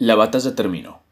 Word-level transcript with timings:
La 0.00 0.14
batalla 0.14 0.54
terminó. 0.54 1.02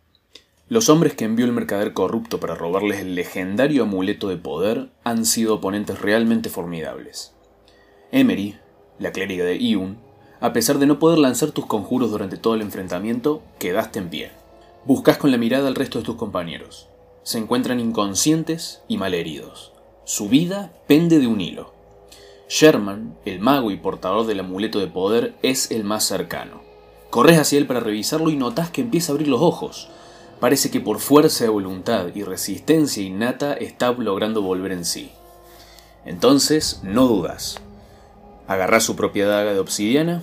Los 0.71 0.89
hombres 0.89 1.13
que 1.13 1.26
envió 1.26 1.44
el 1.44 1.52
mercader 1.52 1.93
corrupto 1.93 2.40
para 2.40 2.54
robarles 2.54 3.00
el 3.00 3.17
legendario 3.17 3.83
amuleto 3.83 4.29
de 4.29 4.38
poder 4.38 4.88
han 5.04 5.26
sido 5.26 5.57
oponentes 5.57 6.00
realmente 6.00 6.49
formidables. 6.49 7.34
Emery, 8.12 8.56
la 8.98 9.12
clériga 9.12 9.45
de 9.45 9.59
Iun, 9.59 9.98
a 10.40 10.54
pesar 10.54 10.79
de 10.79 10.87
no 10.87 10.98
poder 10.98 11.19
lanzar 11.19 11.51
tus 11.51 11.66
conjuros 11.66 12.11
durante 12.11 12.38
todo 12.38 12.54
el 12.54 12.62
enfrentamiento, 12.62 13.43
quedaste 13.59 13.98
en 13.98 14.09
pie. 14.09 14.30
Buscas 14.87 15.18
con 15.18 15.32
la 15.32 15.36
mirada 15.36 15.68
al 15.68 15.75
resto 15.75 15.98
de 15.98 16.07
tus 16.07 16.16
compañeros. 16.16 16.89
Se 17.25 17.36
encuentran 17.36 17.80
inconscientes 17.80 18.80
y 18.89 18.96
malheridos. 18.96 19.75
Su 20.05 20.30
vida 20.30 20.73
pende 20.86 21.18
de 21.18 21.27
un 21.27 21.43
hilo. 21.43 21.75
Sherman, 22.48 23.18
el 23.27 23.39
mago 23.39 23.70
y 23.70 23.77
portador 23.77 24.27
del 24.27 24.41
amuleto 24.41 24.79
de 24.79 24.86
poder, 24.86 25.34
es 25.43 25.70
el 25.73 25.84
más 25.84 26.05
cercano. 26.05 26.68
Corres 27.11 27.38
hacia 27.38 27.59
él 27.59 27.66
para 27.66 27.80
revisarlo 27.80 28.30
y 28.30 28.36
notas 28.36 28.70
que 28.70 28.82
empieza 28.82 29.12
a 29.12 29.14
abrir 29.14 29.29
los 29.29 29.40
ojos. 29.40 29.88
Parece 30.40 30.71
que 30.71 30.80
por 30.80 31.00
fuerza 31.00 31.44
de 31.44 31.50
voluntad 31.50 32.08
y 32.14 32.22
resistencia 32.22 33.02
innata 33.02 33.54
está 33.54 33.92
logrando 33.92 34.42
volver 34.42 34.72
en 34.72 34.84
sí. 34.84 35.10
Entonces, 36.04 36.80
no 36.82 37.06
dudas. 37.06 37.60
Agarrás 38.46 38.84
su 38.84 38.94
propia 38.94 39.26
daga 39.26 39.52
de 39.52 39.58
obsidiana 39.58 40.22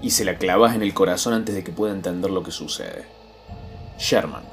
y 0.00 0.10
se 0.10 0.24
la 0.24 0.38
clavas 0.38 0.74
en 0.74 0.82
el 0.82 0.94
corazón 0.94 1.34
antes 1.34 1.54
de 1.54 1.64
que 1.64 1.72
pueda 1.72 1.92
entender 1.92 2.30
lo 2.30 2.42
que 2.42 2.52
sucede. 2.52 3.04
Sherman. 3.98 4.44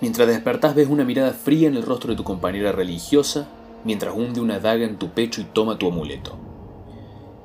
Mientras 0.00 0.26
despertás 0.26 0.74
ves 0.74 0.88
una 0.88 1.04
mirada 1.04 1.32
fría 1.32 1.68
en 1.68 1.76
el 1.76 1.84
rostro 1.84 2.10
de 2.10 2.16
tu 2.16 2.24
compañera 2.24 2.72
religiosa 2.72 3.46
mientras 3.84 4.14
hunde 4.14 4.40
una 4.40 4.58
daga 4.58 4.84
en 4.84 4.96
tu 4.96 5.10
pecho 5.10 5.40
y 5.40 5.44
toma 5.44 5.78
tu 5.78 5.88
amuleto. 5.88 6.43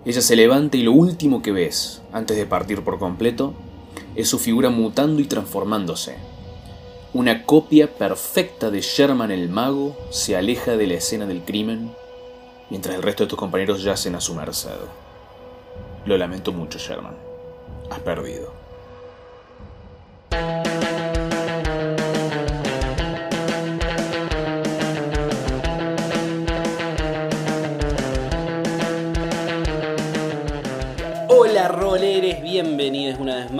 Ella 0.05 0.21
se 0.21 0.35
levanta 0.35 0.77
y 0.77 0.83
lo 0.83 0.93
último 0.93 1.41
que 1.41 1.51
ves, 1.51 2.01
antes 2.13 2.37
de 2.37 2.45
partir 2.45 2.83
por 2.83 2.99
completo, 2.99 3.53
es 4.15 4.29
su 4.29 4.39
figura 4.39 4.69
mutando 4.69 5.21
y 5.21 5.25
transformándose. 5.25 6.15
Una 7.13 7.45
copia 7.45 7.91
perfecta 7.91 8.69
de 8.71 8.81
Sherman 8.81 9.31
el 9.31 9.49
mago 9.49 9.97
se 10.09 10.37
aleja 10.37 10.77
de 10.77 10.87
la 10.87 10.93
escena 10.95 11.25
del 11.25 11.41
crimen, 11.41 11.91
mientras 12.69 12.95
el 12.95 13.01
resto 13.01 13.23
de 13.23 13.29
tus 13.29 13.39
compañeros 13.39 13.83
yacen 13.83 14.15
a 14.15 14.21
su 14.21 14.35
merced. 14.35 14.71
Lo 16.05 16.17
lamento 16.17 16.53
mucho, 16.53 16.79
Sherman. 16.79 17.15
Has 17.89 17.99
perdido. 17.99 18.58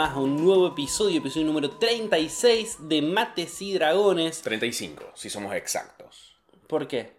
Más 0.10 0.18
a 0.18 0.20
un 0.20 0.44
nuevo 0.44 0.68
episodio, 0.68 1.20
episodio 1.20 1.46
número 1.46 1.72
36 1.72 2.78
de 2.88 3.02
Mates 3.02 3.62
y 3.62 3.74
Dragones. 3.74 4.42
35, 4.42 5.12
si 5.14 5.30
somos 5.30 5.54
exactos. 5.54 6.36
¿Por 6.68 6.88
qué? 6.88 7.12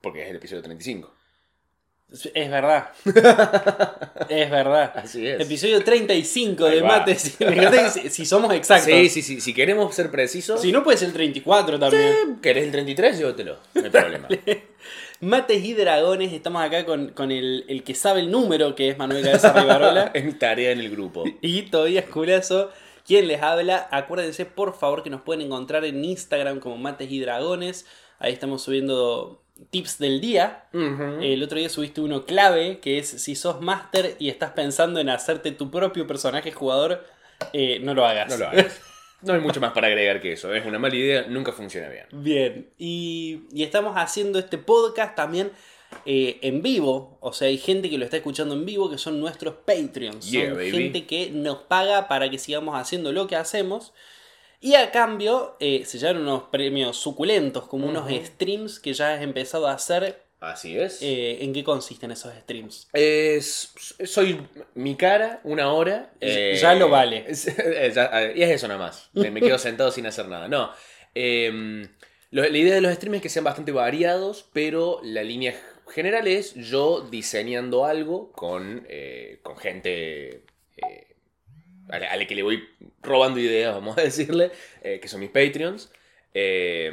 Porque 0.00 0.22
es 0.22 0.30
el 0.30 0.36
episodio 0.36 0.62
35. 0.62 1.14
Es 2.34 2.50
verdad. 2.50 2.90
es 4.28 4.50
verdad. 4.50 4.92
Así 4.96 5.26
es. 5.26 5.40
Episodio 5.40 5.82
35 5.84 6.64
Ahí 6.66 6.74
de 6.76 6.82
va. 6.82 6.98
Mates 6.98 7.36
si, 7.92 8.10
si 8.10 8.26
somos 8.26 8.52
exactos. 8.52 8.86
Sí, 8.92 9.08
sí, 9.08 9.22
sí. 9.22 9.40
Si 9.40 9.54
queremos 9.54 9.94
ser 9.94 10.10
precisos, 10.10 10.60
Si 10.60 10.72
no 10.72 10.82
puede 10.82 10.98
ser 10.98 11.08
el 11.08 11.14
34 11.14 11.78
también. 11.78 12.38
¿querés 12.42 12.64
el 12.64 12.72
33? 12.72 13.18
Llévatelo. 13.18 13.58
No 13.74 13.84
hay 13.84 13.90
problema. 13.90 14.28
Mates 15.20 15.62
y 15.64 15.74
Dragones, 15.74 16.32
estamos 16.32 16.62
acá 16.62 16.86
con, 16.86 17.10
con 17.10 17.30
el, 17.30 17.64
el 17.68 17.84
que 17.84 17.94
sabe 17.94 18.20
el 18.20 18.30
número, 18.30 18.74
que 18.74 18.88
es 18.88 18.96
Manuel 18.96 19.22
Cabeza 19.22 19.52
Rivarola. 19.52 20.10
es 20.14 20.24
mi 20.24 20.32
tarea 20.32 20.70
en 20.72 20.80
el 20.80 20.90
grupo. 20.90 21.24
Y 21.42 21.62
Tobias 21.62 22.06
Culazo, 22.06 22.70
quien 23.06 23.28
les 23.28 23.42
habla. 23.42 23.86
Acuérdense, 23.90 24.46
por 24.46 24.74
favor, 24.74 25.02
que 25.02 25.10
nos 25.10 25.20
pueden 25.20 25.42
encontrar 25.42 25.84
en 25.84 26.02
Instagram 26.02 26.58
como 26.58 26.78
Mates 26.78 27.10
y 27.10 27.20
Dragones. 27.20 27.86
Ahí 28.18 28.32
estamos 28.32 28.62
subiendo 28.62 29.42
tips 29.68 29.98
del 29.98 30.22
día. 30.22 30.64
El 30.72 31.42
otro 31.42 31.58
día 31.58 31.68
subiste 31.68 32.00
uno 32.00 32.24
clave, 32.24 32.80
que 32.80 32.98
es 32.98 33.08
si 33.08 33.34
sos 33.34 33.60
máster 33.60 34.16
y 34.18 34.30
estás 34.30 34.52
pensando 34.52 35.00
en 35.00 35.10
hacerte 35.10 35.52
tu 35.52 35.70
propio 35.70 36.06
personaje 36.06 36.50
jugador, 36.50 37.04
eh, 37.52 37.78
no 37.82 37.92
lo 37.92 38.06
hagas. 38.06 38.30
No 38.30 38.38
lo 38.38 38.48
hagas. 38.48 38.80
No 39.22 39.34
hay 39.34 39.40
mucho 39.40 39.60
más 39.60 39.72
para 39.72 39.88
agregar 39.88 40.20
que 40.20 40.32
eso. 40.32 40.54
Es 40.54 40.64
una 40.64 40.78
mala 40.78 40.96
idea, 40.96 41.26
nunca 41.28 41.52
funciona 41.52 41.88
bien. 41.88 42.06
Bien, 42.12 42.70
y, 42.78 43.42
y 43.52 43.62
estamos 43.62 43.94
haciendo 43.96 44.38
este 44.38 44.58
podcast 44.58 45.14
también 45.14 45.50
eh, 46.06 46.38
en 46.42 46.62
vivo. 46.62 47.18
O 47.20 47.32
sea, 47.32 47.48
hay 47.48 47.58
gente 47.58 47.90
que 47.90 47.98
lo 47.98 48.04
está 48.04 48.16
escuchando 48.16 48.54
en 48.54 48.64
vivo 48.64 48.90
que 48.90 48.98
son 48.98 49.20
nuestros 49.20 49.54
Patreons. 49.66 50.30
Yeah, 50.30 50.48
son 50.48 50.56
baby. 50.56 50.70
gente 50.70 51.06
que 51.06 51.30
nos 51.30 51.58
paga 51.58 52.08
para 52.08 52.30
que 52.30 52.38
sigamos 52.38 52.78
haciendo 52.78 53.12
lo 53.12 53.26
que 53.26 53.36
hacemos. 53.36 53.92
Y 54.60 54.74
a 54.74 54.90
cambio 54.90 55.56
eh, 55.58 55.84
se 55.86 55.98
llevan 55.98 56.18
unos 56.18 56.44
premios 56.44 56.96
suculentos, 56.96 57.66
como 57.66 57.86
unos 57.86 58.10
streams 58.10 58.78
que 58.78 58.92
ya 58.92 59.14
has 59.14 59.22
empezado 59.22 59.66
a 59.66 59.72
hacer. 59.72 60.22
Así 60.40 60.78
es. 60.78 61.00
Eh, 61.02 61.38
¿En 61.44 61.52
qué 61.52 61.62
consisten 61.62 62.10
esos 62.12 62.32
streams? 62.34 62.88
Es, 62.94 63.74
soy 64.04 64.40
mi 64.74 64.96
cara, 64.96 65.40
una 65.44 65.70
hora. 65.72 66.12
eh, 66.20 66.58
Ya 66.60 66.74
lo 66.74 66.88
vale. 66.88 67.24
es- 67.28 67.44
ya- 67.94 68.32
y 68.34 68.42
es 68.42 68.50
eso 68.50 68.66
nada 68.66 68.80
más. 68.80 69.10
Me, 69.12 69.30
me 69.30 69.40
quedo 69.40 69.58
sentado 69.58 69.90
sin 69.90 70.06
hacer 70.06 70.28
nada. 70.28 70.48
No. 70.48 70.70
eh, 71.14 71.86
lo- 72.30 72.48
la 72.48 72.56
idea 72.58 72.74
de 72.74 72.80
los 72.80 72.94
streams 72.94 73.16
es 73.16 73.22
que 73.22 73.28
sean 73.28 73.44
bastante 73.44 73.72
variados, 73.72 74.48
pero 74.52 75.00
la 75.02 75.22
línea 75.22 75.54
general 75.88 76.26
es 76.28 76.54
yo 76.54 77.00
diseñando 77.10 77.84
algo 77.84 78.30
con, 78.32 78.86
eh, 78.88 79.40
con 79.42 79.56
gente 79.58 80.44
eh, 80.76 81.06
a, 81.90 81.98
la, 81.98 82.12
a 82.12 82.16
la 82.16 82.26
que 82.26 82.34
le 82.36 82.42
voy 82.44 82.62
robando 83.02 83.40
ideas, 83.40 83.74
vamos 83.74 83.98
a 83.98 84.02
decirle, 84.02 84.52
eh, 84.82 85.00
que 85.00 85.08
son 85.08 85.20
mis 85.20 85.30
Patreons. 85.30 85.90
Eh, 86.32 86.92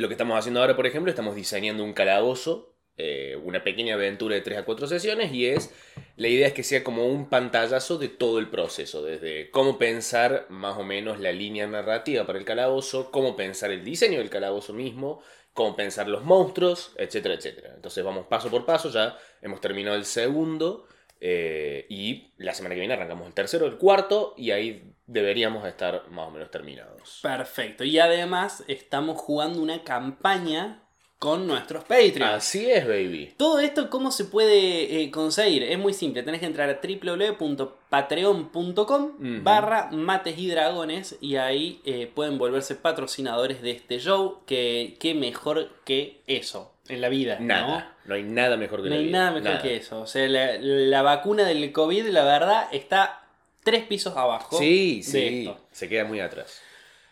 lo 0.00 0.08
que 0.08 0.14
estamos 0.14 0.38
haciendo 0.38 0.60
ahora, 0.60 0.76
por 0.76 0.86
ejemplo, 0.86 1.10
estamos 1.10 1.34
diseñando 1.34 1.84
un 1.84 1.92
calabozo, 1.92 2.74
eh, 2.96 3.38
una 3.44 3.62
pequeña 3.62 3.94
aventura 3.94 4.34
de 4.34 4.40
3 4.40 4.58
a 4.58 4.64
4 4.64 4.86
sesiones, 4.86 5.32
y 5.32 5.46
es, 5.46 5.72
la 6.16 6.28
idea 6.28 6.48
es 6.48 6.52
que 6.52 6.64
sea 6.64 6.82
como 6.82 7.06
un 7.06 7.28
pantallazo 7.28 7.98
de 7.98 8.08
todo 8.08 8.38
el 8.38 8.48
proceso, 8.48 9.02
desde 9.02 9.50
cómo 9.50 9.78
pensar 9.78 10.46
más 10.48 10.76
o 10.78 10.84
menos 10.84 11.20
la 11.20 11.32
línea 11.32 11.66
narrativa 11.66 12.26
para 12.26 12.38
el 12.38 12.44
calabozo, 12.44 13.10
cómo 13.10 13.36
pensar 13.36 13.70
el 13.70 13.84
diseño 13.84 14.18
del 14.18 14.30
calabozo 14.30 14.72
mismo, 14.72 15.22
cómo 15.52 15.76
pensar 15.76 16.08
los 16.08 16.24
monstruos, 16.24 16.92
etcétera, 16.96 17.34
etcétera. 17.34 17.72
Entonces 17.74 18.04
vamos 18.04 18.26
paso 18.26 18.50
por 18.50 18.64
paso, 18.64 18.90
ya 18.90 19.16
hemos 19.42 19.60
terminado 19.60 19.96
el 19.96 20.04
segundo, 20.04 20.86
eh, 21.20 21.86
y 21.88 22.32
la 22.36 22.54
semana 22.54 22.74
que 22.74 22.80
viene 22.80 22.94
arrancamos 22.94 23.26
el 23.26 23.34
tercero, 23.34 23.66
el 23.66 23.76
cuarto, 23.76 24.34
y 24.36 24.50
ahí 24.50 24.92
deberíamos 25.06 25.66
estar 25.66 26.08
más 26.10 26.28
o 26.28 26.30
menos 26.30 26.50
terminados. 26.50 27.20
Perfecto. 27.22 27.84
Y 27.84 27.98
además 27.98 28.64
estamos 28.68 29.18
jugando 29.18 29.60
una 29.60 29.82
campaña 29.82 30.82
con 31.18 31.48
nuestros 31.48 31.84
Patreons. 31.84 32.34
Así 32.34 32.70
es, 32.70 32.86
baby. 32.86 33.34
Todo 33.36 33.58
esto, 33.58 33.90
¿cómo 33.90 34.12
se 34.12 34.24
puede 34.24 35.02
eh, 35.02 35.10
conseguir? 35.10 35.64
Es 35.64 35.78
muy 35.78 35.92
simple, 35.92 36.22
tenés 36.22 36.40
que 36.40 36.46
entrar 36.46 36.70
a 36.70 36.80
www.patreon.com 36.80 39.04
Ujú. 39.04 39.42
barra 39.42 39.90
mates 39.90 40.38
y 40.38 40.48
dragones 40.48 41.18
y 41.20 41.34
ahí 41.36 41.80
eh, 41.84 42.10
pueden 42.14 42.38
volverse 42.38 42.76
patrocinadores 42.76 43.60
de 43.62 43.72
este 43.72 43.98
show, 43.98 44.38
que 44.46 44.96
qué 45.00 45.14
mejor 45.14 45.70
que 45.84 46.20
eso 46.28 46.72
en 46.88 47.00
la 47.00 47.08
vida, 47.08 47.36
¿no? 47.38 47.46
Nada. 47.46 47.96
No, 48.04 48.14
hay 48.14 48.22
nada 48.22 48.56
mejor 48.56 48.82
que 48.82 48.88
No 48.88 48.94
hay 48.96 49.04
vida. 49.06 49.18
nada 49.18 49.30
mejor 49.40 49.60
que 49.62 49.76
eso. 49.76 50.00
O 50.00 50.06
sea, 50.06 50.26
la, 50.28 50.56
la 50.58 51.02
vacuna 51.02 51.44
del 51.44 51.70
COVID, 51.72 52.06
la 52.08 52.24
verdad, 52.24 52.68
está 52.72 53.22
tres 53.64 53.84
pisos 53.84 54.16
abajo 54.16 54.58
Sí, 54.58 54.98
de 54.98 55.02
sí. 55.02 55.38
esto. 55.46 55.60
Se 55.72 55.88
queda 55.88 56.04
muy 56.04 56.20
atrás. 56.20 56.60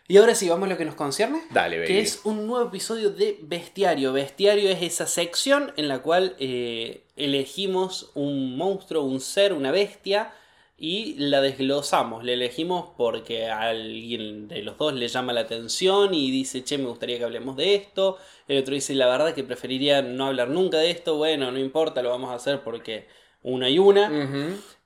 Y 0.09 0.19
ahora 0.19 0.35
sí, 0.37 0.49
vamos 0.49 0.69
a 0.69 0.71
lo 0.73 0.79
que 0.79 0.85
nos 0.85 0.95
concierne. 0.95 1.43
Dale, 1.51 1.79
baby. 1.79 1.89
Que 1.89 1.99
es 2.01 2.21
un 2.25 2.47
nuevo 2.47 2.69
episodio 2.69 3.11
de 3.11 3.39
Bestiario. 3.43 4.13
Bestiario 4.13 4.71
es 4.71 4.81
esa 4.83 5.07
sección 5.07 5.73
en 5.77 5.89
la 5.89 5.99
cual 5.99 6.37
eh, 6.39 7.03
elegimos 7.17 8.11
un 8.15 8.57
monstruo, 8.57 9.03
un 9.03 9.21
ser, 9.21 9.53
una 9.53 9.73
bestia 9.73 10.33
y 10.79 11.15
la 11.19 11.41
desglosamos. 11.41 12.25
La 12.25 12.33
elegimos 12.33 12.91
porque 12.97 13.47
a 13.47 13.63
alguien 13.69 14.49
de 14.49 14.63
los 14.63 14.77
dos 14.77 14.93
le 14.95 15.09
llama 15.09 15.33
la 15.33 15.41
atención 15.43 16.13
y 16.15 16.31
dice, 16.31 16.65
che, 16.65 16.77
me 16.79 16.87
gustaría 16.89 17.19
que 17.19 17.25
hablemos 17.25 17.57
de 17.57 17.75
esto. 17.75 18.19
El 18.49 18.59
otro 18.59 18.75
dice, 18.75 18.95
la 18.95 19.07
verdad 19.07 19.35
que 19.35 19.43
preferiría 19.45 20.03
no 20.03 20.27
hablar 20.27 20.49
nunca 20.51 20.79
de 20.79 20.91
esto. 20.91 21.17
Bueno, 21.17 21.51
no 21.51 21.59
importa, 21.59 22.03
lo 22.03 22.11
vamos 22.11 22.31
a 22.31 22.35
hacer 22.35 22.63
porque 22.63 23.07
una 23.43 23.71
y 23.71 23.79
una. 23.79 24.11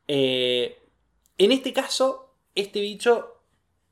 Eh, 0.09 0.79
en 1.39 1.53
este 1.53 1.73
caso, 1.73 2.35
este 2.55 2.81
bicho, 2.81 3.37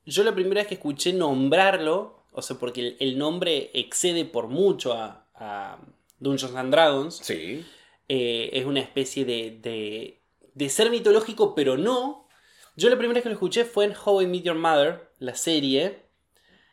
yo 0.05 0.23
la 0.23 0.33
primera 0.35 0.61
vez 0.61 0.67
que 0.67 0.75
escuché 0.75 1.13
nombrarlo, 1.13 2.23
o 2.31 2.41
sea, 2.41 2.57
porque 2.57 2.81
el, 2.81 2.97
el 2.99 3.17
nombre 3.17 3.71
excede 3.73 4.25
por 4.25 4.47
mucho 4.47 4.93
a, 4.93 5.25
a 5.35 5.79
Dungeons 6.19 6.55
and 6.55 6.71
Dragons, 6.71 7.15
Sí. 7.23 7.65
eh, 8.07 8.49
es 8.53 8.65
una 8.65 8.79
especie 8.81 9.25
de, 9.25 9.57
de, 9.61 10.18
de 10.53 10.69
ser 10.69 10.89
mitológico, 10.89 11.55
pero 11.55 11.77
no. 11.77 12.27
Yo 12.75 12.89
la 12.89 12.97
primera 12.97 13.15
vez 13.15 13.23
que 13.23 13.29
lo 13.29 13.33
escuché 13.33 13.65
fue 13.65 13.85
en 13.85 13.93
How 13.93 14.21
I 14.21 14.27
Met 14.27 14.43
Your 14.43 14.55
Mother, 14.55 15.09
la 15.19 15.35
serie. 15.35 15.99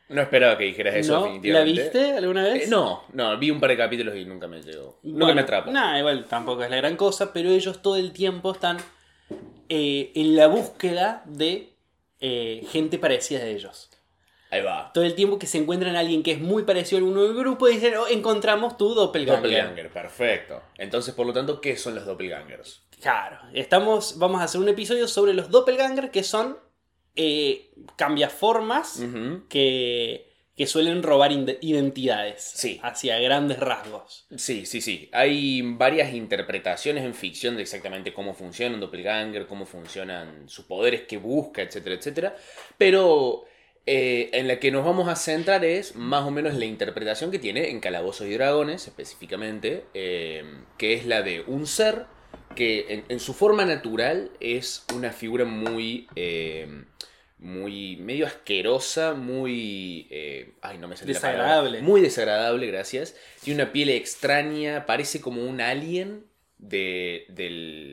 No 0.09 0.21
esperaba 0.21 0.57
que 0.57 0.65
dijeras 0.65 0.95
eso, 0.95 1.13
¿no? 1.13 1.19
¿La 1.19 1.25
definitivamente. 1.25 1.81
viste 1.81 2.11
alguna 2.13 2.43
vez? 2.43 2.63
Eh, 2.63 2.69
no, 2.69 3.03
no, 3.11 3.37
vi 3.37 3.51
un 3.51 3.59
par 3.59 3.71
de 3.71 3.77
capítulos 3.77 4.15
y 4.15 4.23
nunca 4.23 4.47
me 4.47 4.61
llegó. 4.61 4.99
Nunca 5.03 5.33
me 5.33 5.41
atrapó. 5.41 5.69
Nada, 5.71 5.99
igual 5.99 6.25
tampoco 6.25 6.63
es 6.63 6.69
la 6.69 6.77
gran 6.77 6.95
cosa, 6.95 7.33
pero 7.33 7.49
ellos 7.49 7.81
todo 7.81 7.97
el 7.97 8.13
tiempo 8.13 8.53
están 8.53 8.77
eh, 9.67 10.11
en 10.15 10.35
la 10.37 10.47
búsqueda 10.47 11.23
de 11.25 11.73
eh, 12.21 12.65
gente 12.71 12.97
parecida 12.97 13.41
a 13.41 13.47
ellos. 13.47 13.89
Ahí 14.49 14.61
va. 14.61 14.91
Todo 14.93 15.03
el 15.03 15.13
tiempo 15.15 15.37
que 15.37 15.45
se 15.47 15.57
encuentran 15.57 15.95
a 15.95 15.99
alguien 15.99 16.23
que 16.23 16.31
es 16.31 16.39
muy 16.39 16.63
parecido 16.63 16.97
a 16.97 16.99
alguno 17.01 17.23
del 17.23 17.35
grupo, 17.35 17.67
dicen, 17.67 17.95
oh, 17.97 18.07
encontramos 18.07 18.77
tu 18.77 18.93
doppelganger. 18.93 19.43
Doppelganger, 19.43 19.89
perfecto. 19.91 20.61
Entonces, 20.77 21.13
por 21.13 21.25
lo 21.27 21.33
tanto, 21.33 21.59
¿qué 21.59 21.75
son 21.75 21.95
los 21.95 22.05
doppelgangers? 22.05 22.83
Claro, 23.01 23.39
estamos, 23.53 24.17
vamos 24.17 24.41
a 24.41 24.45
hacer 24.45 24.61
un 24.61 24.69
episodio 24.69 25.07
sobre 25.07 25.33
los 25.33 25.49
doppelganger 25.51 26.11
que 26.11 26.23
son 26.23 26.57
eh, 27.15 27.71
cambiaformas 27.95 29.03
que, 29.49 30.31
que 30.55 30.65
suelen 30.67 31.03
robar 31.03 31.31
identidades 31.31 32.41
Sí. 32.55 32.79
hacia 32.83 33.19
grandes 33.19 33.59
rasgos. 33.59 34.25
Sí, 34.35 34.65
sí, 34.65 34.81
sí. 34.81 35.09
Hay 35.13 35.61
varias 35.61 36.13
interpretaciones 36.13 37.03
en 37.03 37.13
ficción 37.13 37.55
de 37.55 37.63
exactamente 37.63 38.13
cómo 38.13 38.33
funciona 38.33 38.75
un 38.75 38.81
doppelganger, 38.81 39.45
cómo 39.45 39.65
funcionan 39.65 40.47
sus 40.49 40.65
poderes 40.65 41.01
que 41.03 41.17
busca, 41.17 41.61
etcétera, 41.61 41.95
etcétera. 41.95 42.35
Pero 42.77 43.45
eh, 43.87 44.29
en 44.33 44.47
la 44.47 44.59
que 44.59 44.69
nos 44.69 44.85
vamos 44.85 45.07
a 45.07 45.15
centrar 45.15 45.65
es 45.65 45.95
más 45.95 46.23
o 46.25 46.31
menos 46.31 46.53
la 46.55 46.65
interpretación 46.65 47.31
que 47.31 47.39
tiene 47.39 47.69
en 47.71 47.79
Calabozos 47.79 48.27
y 48.27 48.33
Dragones, 48.33 48.87
específicamente, 48.87 49.85
eh, 49.95 50.43
que 50.77 50.93
es 50.93 51.05
la 51.05 51.21
de 51.23 51.41
un 51.47 51.65
ser 51.65 52.05
que 52.55 52.85
en, 52.89 53.05
en 53.09 53.19
su 53.19 53.33
forma 53.33 53.65
natural 53.65 54.31
es 54.39 54.85
una 54.93 55.11
figura 55.11 55.45
muy... 55.45 56.07
eh, 56.15 56.67
muy 57.39 57.97
medio 57.97 58.25
asquerosa, 58.25 59.13
muy... 59.13 60.07
eh, 60.09 60.53
ay, 60.61 60.79
no 60.79 60.87
me 60.87 60.97
sale 60.97 61.13
la. 61.13 61.19
Desagradable. 61.19 61.81
Muy 61.83 62.01
desagradable, 62.01 62.65
gracias. 62.65 63.15
Tiene 63.43 63.61
una 63.61 63.71
piel 63.71 63.89
extraña, 63.89 64.87
parece 64.87 65.21
como 65.21 65.43
un 65.45 65.61
alien 65.61 66.25
de, 66.57 67.25
de 67.29 67.51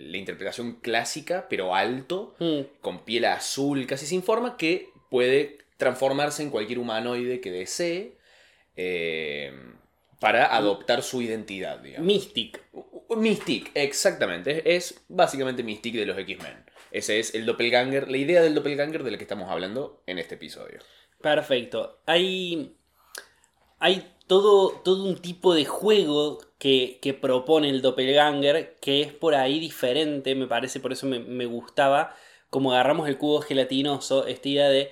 la 0.09 0.17
interpretación 0.17 0.81
clásica, 0.81 1.47
pero 1.51 1.75
alto, 1.75 2.35
Mm, 2.39 2.61
con 2.81 3.05
piel 3.05 3.27
azul, 3.27 3.87
casi 3.87 4.07
sin 4.07 4.23
forma, 4.23 4.57
que 4.57 4.89
puede 5.11 5.59
transformarse 5.85 6.43
en 6.43 6.51
cualquier 6.51 6.79
humanoide 6.79 7.41
que 7.41 7.51
desee 7.51 8.19
eh, 8.77 9.53
para 10.19 10.57
adoptar 10.57 11.03
su 11.03 11.21
identidad, 11.21 11.79
digamos. 11.81 12.07
Mystic. 12.07 12.63
Mystique, 13.17 13.71
exactamente. 13.75 14.75
Es, 14.75 14.93
es 14.93 15.05
básicamente 15.09 15.63
Mystique 15.63 15.99
de 15.99 16.07
los 16.07 16.19
X-Men. 16.19 16.65
Ese 16.91 17.19
es 17.19 17.35
el 17.35 17.45
doppelganger, 17.45 18.11
la 18.11 18.17
idea 18.17 18.41
del 18.41 18.55
doppelganger 18.55 19.03
de 19.03 19.11
la 19.11 19.19
que 19.19 19.25
estamos 19.25 19.51
hablando 19.51 20.03
en 20.07 20.19
este 20.19 20.37
episodio. 20.37 20.79
Perfecto. 21.21 22.01
Hay, 22.07 22.77
hay 23.79 24.15
todo, 24.27 24.81
todo 24.85 25.05
un 25.05 25.21
tipo 25.21 25.55
de 25.55 25.65
juego 25.65 26.39
que, 26.59 26.99
que 27.03 27.13
propone 27.13 27.69
el 27.69 27.83
doppelganger 27.83 28.77
que 28.81 29.03
es 29.03 29.13
por 29.13 29.35
ahí 29.35 29.61
diferente, 29.61 30.35
me 30.35 30.47
parece, 30.47 30.81
por 30.81 30.93
eso 30.93 31.07
me, 31.07 31.19
me 31.19 31.47
gustaba, 31.47 32.17
como 32.49 32.73
agarramos 32.73 33.09
el 33.09 33.19
cubo 33.19 33.43
gelatinoso, 33.43 34.27
esta 34.27 34.49
idea 34.49 34.69
de 34.69 34.91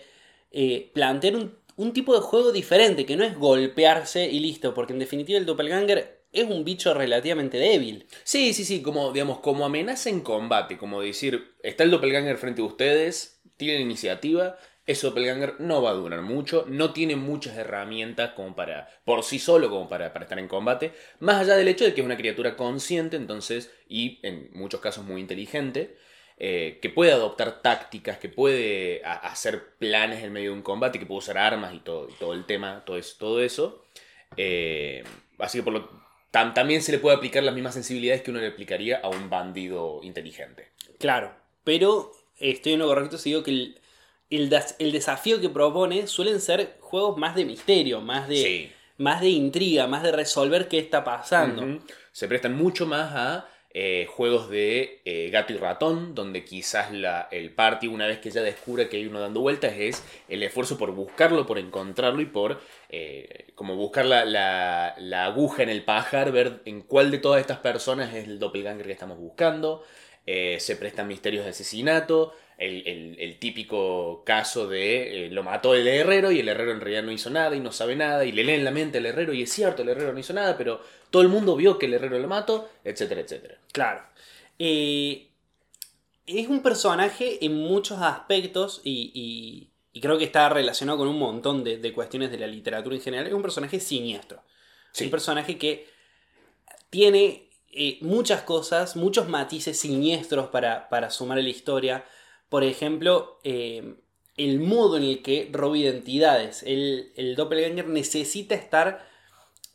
eh, 0.53 0.91
plantear 0.95 1.37
un, 1.37 1.57
un 1.77 1.93
tipo 1.93 2.15
de 2.15 2.21
juego 2.21 2.53
diferente, 2.53 3.07
que 3.07 3.17
no 3.17 3.25
es 3.25 3.37
golpearse 3.37 4.29
y 4.29 4.41
listo, 4.41 4.75
porque 4.75 4.93
en 4.93 4.99
definitiva 4.99 5.39
el 5.39 5.47
doppelganger 5.47 6.23
es 6.33 6.45
un 6.49 6.65
bicho 6.65 6.95
relativamente 6.95 7.59
débil. 7.59 8.07
Sí, 8.25 8.55
sí, 8.55 8.65
sí, 8.65 8.83
como, 8.83 9.13
digamos, 9.13 9.41
como 9.41 9.65
amenaza 9.65 10.09
en 10.09 10.21
combate, 10.21 10.79
como 10.79 11.03
decir, 11.03 11.55
está 11.63 11.85
el 11.85 11.91
doppelganger 11.91 12.39
frente 12.39 12.63
a 12.63 12.65
ustedes, 12.65 13.43
tienen 13.57 13.83
iniciativa, 13.83 14.57
ese 14.87 15.07
doppelganger 15.07 15.61
no 15.61 15.83
va 15.83 15.91
a 15.91 15.95
durar 15.95 16.23
mucho, 16.23 16.65
no 16.69 16.93
tiene 16.93 17.17
muchas 17.17 17.57
herramientas 17.57 18.33
como 18.33 18.57
para, 18.57 18.89
por 19.05 19.23
sí 19.23 19.39
solo, 19.39 19.71
como 19.71 19.89
para, 19.89 20.13
para 20.13 20.25
estar 20.25 20.39
en 20.39 20.49
combate, 20.49 20.93
más 21.21 21.37
allá 21.43 21.55
del 21.55 21.69
hecho 21.69 21.85
de 21.85 21.95
que 21.95 22.01
es 22.01 22.05
una 22.05 22.17
criatura 22.17 22.57
consciente, 22.57 23.17
entonces, 23.17 23.71
y 23.87 24.19
en 24.27 24.51
muchos 24.53 24.81
casos 24.81 25.05
muy 25.05 25.21
inteligente, 25.21 25.97
eh, 26.39 26.79
que 26.83 26.89
puede 26.91 27.13
adoptar 27.13 27.63
tácticas, 27.63 28.19
que 28.19 28.29
puede 28.29 29.03
hacer 29.05 29.75
planes 29.79 30.23
en 30.25 30.33
medio 30.33 30.51
de 30.51 30.57
un 30.57 30.63
combate, 30.63 30.99
que 30.99 31.07
puede 31.07 31.19
usar 31.19 31.39
armas 31.39 31.73
y 31.75 31.79
todo, 31.81 32.09
y 32.09 32.13
todo 32.15 32.33
el 32.33 32.45
tema, 32.47 32.83
todo 32.85 32.97
eso. 32.97 33.17
Todo 33.19 33.41
eso. 33.43 33.85
Eh, 34.37 35.05
así 35.39 35.59
que 35.59 35.63
por 35.63 35.73
lo, 35.73 35.91
tam- 36.33 36.55
también 36.55 36.83
se 36.83 36.93
le 36.93 36.99
puede 36.99 37.17
aplicar 37.17 37.43
las 37.43 37.55
mismas 37.55 37.75
sensibilidades 37.75 38.23
que 38.23 38.31
uno 38.31 38.41
le 38.41 38.49
aplicaría 38.49 38.99
a 38.99 39.09
un 39.09 39.29
bandido 39.31 40.01
inteligente. 40.03 40.71
Claro, 40.99 41.33
pero 41.65 42.13
estoy 42.39 42.73
en 42.73 42.79
lo 42.81 42.87
correcto 42.89 43.19
si 43.19 43.31
digo 43.31 43.43
que 43.43 43.51
el, 43.51 43.79
el, 44.31 44.49
des- 44.49 44.75
el 44.79 44.93
desafío 44.93 45.41
que 45.41 45.49
propone 45.49 46.07
suelen 46.07 46.41
ser 46.41 46.77
juegos 46.81 47.19
más 47.19 47.35
de 47.35 47.45
misterio, 47.45 48.01
más 48.01 48.27
de, 48.29 48.37
Sí. 48.37 48.73
más 48.99 49.21
de 49.21 49.29
intriga, 49.29 49.87
más 49.87 50.03
de 50.03 50.13
resolver 50.13 50.67
qué 50.69 50.79
está 50.79 51.05
pasando. 51.05 51.81
Se 52.11 52.27
prestan 52.29 52.57
mucho 52.57 52.87
más 52.87 53.13
a 53.15 53.49
eh, 53.75 54.07
juegos 54.09 54.49
de 54.51 55.01
eh, 55.05 55.31
gato 55.31 55.53
y 55.53 55.57
ratón, 55.57 56.15
donde 56.15 56.45
quizás 56.45 56.89
el 57.31 57.51
party, 57.55 57.87
una 57.89 58.07
vez 58.07 58.19
que 58.19 58.31
ya 58.31 58.43
descubre 58.43 58.89
que 58.89 58.99
hay 58.99 59.07
uno 59.07 59.21
dando 59.21 59.41
vueltas, 59.41 59.75
es 59.79 60.05
el 60.29 60.43
esfuerzo 60.43 60.79
por 60.79 60.93
buscarlo, 60.93 61.47
por 61.47 61.59
encontrarlo 61.59 62.21
y 62.21 62.27
por 62.27 62.61
eh, 62.91 63.47
como 63.55 63.77
buscar 63.77 64.05
la, 64.05 64.25
la- 64.25 64.95
la 64.99 65.25
aguja 65.25 65.63
en 65.63 65.69
el 65.71 65.85
pajar, 65.85 66.33
ver 66.33 66.61
en 66.67 66.83
cuál 66.83 67.11
de 67.11 67.19
todas 67.19 67.41
estas 67.41 67.59
personas 67.59 68.15
es 68.15 68.27
el 68.29 68.39
doppelganger 68.39 68.87
que 68.87 68.93
estamos 68.93 69.19
buscando. 69.19 69.83
Eh, 70.27 70.59
se 70.61 70.77
prestan 70.77 71.09
misterios 71.09 71.45
de 71.45 71.51
asesinato. 71.51 72.35
El, 72.59 72.87
el- 72.87 73.17
el 73.19 73.39
típico 73.39 74.23
caso 74.25 74.69
de 74.69 75.27
eh, 75.27 75.31
lo 75.31 75.43
mató 75.43 75.75
el 75.75 75.89
herrero 75.89 76.31
y 76.31 76.39
el 76.41 76.49
herrero 76.49 76.71
en 76.73 76.81
realidad 76.81 77.03
no 77.03 77.11
hizo 77.11 77.29
nada 77.31 77.57
y 77.57 77.61
no 77.61 77.73
sabe 77.73 77.97
nada 77.97 78.25
y 78.25 78.31
le 78.33 78.45
leen 78.45 78.65
la 78.65 78.71
mente 78.71 78.99
al 78.99 79.07
herrero 79.07 79.33
y 79.33 79.43
es 79.43 79.51
cierto, 79.53 79.83
el 79.83 79.89
herrero 79.89 80.13
no 80.13 80.19
hizo 80.21 80.33
nada, 80.33 80.57
pero 80.57 80.81
todo 81.11 81.23
el 81.23 81.29
mundo 81.29 81.57
vio 81.57 81.77
que 81.79 81.87
el 81.87 81.95
herrero 81.95 82.19
lo 82.21 82.29
mató, 82.29 82.71
etcétera, 82.85 83.23
etcétera. 83.23 83.59
Claro. 83.73 84.03
Eh, 84.61 85.27
es 86.27 86.47
un 86.49 86.63
personaje 86.63 87.45
en 87.45 87.55
muchos 87.55 87.99
aspectos 88.01 88.81
y, 88.85 89.11
y- 89.13 89.69
y 89.95 90.01
creo 90.01 90.17
que 90.17 90.25
está 90.25 90.49
relacionado 90.49 90.99
con 90.99 91.09
un 91.09 91.19
montón 91.19 91.65
de, 91.65 91.79
de 91.79 91.93
cuestiones 91.93 92.31
de 92.31 92.39
la 92.39 92.47
literatura 92.47 92.95
en 92.95 93.03
general. 93.03 93.27
Es 93.27 93.33
un 93.33 93.43
personaje 93.43 93.81
siniestro. 93.81 94.43
Sí. 94.93 95.05
Un 95.07 95.11
personaje 95.11 95.59
que 95.59 95.87
tiene 96.91 97.49
eh, 97.73 97.99
muchas 98.01 98.43
cosas, 98.43 98.97
muchos 98.97 99.29
matices 99.29 99.79
siniestros 99.79 100.49
para, 100.49 100.89
para 100.89 101.11
sumar 101.11 101.39
a 101.39 101.43
la 101.43 101.49
historia. 101.49 102.05
Por 102.49 102.65
ejemplo, 102.65 103.41
eh, 103.45 103.95
el 104.37 104.61
modo 104.61 104.97
en 104.97 105.05
el 105.05 105.23
que 105.23 105.49
roba 105.53 105.77
identidades. 105.77 106.63
El, 106.63 107.13
el 107.17 107.35
doppelganger 107.37 107.89
necesita 107.89 108.55
estar, 108.55 109.07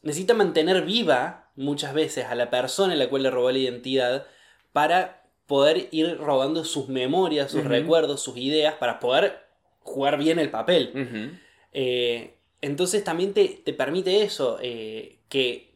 necesita 0.01 0.33
mantener 0.33 0.83
viva 0.85 1.49
muchas 1.55 1.93
veces 1.93 2.25
a 2.25 2.35
la 2.35 2.49
persona 2.49 2.93
a 2.93 2.95
la 2.95 3.09
cual 3.09 3.23
le 3.23 3.31
robó 3.31 3.51
la 3.51 3.57
identidad 3.57 4.27
para 4.73 5.23
poder 5.47 5.87
ir 5.91 6.17
robando 6.17 6.65
sus 6.65 6.89
memorias, 6.89 7.51
sus 7.51 7.63
recuerdos, 7.63 8.21
sus 8.21 8.37
ideas, 8.37 8.75
para 8.75 8.99
poder 8.99 9.39
jugar 9.79 10.17
bien 10.17 10.39
el 10.39 10.51
papel. 10.51 11.39
Eh, 11.73 12.35
entonces 12.61 13.03
también 13.03 13.33
te, 13.33 13.47
te 13.47 13.73
permite 13.73 14.23
eso, 14.23 14.59
eh, 14.61 15.19
que 15.29 15.66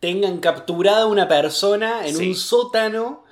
tengan 0.00 0.38
capturada 0.38 1.06
una 1.06 1.28
persona 1.28 2.06
en 2.06 2.14
Sí. 2.16 2.28
un 2.28 2.34
sótano 2.34 3.24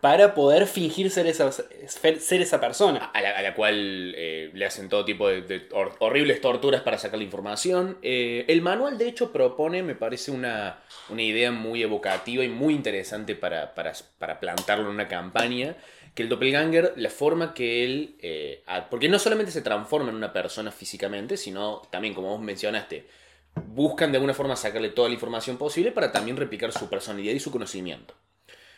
para 0.00 0.34
poder 0.34 0.66
fingir 0.66 1.10
ser 1.10 1.26
esa, 1.26 1.50
ser 1.50 2.42
esa 2.42 2.60
persona. 2.60 3.06
A 3.14 3.22
la, 3.22 3.30
a 3.30 3.40
la 3.40 3.54
cual 3.54 4.12
eh, 4.14 4.50
le 4.52 4.66
hacen 4.66 4.90
todo 4.90 5.02
tipo 5.06 5.28
de, 5.28 5.40
de 5.40 5.66
hor- 5.70 5.94
horribles 5.98 6.42
torturas 6.42 6.82
para 6.82 6.98
sacar 6.98 7.16
la 7.18 7.24
información. 7.24 7.96
Eh, 8.02 8.44
el 8.48 8.60
manual, 8.60 8.98
de 8.98 9.08
hecho, 9.08 9.32
propone, 9.32 9.82
me 9.82 9.94
parece, 9.94 10.30
una, 10.30 10.80
una 11.08 11.22
idea 11.22 11.52
muy 11.52 11.82
evocativa 11.82 12.44
y 12.44 12.48
muy 12.48 12.74
interesante 12.74 13.34
para, 13.34 13.74
para, 13.74 13.94
para 14.18 14.40
plantarlo 14.40 14.84
en 14.84 14.90
una 14.90 15.08
campaña. 15.08 15.74
Que 16.14 16.22
el 16.22 16.28
doppelganger, 16.28 16.92
la 16.96 17.08
forma 17.10 17.54
que 17.54 17.84
él... 17.84 18.16
eh, 18.20 18.62
porque 18.90 19.08
no 19.08 19.18
solamente 19.18 19.52
se 19.52 19.62
transforma 19.62 20.10
en 20.10 20.16
una 20.16 20.34
persona 20.34 20.70
físicamente, 20.70 21.38
sino 21.38 21.80
también, 21.90 22.12
como 22.14 22.28
vos 22.28 22.40
mencionaste, 22.40 23.08
buscan 23.66 24.12
de 24.12 24.18
alguna 24.18 24.34
forma 24.34 24.56
sacarle 24.56 24.90
toda 24.90 25.08
la 25.08 25.14
información 25.14 25.56
posible 25.56 25.92
para 25.92 26.12
también 26.12 26.36
replicar 26.36 26.72
su 26.72 26.88
personalidad 26.88 27.32
y 27.32 27.40
su 27.40 27.50
conocimiento. 27.50 28.14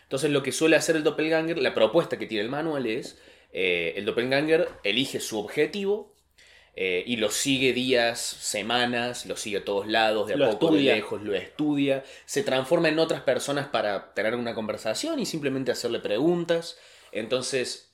Entonces 0.05 0.31
lo 0.31 0.43
que 0.43 0.53
suele 0.53 0.77
hacer 0.77 0.97
el 0.97 1.05
doppelganger, 1.05 1.59
la 1.59 1.75
propuesta 1.75 2.19
que 2.19 2.27
tiene 2.27 2.45
el 2.45 2.51
manual 2.51 2.87
es, 2.87 3.19
eh, 3.53 3.95
el 3.97 4.05
doppelganger 4.05 4.69
elige 4.85 5.21
su 5.21 5.39
objetivo 5.39 6.15
eh, 6.79 7.03
y 7.07 7.17
lo 7.17 7.31
sigue 7.31 7.73
días, 7.73 8.21
semanas, 8.21 9.25
lo 9.27 9.37
sigue 9.37 9.59
a 9.59 9.65
todos 9.65 9.87
lados, 9.87 10.29
de 10.29 10.35
a 10.35 10.37
Lo 10.37 10.51
poco, 10.51 10.67
estudia. 10.67 10.93
de 10.93 10.99
lejos, 10.99 11.23
lo 11.23 11.35
estudia, 11.35 12.05
se 12.27 12.43
transforma 12.43 12.89
en 12.89 12.99
otras 12.99 13.23
personas 13.23 13.67
para 13.69 14.13
tener 14.13 14.35
una 14.35 14.55
conversación 14.55 15.19
y 15.19 15.27
simplemente 15.27 15.73
hacerle 15.73 16.01
preguntas. 16.01 16.79
Entonces, 17.13 17.86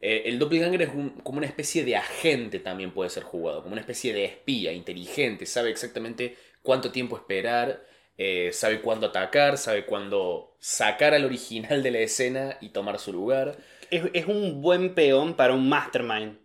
eh, 0.00 0.22
el 0.26 0.38
doppelganger 0.38 0.82
es 0.82 0.88
un- 0.94 1.10
como 1.22 1.38
una 1.38 1.46
especie 1.46 1.84
de 1.84 1.96
agente 1.96 2.58
también 2.58 2.92
puede 2.92 3.10
ser 3.10 3.22
jugado, 3.22 3.62
como 3.62 3.72
una 3.72 3.80
especie 3.80 4.12
de 4.12 4.24
espía 4.24 4.72
inteligente, 4.72 5.46
sabe 5.46 5.70
exactamente 5.70 6.36
cuánto 6.62 6.90
tiempo 6.90 7.16
esperar, 7.16 7.84
eh, 8.18 8.50
sabe 8.52 8.80
cuándo 8.80 9.06
atacar, 9.08 9.56
sabe 9.58 9.86
cuándo 9.86 10.54
sacar 10.58 11.14
al 11.14 11.24
original 11.24 11.82
de 11.82 11.90
la 11.90 11.98
escena 12.00 12.58
y 12.60 12.70
tomar 12.70 12.98
su 12.98 13.12
lugar. 13.12 13.56
Es, 13.90 14.04
es 14.12 14.26
un 14.26 14.60
buen 14.62 14.94
peón 14.94 15.34
para 15.34 15.54
un 15.54 15.68
mastermind. 15.68 16.38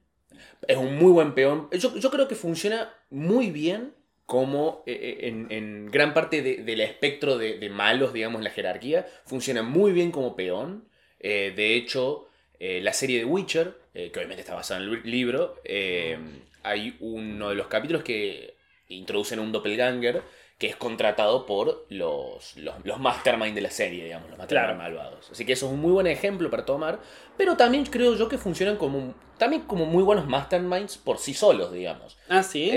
Es 0.67 0.77
un 0.77 0.95
muy 0.95 1.12
buen 1.12 1.33
peón. 1.33 1.69
Yo, 1.71 1.95
yo 1.97 2.09
creo 2.12 2.27
que 2.27 2.35
funciona 2.35 2.93
muy 3.09 3.51
bien 3.51 3.93
como 4.25 4.83
eh, 4.88 5.19
en, 5.24 5.47
en 5.51 5.85
gran 5.91 6.13
parte 6.13 6.41
de- 6.41 6.57
del 6.63 6.81
espectro 6.81 7.38
de, 7.38 7.57
de 7.59 7.69
malos, 7.69 8.13
digamos, 8.13 8.39
en 8.39 8.45
la 8.45 8.50
jerarquía. 8.51 9.05
Funciona 9.25 9.62
muy 9.62 9.91
bien 9.91 10.12
como 10.12 10.35
peón. 10.35 10.88
Eh, 11.19 11.53
de 11.55 11.75
hecho, 11.75 12.27
eh, 12.67 12.81
la 12.81 12.93
serie 12.93 13.19
de 13.19 13.25
Witcher, 13.25 13.67
eh, 13.93 14.10
que 14.12 14.19
obviamente 14.19 14.41
está 14.41 14.55
basada 14.55 14.81
en 14.81 14.89
el 14.89 15.01
libro, 15.03 15.62
eh, 15.63 16.17
hay 16.63 16.98
uno 17.00 17.50
de 17.50 17.55
los 17.55 17.67
capítulos 17.67 18.01
que 18.03 18.55
introducen 18.88 19.39
un 19.39 19.51
doppelganger 19.51 20.24
que 20.57 20.67
es 20.67 20.75
contratado 20.77 21.45
por 21.45 21.86
los, 21.89 22.55
los, 22.57 22.75
los 22.86 23.00
mastermind 23.00 23.53
de 23.55 23.62
la 23.62 23.69
serie, 23.69 24.05
digamos, 24.05 24.29
los 24.29 24.38
mastermind 24.39 24.65
Claro. 24.67 24.77
malvados. 24.77 25.29
Así 25.31 25.45
que 25.45 25.53
eso 25.53 25.67
es 25.67 25.74
un 25.74 25.81
muy 25.81 25.91
buen 25.91 26.07
ejemplo 26.07 26.50
para 26.50 26.65
tomar, 26.65 27.00
pero 27.38 27.55
también 27.57 27.86
creo 27.86 28.15
yo 28.15 28.29
que 28.29 28.38
funcionan 28.38 28.77
como, 28.77 29.13
también 29.38 29.63
como 29.63 29.86
muy 29.86 30.01
buenos 30.01 30.25
masterminds 30.27 30.98
por 30.98 31.17
sí 31.19 31.34
solos, 31.34 31.72
digamos. 31.74 32.17
Ah, 32.29 32.41
sí. 32.41 32.72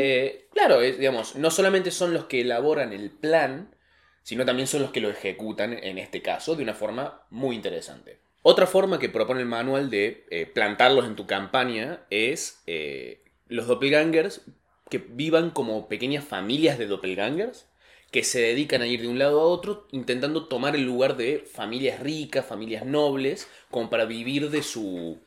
Claro, 0.52 0.82
es, 0.82 0.98
digamos, 0.98 1.36
no 1.36 1.50
solamente 1.50 1.90
son 1.92 2.12
los 2.12 2.24
que 2.24 2.40
elaboran 2.40 2.92
el 2.92 3.10
plan, 3.10 3.74
sino 4.24 4.44
también 4.44 4.66
son 4.66 4.82
los 4.82 4.90
que 4.90 5.00
lo 5.00 5.08
ejecutan 5.08 5.72
en 5.72 5.98
este 5.98 6.20
caso 6.20 6.56
de 6.56 6.62
una 6.64 6.74
forma 6.74 7.22
muy 7.30 7.54
interesante. 7.56 8.18
Otra 8.42 8.66
forma 8.66 8.98
que 8.98 9.08
propone 9.08 9.40
el 9.40 9.46
manual 9.46 9.90
de 9.90 10.24
eh, 10.30 10.46
plantarlos 10.46 11.06
en 11.06 11.16
tu 11.16 11.26
campaña 11.26 12.00
es 12.10 12.62
eh, 12.66 13.22
los 13.48 13.66
doppelgangers 13.66 14.42
que 14.88 14.98
vivan 14.98 15.50
como 15.50 15.88
pequeñas 15.88 16.24
familias 16.24 16.78
de 16.78 16.86
doppelgangers 16.86 17.66
que 18.10 18.24
se 18.24 18.40
dedican 18.40 18.80
a 18.80 18.86
ir 18.86 19.02
de 19.02 19.08
un 19.08 19.18
lado 19.18 19.40
a 19.40 19.44
otro 19.44 19.86
intentando 19.92 20.46
tomar 20.46 20.74
el 20.76 20.84
lugar 20.84 21.16
de 21.16 21.40
familias 21.40 22.00
ricas, 22.00 22.46
familias 22.46 22.86
nobles, 22.86 23.48
como 23.70 23.90
para 23.90 24.06
vivir 24.06 24.50
de 24.50 24.62
su 24.62 25.18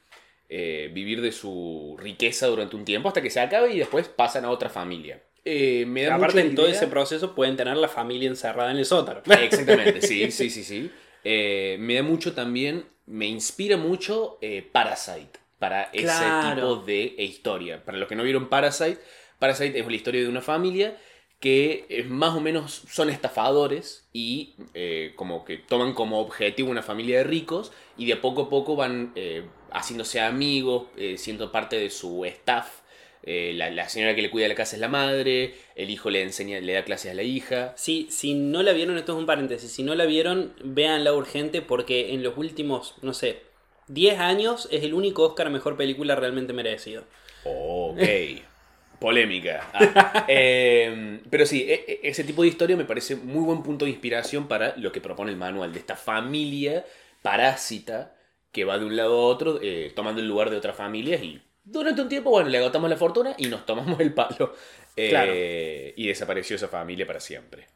eh, 0.50 0.90
vivir 0.94 1.22
de 1.22 1.32
su 1.32 1.96
riqueza 2.00 2.48
durante 2.48 2.76
un 2.76 2.84
tiempo 2.84 3.08
hasta 3.08 3.22
que 3.22 3.30
se 3.30 3.40
acabe 3.40 3.74
y 3.74 3.80
después 3.80 4.08
pasan 4.08 4.46
a 4.46 4.50
otra 4.50 4.70
familia. 4.70 5.22
Eh, 5.46 5.86
me 5.88 6.04
da 6.04 6.16
Aparte, 6.16 6.42
en 6.42 6.56
todo 6.56 6.68
ese 6.68 6.88
proceso 6.88 7.34
pueden 7.34 7.56
tener 7.56 7.78
la 7.78 7.88
familia 7.88 8.28
encerrada 8.28 8.72
en 8.72 8.78
el 8.78 8.86
sótano. 8.86 9.22
Exactamente, 9.26 10.02
sí, 10.02 10.30
sí, 10.32 10.50
sí, 10.50 10.64
sí. 10.64 10.92
Eh, 11.24 11.78
me 11.80 11.96
da 11.96 12.04
mucho 12.04 12.34
también, 12.34 12.86
me 13.12 13.28
inspira 13.28 13.78
mucho 13.78 14.38
eh, 14.42 14.68
Parasite 14.72 15.40
para 15.60 15.84
ese 15.94 16.24
tipo 16.50 16.78
de 16.78 17.14
historia. 17.20 17.84
Para 17.84 17.98
los 17.98 18.08
que 18.08 18.16
no 18.16 18.24
vieron 18.24 18.50
Parasite, 18.50 19.00
Parasite 19.38 19.78
es 19.80 19.86
la 19.86 19.94
historia 19.94 20.22
de 20.22 20.28
una 20.28 20.42
familia 20.42 20.98
que 21.42 21.88
eh, 21.90 22.04
más 22.04 22.36
o 22.36 22.40
menos 22.40 22.84
son 22.90 23.10
estafadores 23.10 24.08
y 24.14 24.56
eh, 24.74 25.14
como 25.16 25.44
que 25.44 25.58
toman 25.58 25.94
como 25.94 26.20
objetivo 26.20 26.70
una 26.70 26.84
familia 26.84 27.18
de 27.18 27.24
ricos 27.24 27.72
y 27.98 28.06
de 28.06 28.16
poco 28.16 28.44
a 28.44 28.50
poco 28.50 28.76
van 28.76 29.12
eh, 29.16 29.44
haciéndose 29.72 30.22
amigos, 30.22 30.86
eh, 30.96 31.18
siendo 31.18 31.52
parte 31.52 31.78
de 31.78 31.90
su 31.90 32.24
staff. 32.26 32.81
Eh, 33.24 33.54
la, 33.56 33.70
la 33.70 33.88
señora 33.88 34.16
que 34.16 34.22
le 34.22 34.32
cuida 34.32 34.48
la 34.48 34.56
casa 34.56 34.76
es 34.76 34.80
la 34.80 34.88
madre, 34.88 35.54
el 35.76 35.90
hijo 35.90 36.10
le 36.10 36.22
enseña, 36.24 36.60
le 36.60 36.74
da 36.74 36.84
clases 36.84 37.12
a 37.12 37.14
la 37.16 37.24
hija. 37.24 37.74
Sí, 37.78 38.08
si 38.10 38.34
no 38.34 38.64
la 38.64 38.74
vieron, 38.74 38.98
esto 38.98 39.14
es 39.14 39.20
un 39.20 39.26
paréntesis, 39.28 39.72
si 39.72 39.84
no 39.84 39.94
la 39.96 40.06
vieron, 40.06 40.54
véanla 40.64 41.14
urgente 41.14 41.62
porque 41.62 42.14
en 42.14 42.24
los 42.24 42.38
últimos, 42.38 42.96
no 43.02 43.14
sé, 43.14 43.44
10 43.88 44.20
años 44.20 44.68
es 44.72 44.84
el 44.84 44.94
único 44.94 45.24
Oscar 45.24 45.48
a 45.48 45.50
Mejor 45.52 45.78
Película 45.78 46.16
realmente 46.16 46.54
merecido. 46.54 47.04
Ok. 47.44 48.08
Polémica. 49.00 49.72
Ah, 49.74 50.26
eh, 50.28 51.22
pero 51.30 51.46
sí, 51.48 51.64
e- 51.68 51.86
e- 51.88 52.00
ese 52.04 52.24
tipo 52.24 52.44
de 52.44 52.50
historia 52.50 52.78
me 52.78 52.86
parece 52.86 53.16
muy 53.16 53.44
buen 53.44 53.64
punto 53.64 53.86
de 53.86 53.92
inspiración 53.92 54.48
para 54.48 54.76
lo 54.78 54.92
que 54.92 55.02
propone 55.02 55.32
el 55.32 55.38
manual 55.38 55.74
de 55.74 55.80
esta 55.80 55.96
familia 55.96 56.86
parásita 57.24 58.16
que 58.52 58.64
va 58.64 58.78
de 58.78 58.86
un 58.86 58.96
lado 58.96 59.14
a 59.20 59.26
otro 59.26 59.60
eh, 59.62 59.92
tomando 59.96 60.22
el 60.22 60.28
lugar 60.28 60.52
de 60.52 60.58
otras 60.58 60.76
familias 60.76 61.24
y 61.24 61.42
durante 61.64 62.02
un 62.02 62.10
tiempo, 62.10 62.30
bueno, 62.30 62.50
le 62.50 62.58
agotamos 62.58 62.90
la 62.90 62.98
fortuna 62.98 63.36
y 63.38 63.48
nos 63.48 63.66
tomamos 63.66 64.00
el 64.00 64.14
palo. 64.14 64.54
Eh, 64.96 65.10
Claro. 65.10 65.32
Y 65.34 66.08
desapareció 66.08 66.56
esa 66.56 66.68
familia 66.68 67.08
para 67.08 67.20
siempre. 67.20 67.68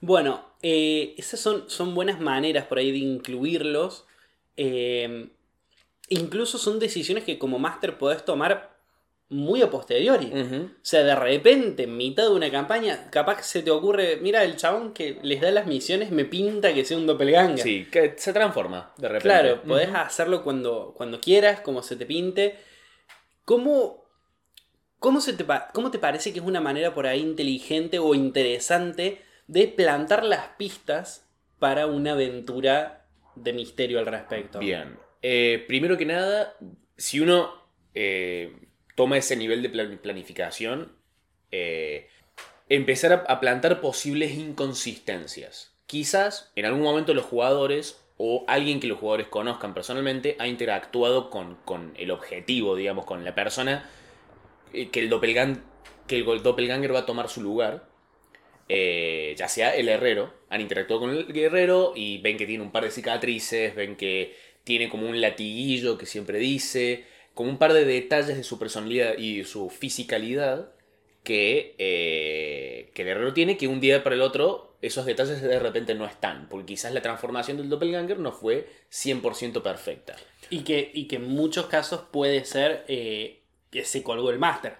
Bueno, 0.00 0.44
eh, 0.62 1.14
esas 1.16 1.40
son, 1.40 1.68
son 1.68 1.94
buenas 1.94 2.20
maneras 2.20 2.66
por 2.66 2.78
ahí 2.78 2.92
de 2.92 2.98
incluirlos. 2.98 4.06
Eh, 4.56 5.28
incluso 6.08 6.58
son 6.58 6.78
decisiones 6.78 7.24
que 7.24 7.38
como 7.38 7.58
máster 7.58 7.96
podés 7.98 8.24
tomar 8.24 8.76
muy 9.30 9.60
a 9.60 9.70
posteriori. 9.70 10.32
O 10.32 10.68
sea, 10.80 11.02
de 11.02 11.14
repente, 11.14 11.82
en 11.82 11.96
mitad 11.96 12.24
de 12.24 12.30
una 12.30 12.50
campaña, 12.50 13.10
capaz 13.10 13.42
se 13.42 13.62
te 13.62 13.70
ocurre, 13.70 14.16
mira, 14.22 14.42
el 14.42 14.56
chabón 14.56 14.94
que 14.94 15.18
les 15.22 15.40
da 15.40 15.50
las 15.50 15.66
misiones 15.66 16.10
me 16.10 16.24
pinta 16.24 16.72
que 16.72 16.84
sea 16.84 16.96
un 16.96 17.06
doppelganger. 17.06 17.58
Sí, 17.58 17.86
que 17.90 18.14
se 18.16 18.32
transforma 18.32 18.92
de 18.96 19.08
repente. 19.08 19.24
Claro, 19.24 19.62
podés 19.62 19.90
hacerlo 19.94 20.42
cuando, 20.42 20.94
cuando 20.96 21.20
quieras, 21.20 21.60
como 21.60 21.82
se 21.82 21.96
te 21.96 22.06
pinte. 22.06 22.56
¿Cómo, 23.48 24.04
cómo, 24.98 25.22
se 25.22 25.32
te, 25.32 25.46
¿Cómo 25.72 25.90
te 25.90 25.98
parece 25.98 26.34
que 26.34 26.38
es 26.38 26.44
una 26.44 26.60
manera 26.60 26.92
por 26.92 27.06
ahí 27.06 27.20
inteligente 27.20 27.98
o 27.98 28.14
interesante 28.14 29.22
de 29.46 29.68
plantar 29.68 30.22
las 30.22 30.48
pistas 30.58 31.26
para 31.58 31.86
una 31.86 32.12
aventura 32.12 33.06
de 33.36 33.54
misterio 33.54 34.00
al 34.00 34.04
respecto? 34.04 34.58
Bien. 34.58 34.98
Eh, 35.22 35.64
primero 35.66 35.96
que 35.96 36.04
nada, 36.04 36.58
si 36.98 37.20
uno 37.20 37.50
eh, 37.94 38.54
toma 38.94 39.16
ese 39.16 39.34
nivel 39.34 39.62
de 39.62 39.70
plan- 39.70 39.98
planificación, 40.02 40.92
eh, 41.50 42.06
empezar 42.68 43.24
a 43.26 43.40
plantar 43.40 43.80
posibles 43.80 44.32
inconsistencias. 44.32 45.74
Quizás 45.86 46.52
en 46.54 46.66
algún 46.66 46.82
momento 46.82 47.14
los 47.14 47.24
jugadores 47.24 48.04
o 48.18 48.44
alguien 48.48 48.80
que 48.80 48.88
los 48.88 48.98
jugadores 48.98 49.28
conozcan 49.28 49.74
personalmente 49.74 50.36
ha 50.38 50.48
interactuado 50.48 51.30
con, 51.30 51.54
con 51.64 51.94
el 51.96 52.10
objetivo, 52.10 52.76
digamos, 52.76 53.04
con 53.04 53.24
la 53.24 53.34
persona 53.34 53.88
eh, 54.72 54.88
que 54.88 55.00
el, 55.00 55.06
el 55.06 56.42
doppelganger 56.42 56.94
va 56.94 56.98
a 57.00 57.06
tomar 57.06 57.28
su 57.28 57.40
lugar. 57.40 57.88
Eh, 58.68 59.34
ya 59.38 59.48
sea 59.48 59.74
el 59.74 59.88
herrero, 59.88 60.34
han 60.50 60.60
interactuado 60.60 61.00
con 61.00 61.10
el 61.10 61.32
guerrero 61.32 61.94
y 61.96 62.18
ven 62.18 62.36
que 62.36 62.44
tiene 62.44 62.62
un 62.62 62.70
par 62.70 62.84
de 62.84 62.90
cicatrices, 62.90 63.74
ven 63.74 63.96
que 63.96 64.36
tiene 64.64 64.90
como 64.90 65.08
un 65.08 65.20
latiguillo 65.22 65.96
que 65.96 66.04
siempre 66.04 66.38
dice, 66.38 67.04
como 67.32 67.48
un 67.48 67.56
par 67.58 67.72
de 67.72 67.86
detalles 67.86 68.36
de 68.36 68.44
su 68.44 68.58
personalidad 68.58 69.16
y 69.16 69.44
su 69.44 69.70
fisicalidad 69.70 70.72
que, 71.22 71.76
eh, 71.78 72.90
que 72.92 73.02
el 73.02 73.08
herrero 73.08 73.32
tiene 73.32 73.56
que 73.56 73.68
un 73.68 73.80
día 73.80 74.02
para 74.02 74.16
el 74.16 74.22
otro 74.22 74.67
esos 74.80 75.06
detalles 75.06 75.42
de 75.42 75.58
repente 75.58 75.94
no 75.94 76.06
están, 76.06 76.48
porque 76.48 76.66
quizás 76.66 76.92
la 76.92 77.02
transformación 77.02 77.56
del 77.56 77.68
doppelganger 77.68 78.18
no 78.18 78.32
fue 78.32 78.68
100% 78.90 79.62
perfecta. 79.62 80.16
Y, 80.50 80.60
que, 80.60 80.90
y 80.94 81.08
que 81.08 81.16
en 81.16 81.28
muchos 81.28 81.66
casos 81.66 82.02
puede 82.10 82.44
ser 82.44 82.84
eh, 82.88 83.42
que 83.70 83.84
se 83.84 84.02
colgó 84.02 84.30
el 84.30 84.38
máster. 84.38 84.76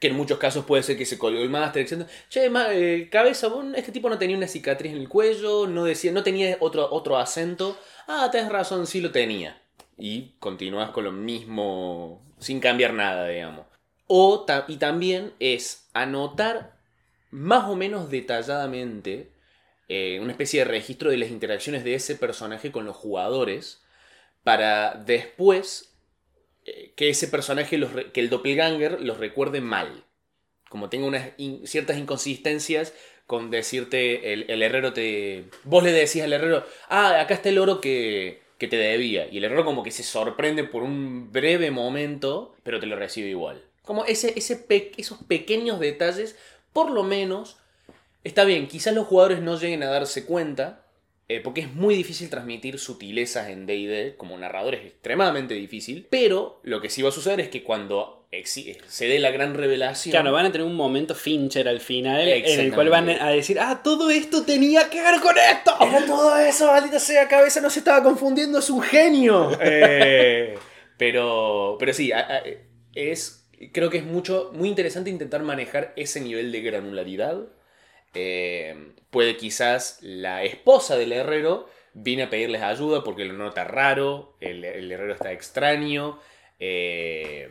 Que 0.00 0.08
en 0.08 0.14
muchos 0.16 0.38
casos 0.38 0.64
puede 0.64 0.82
ser 0.84 0.96
que 0.96 1.04
se 1.06 1.18
colgó 1.18 1.40
el 1.42 1.50
máster 1.50 1.82
diciendo, 1.82 2.06
che, 2.28 2.48
ma- 2.50 2.72
eh, 2.72 3.08
cabeza, 3.10 3.48
vos- 3.48 3.66
este 3.74 3.90
tipo 3.92 4.08
no 4.08 4.16
tenía 4.18 4.36
una 4.36 4.46
cicatriz 4.48 4.92
en 4.92 4.98
el 4.98 5.08
cuello, 5.08 5.66
no, 5.66 5.84
decía, 5.84 6.12
no 6.12 6.22
tenía 6.22 6.56
otro, 6.60 6.88
otro 6.92 7.16
acento. 7.18 7.76
Ah, 8.06 8.28
tenés 8.30 8.48
razón, 8.50 8.86
sí 8.86 9.00
lo 9.00 9.10
tenía. 9.10 9.60
Y 9.98 10.34
continúas 10.38 10.90
con 10.90 11.02
lo 11.04 11.10
mismo, 11.12 12.22
sin 12.38 12.60
cambiar 12.60 12.92
nada, 12.94 13.26
digamos. 13.28 13.66
O, 14.06 14.46
y 14.68 14.76
también 14.76 15.34
es 15.40 15.88
anotar 15.92 16.77
más 17.30 17.68
o 17.68 17.76
menos 17.76 18.10
detalladamente 18.10 19.30
eh, 19.88 20.18
una 20.20 20.32
especie 20.32 20.60
de 20.60 20.64
registro 20.70 21.10
de 21.10 21.16
las 21.16 21.30
interacciones 21.30 21.84
de 21.84 21.94
ese 21.94 22.14
personaje 22.14 22.70
con 22.70 22.84
los 22.84 22.96
jugadores 22.96 23.82
para 24.44 24.94
después 24.94 25.94
eh, 26.64 26.92
que 26.96 27.08
ese 27.08 27.28
personaje, 27.28 27.78
los 27.78 27.90
que 28.12 28.20
el 28.20 28.30
doppelganger 28.30 29.00
los 29.00 29.18
recuerde 29.18 29.60
mal. 29.60 30.04
Como 30.68 30.90
tenga 30.90 31.06
unas 31.06 31.30
ciertas 31.64 31.96
inconsistencias 31.96 32.92
con 33.26 33.50
decirte, 33.50 34.32
el, 34.32 34.46
el 34.48 34.62
herrero 34.62 34.92
te... 34.92 35.44
Vos 35.64 35.82
le 35.82 35.92
decís 35.92 36.22
al 36.22 36.32
herrero, 36.32 36.64
ah, 36.88 37.20
acá 37.20 37.34
está 37.34 37.48
el 37.48 37.58
oro 37.58 37.80
que, 37.80 38.40
que 38.58 38.68
te 38.68 38.76
debía. 38.76 39.28
Y 39.28 39.38
el 39.38 39.44
herrero 39.44 39.64
como 39.64 39.82
que 39.82 39.90
se 39.90 40.02
sorprende 40.02 40.64
por 40.64 40.82
un 40.82 41.32
breve 41.32 41.70
momento, 41.70 42.54
pero 42.62 42.80
te 42.80 42.86
lo 42.86 42.96
recibe 42.96 43.28
igual. 43.28 43.62
Como 43.82 44.04
ese, 44.04 44.34
ese 44.36 44.56
pe- 44.56 44.92
esos 44.98 45.22
pequeños 45.24 45.80
detalles, 45.80 46.36
por 46.72 46.90
lo 46.90 47.02
menos, 47.02 47.56
está 48.24 48.44
bien, 48.44 48.68
quizás 48.68 48.94
los 48.94 49.06
jugadores 49.06 49.40
no 49.40 49.58
lleguen 49.58 49.82
a 49.82 49.86
darse 49.90 50.24
cuenta, 50.26 50.84
eh, 51.28 51.40
porque 51.42 51.60
es 51.62 51.74
muy 51.74 51.94
difícil 51.94 52.30
transmitir 52.30 52.78
sutilezas 52.78 53.48
en 53.48 53.66
DD, 53.66 54.16
como 54.16 54.36
narrador 54.38 54.74
es 54.74 54.86
extremadamente 54.86 55.54
difícil, 55.54 56.06
pero 56.08 56.60
lo 56.62 56.80
que 56.80 56.88
sí 56.88 57.02
va 57.02 57.10
a 57.10 57.12
suceder 57.12 57.40
es 57.40 57.48
que 57.50 57.62
cuando 57.62 58.26
exi- 58.32 58.78
se 58.88 59.06
dé 59.08 59.18
la 59.18 59.30
gran 59.30 59.54
revelación... 59.54 60.10
Claro, 60.12 60.32
van 60.32 60.46
a 60.46 60.52
tener 60.52 60.66
un 60.66 60.74
momento 60.74 61.14
Fincher 61.14 61.68
al 61.68 61.80
final 61.80 62.26
en 62.28 62.60
el 62.60 62.72
cual 62.74 62.88
van 62.88 63.10
a 63.10 63.28
decir, 63.30 63.58
ah, 63.60 63.82
todo 63.84 64.08
esto 64.10 64.42
tenía 64.44 64.88
que 64.88 65.02
ver 65.02 65.20
con 65.20 65.36
esto. 65.36 65.76
Era 65.82 66.06
todo 66.06 66.34
eso, 66.38 66.66
maldita 66.66 66.98
sea, 66.98 67.28
cabeza 67.28 67.60
no 67.60 67.68
se 67.68 67.80
estaba 67.80 68.02
confundiendo, 68.02 68.58
es 68.60 68.70
un 68.70 68.80
genio. 68.82 69.50
Eh, 69.60 70.58
pero, 70.96 71.76
pero 71.78 71.92
sí, 71.92 72.10
a- 72.12 72.20
a- 72.20 72.42
es, 72.94 73.37
creo 73.72 73.90
que 73.90 73.98
es 73.98 74.04
mucho, 74.04 74.50
muy 74.54 74.68
interesante 74.68 75.10
intentar 75.10 75.42
manejar 75.42 75.92
ese 75.96 76.20
nivel 76.20 76.52
de 76.52 76.60
granularidad. 76.62 77.46
Eh, 78.14 78.92
puede 79.10 79.36
quizás 79.36 79.98
la 80.02 80.42
esposa 80.44 80.96
del 80.96 81.12
herrero 81.12 81.68
viene 81.94 82.24
a 82.24 82.30
pedirles 82.30 82.62
ayuda 82.62 83.04
porque 83.04 83.24
lo 83.24 83.34
nota 83.34 83.64
raro, 83.64 84.36
el, 84.40 84.64
herrero 84.64 85.12
está 85.12 85.32
extraño. 85.32 86.18
eh, 86.58 87.50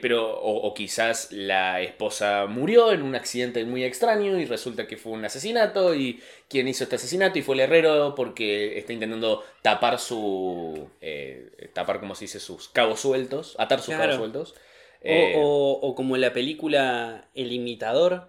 pero, 0.00 0.40
o, 0.40 0.66
o 0.68 0.74
quizás 0.74 1.30
la 1.32 1.82
esposa 1.82 2.46
murió 2.46 2.92
en 2.92 3.02
un 3.02 3.14
accidente 3.14 3.64
muy 3.66 3.84
extraño 3.84 4.38
y 4.38 4.46
resulta 4.46 4.86
que 4.86 4.96
fue 4.96 5.12
un 5.12 5.24
asesinato 5.24 5.94
y 5.94 6.22
quien 6.48 6.66
hizo 6.66 6.84
este 6.84 6.96
asesinato 6.96 7.38
y 7.38 7.42
fue 7.42 7.54
el 7.56 7.60
herrero 7.60 8.14
porque 8.14 8.78
está 8.78 8.92
intentando 8.94 9.44
tapar 9.62 9.98
su, 9.98 10.88
eh, 11.02 11.70
tapar, 11.74 12.00
como 12.00 12.14
se 12.14 12.24
dice, 12.24 12.40
sus 12.40 12.68
cabos 12.70 13.00
sueltos, 13.00 13.54
atar 13.58 13.80
sus 13.80 13.94
Claro. 13.94 14.02
cabos 14.12 14.16
sueltos. 14.16 14.52
O, 14.52 14.56
Eh, 15.02 15.34
o- 15.36 15.78
o 15.82 15.94
como 15.94 16.16
la 16.16 16.32
película 16.32 17.28
El 17.34 17.52
imitador. 17.52 18.28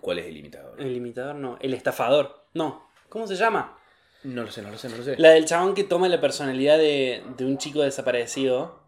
¿Cuál 0.00 0.18
es 0.20 0.26
el 0.26 0.36
imitador? 0.36 0.80
El 0.80 0.96
imitador 0.96 1.34
no, 1.36 1.58
el 1.60 1.74
estafador. 1.74 2.44
No, 2.54 2.88
¿cómo 3.08 3.26
se 3.26 3.36
llama? 3.36 3.76
No 4.22 4.42
lo 4.44 4.50
sé, 4.50 4.62
no 4.62 4.70
lo 4.70 4.78
sé, 4.78 4.88
no 4.88 4.96
lo 4.96 5.02
sé. 5.02 5.16
La 5.18 5.30
del 5.30 5.44
chabón 5.46 5.74
que 5.74 5.84
toma 5.84 6.08
la 6.08 6.20
personalidad 6.20 6.78
de, 6.78 7.22
de 7.36 7.44
un 7.44 7.58
chico 7.58 7.82
desaparecido. 7.82 8.79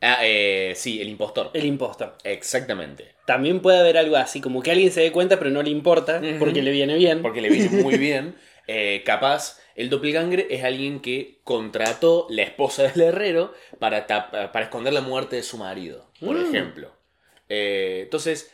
Ah, 0.00 0.18
eh, 0.22 0.74
sí, 0.76 1.00
el 1.00 1.08
impostor. 1.08 1.50
El 1.54 1.64
impostor. 1.64 2.16
Exactamente. 2.24 3.14
También 3.26 3.60
puede 3.60 3.78
haber 3.78 3.96
algo 3.98 4.16
así, 4.16 4.40
como 4.40 4.62
que 4.62 4.70
alguien 4.70 4.92
se 4.92 5.00
dé 5.00 5.10
cuenta 5.12 5.38
pero 5.38 5.50
no 5.50 5.62
le 5.62 5.70
importa 5.70 6.20
porque 6.38 6.62
le 6.62 6.70
viene 6.70 6.94
bien. 6.96 7.20
Porque 7.22 7.40
le 7.40 7.50
viene 7.50 7.68
muy 7.82 7.96
bien. 7.98 8.36
Eh, 8.68 9.02
capaz, 9.04 9.58
el 9.74 9.88
doppelganger 9.90 10.46
es 10.50 10.62
alguien 10.62 11.00
que 11.00 11.40
contrató 11.42 12.26
la 12.30 12.42
esposa 12.42 12.82
del 12.84 13.00
herrero 13.00 13.52
para, 13.78 14.06
tap- 14.06 14.52
para 14.52 14.64
esconder 14.66 14.92
la 14.92 15.00
muerte 15.00 15.36
de 15.36 15.42
su 15.42 15.56
marido, 15.58 16.10
por 16.20 16.36
Mm. 16.36 16.46
ejemplo. 16.48 16.92
Eh, 17.48 18.02
entonces, 18.04 18.52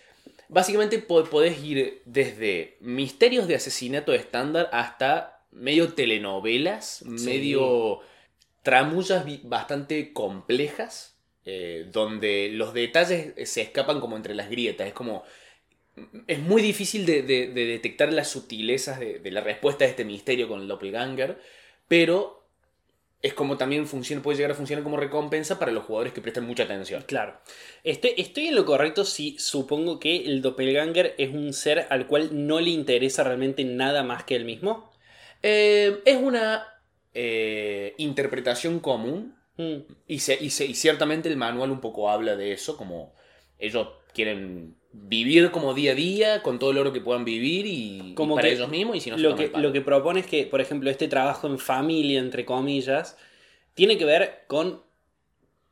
básicamente 0.48 0.98
po- 1.00 1.24
podés 1.24 1.62
ir 1.62 2.00
desde 2.04 2.76
misterios 2.80 3.48
de 3.48 3.56
asesinato 3.56 4.14
estándar 4.14 4.70
hasta 4.72 5.42
medio 5.50 5.92
telenovelas, 5.94 6.98
Sí. 7.16 7.24
medio 7.24 8.00
tramullas 8.62 9.24
bastante 9.42 10.12
complejas, 10.12 11.13
eh, 11.44 11.86
donde 11.92 12.50
los 12.52 12.74
detalles 12.74 13.34
se 13.48 13.62
escapan 13.62 14.00
como 14.00 14.16
entre 14.16 14.34
las 14.34 14.50
grietas. 14.50 14.86
Es 14.88 14.94
como 14.94 15.24
es 16.26 16.40
muy 16.40 16.60
difícil 16.60 17.06
de, 17.06 17.22
de- 17.22 17.48
de 17.48 17.66
detectar 17.66 18.12
las 18.12 18.28
sutilezas 18.28 18.98
de, 18.98 19.20
de 19.20 19.30
la 19.30 19.40
respuesta 19.40 19.84
a 19.84 19.88
este 19.88 20.04
misterio 20.04 20.48
con 20.48 20.60
el 20.60 20.68
doppelganger, 20.68 21.38
pero 21.86 22.42
es 23.22 23.32
como 23.32 23.56
también 23.56 23.86
funciona, 23.86 24.20
puede 24.22 24.36
llegar 24.36 24.50
a 24.50 24.54
funcionar 24.54 24.82
como 24.84 24.98
recompensa 24.98 25.58
para 25.58 25.72
los 25.72 25.84
jugadores 25.84 26.12
que 26.12 26.20
prestan 26.20 26.46
mucha 26.46 26.64
atención. 26.64 27.04
Claro. 27.06 27.40
Estoy, 27.82 28.12
estoy 28.18 28.48
en 28.48 28.54
lo 28.54 28.66
correcto 28.66 29.04
si 29.04 29.38
supongo 29.38 29.98
que 29.98 30.26
el 30.26 30.42
doppelganger 30.42 31.14
es 31.16 31.32
un 31.32 31.52
ser 31.54 31.86
al 31.90 32.06
cual 32.06 32.46
no 32.46 32.60
le 32.60 32.70
interesa 32.70 33.24
realmente 33.24 33.64
nada 33.64 34.02
más 34.02 34.24
que 34.24 34.36
él 34.36 34.44
mismo. 34.44 34.92
Eh, 35.42 36.02
es 36.04 36.16
una 36.16 36.66
eh, 37.14 37.94
interpretación 37.98 38.80
común 38.80 39.36
Mm. 39.56 39.82
y, 40.08 40.18
se- 40.18 40.38
y 40.42 40.50
se- 40.50 40.66
y 40.66 40.74
ciertamente 40.74 41.28
el 41.28 41.36
manual 41.36 41.70
un 41.70 41.80
poco 41.80 42.10
habla 42.10 42.34
de 42.36 42.52
eso, 42.52 42.76
como 42.76 43.14
ellos 43.58 43.88
quieren 44.12 44.74
vivir 44.92 45.50
como 45.50 45.74
día 45.74 45.92
a 45.92 45.94
día 45.94 46.42
con 46.42 46.58
todo 46.58 46.70
el 46.70 46.78
oro 46.78 46.92
que 46.92 47.00
puedan 47.00 47.24
vivir 47.24 47.66
y, 47.66 48.14
para 48.16 48.48
ellos 48.48 48.68
mismos 48.68 48.96
y 48.96 49.00
si 49.00 49.10
no 49.10 49.16
lo, 49.16 49.34
que, 49.36 49.50
lo 49.56 49.72
que 49.72 49.80
propone 49.80 50.20
es 50.20 50.26
que, 50.26 50.44
por 50.46 50.60
ejemplo, 50.60 50.88
este 50.90 51.08
trabajo 51.08 51.46
en 51.48 51.58
familia, 51.58 52.18
entre 52.20 52.44
comillas, 52.44 53.16
tiene 53.74 53.98
que 53.98 54.04
ver 54.04 54.44
con 54.46 54.82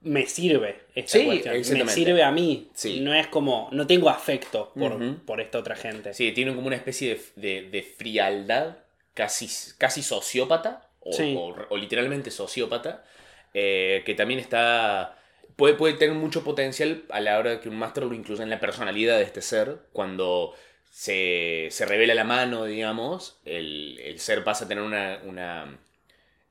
me 0.01 0.27
sirve 0.27 0.81
esta 0.97 1.19
Sí, 1.19 1.25
cuestión. 1.25 1.79
Me 1.87 1.89
sirve 1.93 2.23
a 2.25 2.33
mí. 2.33 2.69
Sí. 2.75 2.99
No 2.99 3.15
es 3.15 3.29
como, 3.29 3.69
no 3.71 3.87
tengo 3.87 4.11
afecto 4.11 4.73
por, 4.77 5.17
por 5.19 5.41
esta 5.41 5.59
otra 5.61 5.77
gente. 5.77 6.13
Sí, 6.15 6.33
tienen 6.33 6.57
como 6.57 6.67
una 6.67 6.75
especie 6.75 7.15
de, 7.37 7.41
de- 7.63 7.71
de 7.71 7.83
frialdad 7.85 8.79
casi, 9.15 9.49
casi 9.79 10.03
sociópata, 10.03 10.89
o, 10.99 11.13
Sí. 11.13 11.37
o- 11.39 11.55
o 11.69 11.77
literalmente 11.77 12.33
sociópata, 12.33 13.05
eh, 13.55 14.03
que 14.05 14.15
también 14.15 14.41
está... 14.41 15.19
Puede, 15.57 15.75
puede 15.75 15.95
tener 15.95 16.17
mucho 16.17 16.45
potencial 16.45 17.05
a 17.11 17.21
la 17.21 17.39
hora 17.39 17.51
de 17.51 17.61
que 17.61 17.69
un 17.69 17.79
máster 17.79 18.05
lo 18.05 18.15
incluya 18.15 18.43
en 18.43 18.51
la 18.51 18.61
personalidad 18.61 19.19
de 19.19 19.25
este 19.25 19.43
ser, 19.43 19.79
cuando 19.93 20.55
se, 20.91 21.69
se 21.71 21.87
revela 21.87 22.15
la 22.15 22.25
mano, 22.25 22.65
digamos, 22.65 23.41
el, 23.45 23.99
el 24.03 24.19
ser 24.19 24.45
pasa 24.45 24.65
a 24.65 24.69
tener 24.69 24.85
una... 24.85 25.21
una, 25.25 25.79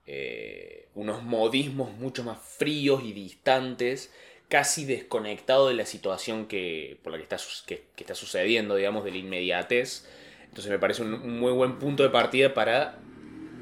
eh, 0.05 0.77
unos 0.93 1.23
modismos 1.23 1.93
mucho 1.93 2.21
más 2.23 2.37
fríos 2.39 3.01
y 3.05 3.13
distantes, 3.13 4.11
casi 4.49 4.83
desconectado 4.83 5.69
de 5.69 5.73
la 5.73 5.85
situación 5.85 6.47
que, 6.47 6.99
por 7.01 7.13
la 7.13 7.17
que 7.17 7.23
está, 7.23 7.37
que, 7.65 7.85
está 7.95 8.13
sucediendo, 8.13 8.75
digamos, 8.75 9.05
de 9.05 9.11
la 9.11 9.17
inmediatez. 9.17 10.05
Entonces 10.49 10.69
me 10.69 10.79
parece 10.79 11.03
un 11.03 11.39
muy 11.39 11.53
buen 11.53 11.79
punto 11.79 12.03
de 12.03 12.09
partida 12.09 12.53
para 12.53 12.99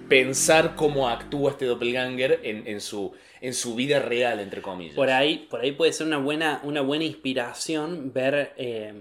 pensar 0.09 0.75
cómo 0.75 1.07
actúa 1.07 1.51
este 1.51 1.65
doppelganger 1.65 2.41
en, 2.43 2.67
en 2.67 2.81
su, 2.81 3.13
en 3.41 3.53
su 3.53 3.75
vida 3.75 3.99
real, 3.99 4.39
entre 4.39 4.61
comillas. 4.61 4.95
Por 4.95 5.09
ahí, 5.09 5.47
por 5.49 5.61
ahí 5.61 5.71
puede 5.71 5.93
ser 5.93 6.07
una 6.07 6.17
buena, 6.17 6.59
una 6.63 6.81
buena 6.81 7.05
inspiración 7.05 8.11
ver, 8.13 8.53
eh, 8.57 8.93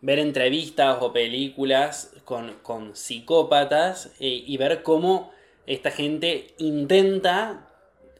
ver 0.00 0.18
entrevistas 0.18 0.96
o 1.00 1.12
películas 1.12 2.14
con, 2.24 2.54
con 2.62 2.96
psicópatas 2.96 4.12
eh, 4.20 4.44
y 4.46 4.56
ver 4.56 4.82
cómo 4.82 5.32
esta 5.66 5.90
gente 5.90 6.54
intenta 6.58 7.68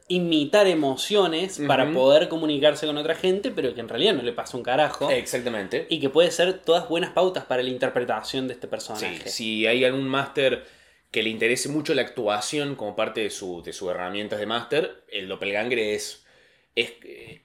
imitar 0.09 0.67
emociones 0.67 1.59
para 1.65 1.89
poder 1.91 2.27
comunicarse 2.27 2.85
con 2.85 2.97
otra 2.97 3.15
gente, 3.15 3.51
pero 3.51 3.73
que 3.73 3.79
en 3.79 3.87
realidad 3.89 4.13
no 4.13 4.21
le 4.21 4.33
pasa 4.33 4.57
un 4.57 4.63
carajo. 4.63 5.09
Exactamente. 5.09 5.87
Y 5.89 5.99
que 5.99 6.09
puede 6.09 6.29
ser 6.29 6.59
todas 6.59 6.87
buenas 6.89 7.11
pautas 7.11 7.45
para 7.45 7.63
la 7.63 7.69
interpretación 7.69 8.47
de 8.47 8.53
este 8.53 8.67
Sí, 8.67 8.69
personaje. 8.69 9.29
si 9.29 9.65
hay 9.65 9.83
algún 9.85 10.07
máster 10.07 10.65
que 11.13 11.23
le 11.23 11.29
interese 11.31 11.69
mucho 11.69 11.95
la 11.95 12.03
actuación 12.03 12.75
como 12.75 12.95
parte 12.97 13.21
de, 13.21 13.31
su, 13.31 13.63
de 13.63 13.73
sus 13.73 13.91
herramientas 13.91 14.39
de 14.39 14.47
máster, 14.47 15.05
el 15.09 15.29
doppelganger 15.29 15.79
es, 15.79 16.25
es, 16.75 16.93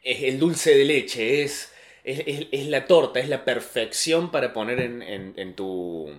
es 0.02 0.22
el 0.24 0.38
dulce 0.40 0.74
de 0.76 0.85
leche, 0.87 1.42
es, 1.44 1.72
es, 2.04 2.48
es- 2.52 2.66
la 2.68 2.87
torta, 2.87 3.20
es 3.20 3.28
la 3.28 3.44
perfección 3.44 4.31
para 4.33 4.52
poner 4.54 4.81
en, 4.81 5.02
en- 5.02 5.54
tu... 5.54 6.11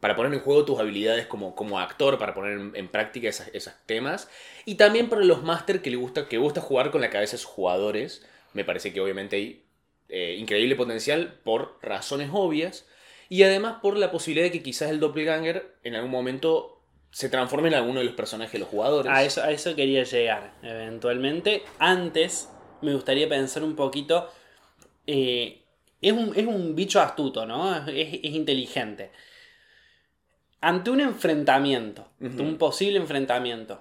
Para 0.00 0.16
poner 0.16 0.34
en 0.34 0.40
juego 0.40 0.64
tus 0.64 0.80
habilidades 0.80 1.26
como, 1.26 1.54
como 1.54 1.78
actor, 1.78 2.18
para 2.18 2.34
poner 2.34 2.52
en, 2.58 2.72
en 2.74 2.88
práctica 2.88 3.28
esas- 3.28 3.50
esos 3.52 3.72
temas. 3.86 4.28
Y 4.64 4.74
también 4.74 5.08
para 5.08 5.22
los 5.24 5.44
máster 5.44 5.80
que 5.80 5.90
le 5.90 5.96
gusta, 5.96 6.28
que 6.28 6.38
gusta 6.38 6.60
jugar 6.60 6.90
con 6.90 7.00
la 7.00 7.10
cabeza 7.10 7.32
de 7.32 7.38
sus 7.38 7.50
jugadores. 7.50 8.26
Me 8.52 8.64
parece 8.64 8.92
que 8.92 9.00
obviamente 9.00 9.36
hay 9.36 9.62
eh, 10.08 10.36
increíble 10.38 10.74
potencial 10.76 11.38
por 11.44 11.78
razones 11.82 12.30
obvias. 12.32 12.84
Y 13.28 13.44
además 13.44 13.76
por 13.80 13.96
la 13.96 14.10
posibilidad 14.10 14.46
de 14.46 14.52
que 14.52 14.62
quizás 14.62 14.90
el 14.90 14.98
doppelganger 15.00 15.72
en 15.84 15.94
algún 15.94 16.10
momento 16.10 16.71
se 17.12 17.28
transforme 17.28 17.68
en 17.68 17.74
alguno 17.74 18.00
de 18.00 18.06
los 18.06 18.14
personajes 18.14 18.54
de 18.54 18.58
los 18.60 18.68
jugadores. 18.68 19.12
A 19.12 19.22
eso, 19.22 19.42
a 19.42 19.50
eso 19.52 19.76
quería 19.76 20.02
llegar, 20.02 20.54
eventualmente. 20.62 21.62
Antes, 21.78 22.48
me 22.80 22.94
gustaría 22.94 23.28
pensar 23.28 23.62
un 23.62 23.76
poquito. 23.76 24.30
eh, 25.06 25.62
es, 26.00 26.12
un, 26.12 26.32
es 26.34 26.46
un 26.46 26.74
bicho 26.74 27.00
astuto, 27.00 27.46
¿no? 27.46 27.76
Es, 27.86 28.14
es 28.14 28.24
inteligente. 28.24 29.12
Ante 30.60 30.90
un 30.90 31.00
enfrentamiento, 31.00 32.08
un 32.20 32.56
posible 32.56 32.98
enfrentamiento 32.98 33.80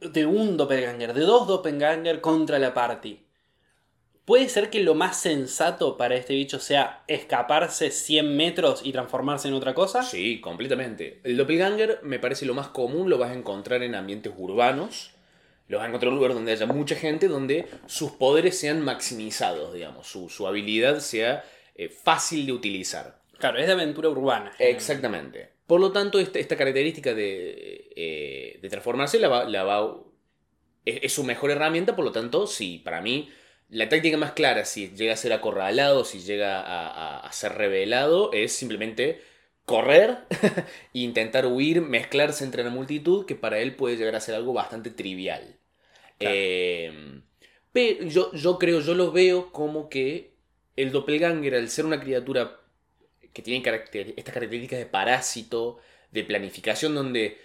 de 0.00 0.26
un 0.26 0.56
doppelganger, 0.56 1.14
de 1.14 1.20
dos 1.22 1.46
doppelganger 1.46 2.20
contra 2.20 2.58
la 2.58 2.74
party. 2.74 3.24
¿Puede 4.24 4.48
ser 4.48 4.70
que 4.70 4.80
lo 4.80 4.94
más 4.94 5.20
sensato 5.20 5.96
para 5.96 6.14
este 6.14 6.34
bicho 6.34 6.60
sea 6.60 7.02
escaparse 7.08 7.90
100 7.90 8.36
metros 8.36 8.80
y 8.84 8.92
transformarse 8.92 9.48
en 9.48 9.54
otra 9.54 9.74
cosa? 9.74 10.02
Sí, 10.04 10.40
completamente. 10.40 11.20
El 11.24 11.36
doppelganger 11.36 12.00
me 12.04 12.20
parece 12.20 12.46
lo 12.46 12.54
más 12.54 12.68
común, 12.68 13.10
lo 13.10 13.18
vas 13.18 13.32
a 13.32 13.34
encontrar 13.34 13.82
en 13.82 13.96
ambientes 13.96 14.32
urbanos. 14.36 15.10
Lo 15.66 15.78
vas 15.78 15.86
a 15.86 15.88
encontrar 15.88 16.08
en 16.08 16.12
un 16.14 16.18
lugar 16.18 16.34
donde 16.34 16.52
haya 16.52 16.66
mucha 16.66 16.94
gente, 16.94 17.26
donde 17.26 17.66
sus 17.86 18.12
poderes 18.12 18.58
sean 18.58 18.80
maximizados, 18.82 19.74
digamos, 19.74 20.06
su, 20.06 20.28
su 20.28 20.46
habilidad 20.46 21.00
sea 21.00 21.44
eh, 21.74 21.88
fácil 21.88 22.46
de 22.46 22.52
utilizar. 22.52 23.20
Claro, 23.38 23.58
es 23.58 23.66
de 23.66 23.72
aventura 23.72 24.08
urbana. 24.08 24.52
Exactamente. 24.58 25.50
Por 25.66 25.80
lo 25.80 25.90
tanto, 25.90 26.20
esta, 26.20 26.38
esta 26.38 26.56
característica 26.56 27.12
de, 27.14 27.90
eh, 27.96 28.58
de 28.62 28.68
transformarse 28.68 29.18
la 29.18 29.28
va, 29.28 29.44
la 29.44 29.64
va- 29.64 29.96
es, 30.84 31.00
es 31.02 31.12
su 31.12 31.24
mejor 31.24 31.50
herramienta, 31.50 31.96
por 31.96 32.04
lo 32.04 32.12
tanto, 32.12 32.46
sí, 32.46 32.80
para 32.84 33.00
mí, 33.00 33.30
la 33.72 33.88
táctica 33.90 34.16
más 34.18 34.32
clara, 34.34 34.64
si 34.66 34.90
llega 34.90 35.14
a 35.14 35.16
ser 35.18 35.32
acorralado, 35.34 36.04
si 36.04 36.20
llega 36.20 36.60
a, 36.62 36.88
a- 36.88 37.20
a 37.20 37.32
ser 37.32 37.54
revelado, 37.54 38.32
es 38.32 38.52
simplemente 38.54 39.22
correr 39.66 40.18
e 40.94 41.00
intentar 41.00 41.46
huir, 41.46 41.82
mezclarse 41.82 42.44
entre 42.44 42.64
la 42.64 42.70
multitud, 42.70 43.26
que 43.26 43.36
para 43.36 43.60
él 43.60 43.76
puede 43.76 43.96
llegar 43.98 44.16
a 44.16 44.20
ser 44.20 44.34
algo 44.36 44.52
bastante 44.54 44.90
trivial. 44.90 45.58
Claro. 46.18 46.34
Eh, 46.36 47.22
pero 47.72 48.04
yo, 48.06 48.32
yo 48.34 48.58
creo, 48.58 48.80
yo 48.80 48.94
lo 48.94 49.12
veo 49.12 49.52
como 49.52 49.88
que 49.88 50.34
el 50.76 50.92
doppelganger, 50.92 51.54
al 51.56 51.68
ser 51.70 51.86
una 51.86 52.00
criatura 52.00 52.60
que 53.32 53.42
tiene 53.42 53.62
caracter- 53.64 54.14
estas 54.16 54.34
características 54.34 54.78
de 54.78 54.86
parásito, 54.86 55.78
de 56.10 56.24
planificación, 56.24 56.94
donde 56.94 57.38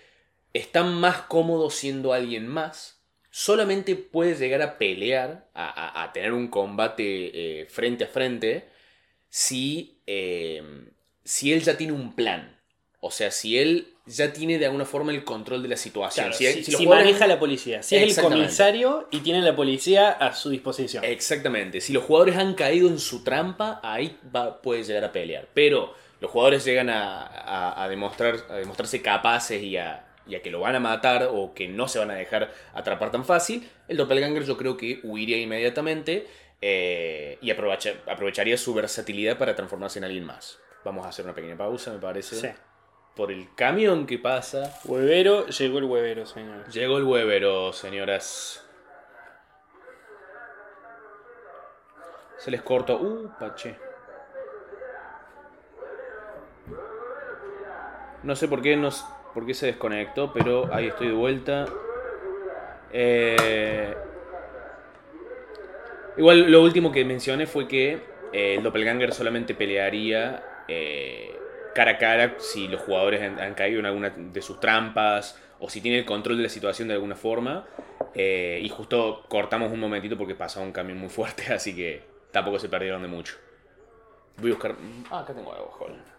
está 0.53 0.83
más 0.83 1.23
cómodo 1.23 1.69
siendo 1.69 2.13
alguien 2.13 2.47
más, 2.47 2.96
solamente 3.29 3.95
puede 3.95 4.35
llegar 4.35 4.61
a 4.61 4.77
pelear, 4.77 5.47
a, 5.53 5.67
a- 5.69 6.03
a 6.03 6.13
tener 6.13 6.33
un 6.33 6.47
combate 6.47 7.61
eh, 7.61 7.65
frente 7.67 8.03
a 8.05 8.07
frente, 8.07 8.67
si, 9.29 9.99
eh, 10.07 10.61
si 11.23 11.53
él 11.53 11.61
ya 11.61 11.77
tiene 11.77 11.93
un 11.93 12.15
plan. 12.15 12.55
O 12.99 13.11
sea, 13.11 13.29
si 13.29 13.59
él 13.59 13.89
ya 14.07 14.33
tiene 14.33 14.57
de 14.57 14.65
alguna 14.65 14.85
forma 14.85 15.11
el 15.11 15.23
control 15.23 15.61
de 15.61 15.69
la 15.69 15.77
situación. 15.77 16.25
Claro, 16.27 16.37
si, 16.37 16.45
si, 16.47 16.63
si 16.63 16.71
los 16.71 16.79
si 16.79 16.85
jugadores- 16.85 17.05
maneja 17.11 17.27
la 17.27 17.39
policía, 17.39 17.83
si 17.83 17.95
es 17.95 18.17
el 18.17 18.23
comisario 18.23 19.07
y 19.11 19.19
tiene 19.19 19.41
la 19.41 19.55
policía 19.55 20.09
a 20.09 20.33
su 20.33 20.49
disposición. 20.49 21.03
Exactamente. 21.03 21.79
Si 21.79 21.93
los 21.93 22.03
jugadores 22.03 22.37
han 22.37 22.55
caído 22.55 22.87
en 22.87 22.99
su 22.99 23.23
trampa, 23.23 23.79
ahí 23.83 24.17
va, 24.35 24.61
puede 24.61 24.83
llegar 24.83 25.03
a 25.03 25.11
pelear. 25.11 25.47
Pero 25.53 25.93
los 26.19 26.31
jugadores 26.31 26.65
llegan 26.65 26.89
a, 26.89 27.21
a- 27.27 27.83
a 27.83 27.87
demostrar, 27.89 28.37
a 28.49 28.55
demostrarse 28.55 29.01
capaces 29.01 29.61
y 29.61 29.77
a, 29.77 30.06
y 30.27 30.35
a 30.35 30.41
que 30.41 30.51
lo 30.51 30.59
van 30.59 30.75
a 30.75 30.79
matar 30.79 31.29
o 31.31 31.53
que 31.53 31.67
no 31.67 31.87
se 31.87 31.99
van 31.99 32.11
a 32.11 32.15
dejar 32.15 32.51
atrapar 32.73 33.11
tan 33.11 33.23
fácil, 33.25 33.69
el 33.87 33.97
doppelganger 33.97 34.43
yo 34.43 34.57
creo 34.57 34.77
que 34.77 34.99
huiría 35.03 35.37
inmediatamente 35.37 36.27
eh, 36.61 37.37
y 37.41 37.51
aprovecha- 37.51 37.95
aprovecharía 38.07 38.57
su 38.57 38.73
versatilidad 38.73 39.37
para 39.37 39.55
transformarse 39.55 39.99
en 39.99 40.05
alguien 40.05 40.25
más. 40.25 40.59
Vamos 40.83 41.05
a 41.05 41.09
hacer 41.09 41.25
una 41.25 41.33
pequeña 41.35 41.57
pausa, 41.57 41.91
me 41.91 41.99
parece. 41.99 42.35
Sí. 42.35 42.47
Por 43.15 43.31
el 43.31 43.53
camión 43.55 44.05
que 44.05 44.19
pasa. 44.19 44.79
Huevero, 44.85 45.47
llegó 45.47 45.79
el 45.79 45.85
huevero, 45.85 46.25
señor. 46.25 46.67
Llegó 46.69 46.97
el 46.97 47.03
huevero, 47.03 47.73
señoras. 47.73 48.63
Se 52.37 52.51
les 52.51 52.61
cortó. 52.61 52.97
Uh, 52.97 53.29
pache. 53.39 53.75
No 58.23 58.35
sé 58.35 58.47
por 58.47 58.61
qué, 58.61 58.75
nos, 58.75 59.05
por 59.33 59.45
qué 59.45 59.53
se 59.53 59.67
desconectó, 59.67 60.31
pero 60.33 60.73
ahí 60.73 60.87
estoy 60.87 61.07
de 61.07 61.13
vuelta. 61.13 61.65
Eh, 62.91 63.95
Igual 66.17 66.51
lo 66.51 66.63
último 66.63 66.91
que 66.91 67.05
mencioné 67.05 67.45
fue 67.45 67.67
que 67.67 68.01
eh, 68.33 68.55
el 68.55 68.63
doppelganger 68.63 69.13
solamente 69.13 69.53
pelearía 69.53 70.63
eh, 70.67 71.37
cara 71.75 71.91
a 71.91 71.97
cara 71.99 72.35
si 72.39 72.67
los 72.67 72.81
jugadores 72.81 73.21
han, 73.21 73.39
han 73.39 73.53
caído 73.53 73.79
en 73.79 73.85
alguna 73.85 74.09
de 74.09 74.41
sus 74.41 74.59
trampas 74.59 75.39
o 75.59 75.69
si 75.69 75.79
tiene 75.79 75.99
el 75.99 76.05
control 76.05 76.37
de 76.37 76.43
la 76.43 76.49
situación 76.49 76.87
de 76.87 76.95
alguna 76.95 77.15
forma. 77.15 77.67
Eh, 78.15 78.59
y 78.63 78.69
justo 78.69 79.25
cortamos 79.27 79.71
un 79.71 79.79
momentito 79.79 80.17
porque 80.17 80.33
pasaba 80.33 80.65
un 80.65 80.71
camión 80.71 80.97
muy 80.97 81.09
fuerte, 81.09 81.53
así 81.53 81.75
que 81.75 82.01
tampoco 82.31 82.57
se 82.57 82.67
perdieron 82.67 83.03
de 83.03 83.07
mucho. 83.07 83.35
Voy 84.37 84.51
a 84.51 84.53
buscar... 84.53 84.75
Ah, 85.11 85.19
acá 85.19 85.35
tengo 85.35 85.53
algo, 85.53 85.67
joder. 85.67 86.16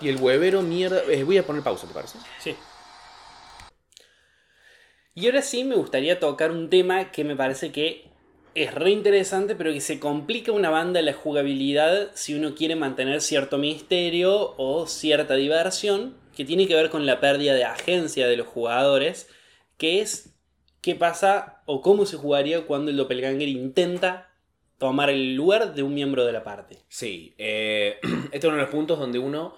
Y 0.00 0.08
el 0.08 0.16
huevero, 0.16 0.62
mierda... 0.62 1.02
eh, 1.08 1.24
voy 1.24 1.38
a 1.38 1.46
poner 1.46 1.62
pausa, 1.62 1.86
¿te 1.86 1.94
parece? 1.94 2.18
Sí. 2.38 2.54
Y 5.14 5.26
ahora 5.26 5.42
sí 5.42 5.64
me 5.64 5.76
gustaría 5.76 6.20
tocar 6.20 6.50
un 6.50 6.68
tema 6.68 7.10
que 7.10 7.24
me 7.24 7.36
parece 7.36 7.72
que 7.72 8.10
es 8.54 8.74
re 8.74 8.90
interesante, 8.90 9.54
pero 9.54 9.72
que 9.72 9.80
se 9.80 9.98
complica 9.98 10.52
una 10.52 10.70
banda 10.70 11.00
la 11.02 11.12
jugabilidad 11.12 12.10
si 12.14 12.34
uno 12.34 12.54
quiere 12.54 12.76
mantener 12.76 13.20
cierto 13.20 13.58
misterio 13.58 14.54
o 14.58 14.86
cierta 14.86 15.34
diversión, 15.34 16.16
que 16.34 16.44
tiene 16.44 16.66
que 16.66 16.74
ver 16.74 16.90
con 16.90 17.06
la 17.06 17.20
pérdida 17.20 17.54
de 17.54 17.64
agencia 17.64 18.26
de 18.26 18.36
los 18.36 18.46
jugadores, 18.46 19.28
que 19.78 20.00
es 20.00 20.34
qué 20.82 20.94
pasa 20.94 21.62
o 21.66 21.80
cómo 21.80 22.06
se 22.06 22.16
jugaría 22.16 22.66
cuando 22.66 22.90
el 22.90 22.96
doppelganger 22.96 23.48
intenta 23.48 24.30
tomar 24.78 25.10
el 25.10 25.34
lugar 25.34 25.74
de 25.74 25.82
un 25.82 25.94
miembro 25.94 26.24
de 26.24 26.32
la 26.32 26.44
parte. 26.44 26.78
Sí, 26.88 27.34
eh, 27.38 27.98
este 28.32 28.38
es 28.38 28.44
uno 28.44 28.56
de 28.56 28.62
los 28.62 28.70
puntos 28.70 28.98
donde 28.98 29.18
uno 29.18 29.56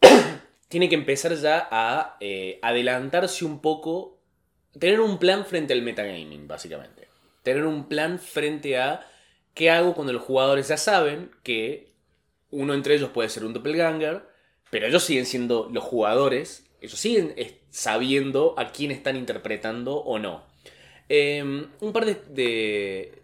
tiene 0.68 0.88
que 0.88 0.94
empezar 0.94 1.34
ya 1.34 1.68
a 1.70 2.16
eh, 2.20 2.58
adelantarse 2.62 3.44
un 3.44 3.60
poco, 3.60 4.20
tener 4.78 5.00
un 5.00 5.18
plan 5.18 5.44
frente 5.44 5.72
al 5.72 5.82
metagaming, 5.82 6.46
básicamente. 6.46 7.08
Tener 7.42 7.64
un 7.64 7.88
plan 7.88 8.18
frente 8.18 8.78
a 8.78 9.06
qué 9.54 9.70
hago 9.70 9.94
cuando 9.94 10.12
los 10.12 10.22
jugadores 10.22 10.68
ya 10.68 10.76
saben 10.76 11.30
que 11.42 11.92
uno 12.50 12.74
entre 12.74 12.94
ellos 12.94 13.10
puede 13.10 13.28
ser 13.28 13.44
un 13.44 13.52
doppelganger, 13.52 14.22
pero 14.70 14.86
ellos 14.86 15.04
siguen 15.04 15.26
siendo 15.26 15.68
los 15.72 15.84
jugadores, 15.84 16.70
ellos 16.80 16.98
siguen 16.98 17.34
sabiendo 17.70 18.54
a 18.58 18.70
quién 18.70 18.90
están 18.90 19.16
interpretando 19.16 19.96
o 19.96 20.18
no. 20.18 20.44
Eh, 21.08 21.42
un 21.42 21.92
par 21.92 22.04
de, 22.04 23.22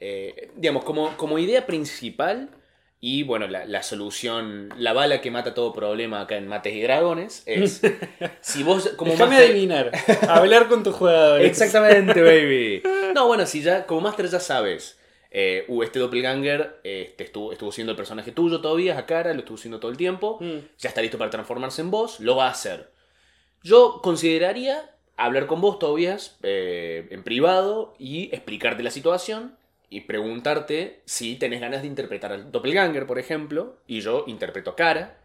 eh, 0.00 0.50
digamos, 0.56 0.84
como 0.84 1.38
idea 1.38 1.66
principal 1.66 2.50
y 3.04 3.24
bueno, 3.24 3.48
la, 3.48 3.66
la 3.66 3.82
solución, 3.82 4.68
la 4.78 4.92
bala 4.92 5.20
que 5.20 5.32
mata 5.32 5.54
todo 5.54 5.72
problema 5.72 6.20
acá 6.20 6.36
en 6.36 6.46
Mates 6.46 6.72
y 6.72 6.82
Dragones 6.82 7.42
es, 7.46 7.82
si 8.40 8.62
vos 8.62 8.90
como 8.96 9.10
Déjame 9.10 9.36
master- 9.36 9.50
adivinar, 9.50 9.90
hablar 10.28 10.68
con 10.68 10.84
tus 10.84 10.94
jugadores. 10.94 11.46
Exactamente, 11.50 12.22
baby. 12.22 12.82
No, 13.12 13.26
bueno, 13.26 13.44
si 13.44 13.60
ya, 13.60 13.86
como 13.86 14.02
Master 14.02 14.28
ya 14.28 14.38
sabes, 14.38 15.00
eh, 15.32 15.64
uh, 15.66 15.82
este 15.82 15.98
doppelganger 15.98 16.78
este, 16.84 17.24
estuvo, 17.24 17.50
estuvo 17.52 17.72
siendo 17.72 17.90
el 17.90 17.96
personaje 17.96 18.30
tuyo 18.30 18.60
todavía, 18.60 18.96
a 18.96 19.04
cara, 19.04 19.32
lo 19.34 19.40
estuvo 19.40 19.56
siendo 19.58 19.80
todo 19.80 19.90
el 19.90 19.96
tiempo, 19.96 20.38
Mm. 20.40 20.58
ya 20.78 20.88
está 20.88 21.02
listo 21.02 21.18
para 21.18 21.30
transformarse 21.30 21.82
en 21.82 21.90
vos, 21.90 22.20
lo 22.20 22.36
va 22.36 22.46
a 22.46 22.50
hacer. 22.50 22.88
Yo 23.64 24.00
consideraría 24.02 24.90
hablar 25.16 25.46
con 25.46 25.60
vos, 25.60 25.78
Tobias, 25.80 26.36
eh, 26.44 27.08
en 27.10 27.22
privado 27.24 27.94
y 27.98 28.24
explicarte 28.34 28.82
la 28.84 28.90
situación 28.92 29.56
y 29.92 30.00
preguntarte 30.00 31.02
si 31.04 31.36
tenés 31.36 31.60
ganas 31.60 31.82
de 31.82 31.86
interpretar 31.86 32.32
al 32.32 32.50
doppelganger, 32.50 33.06
por 33.06 33.18
ejemplo, 33.18 33.76
y 33.86 34.00
yo 34.00 34.24
interpreto 34.26 34.70
a 34.70 34.76
cara. 34.76 35.18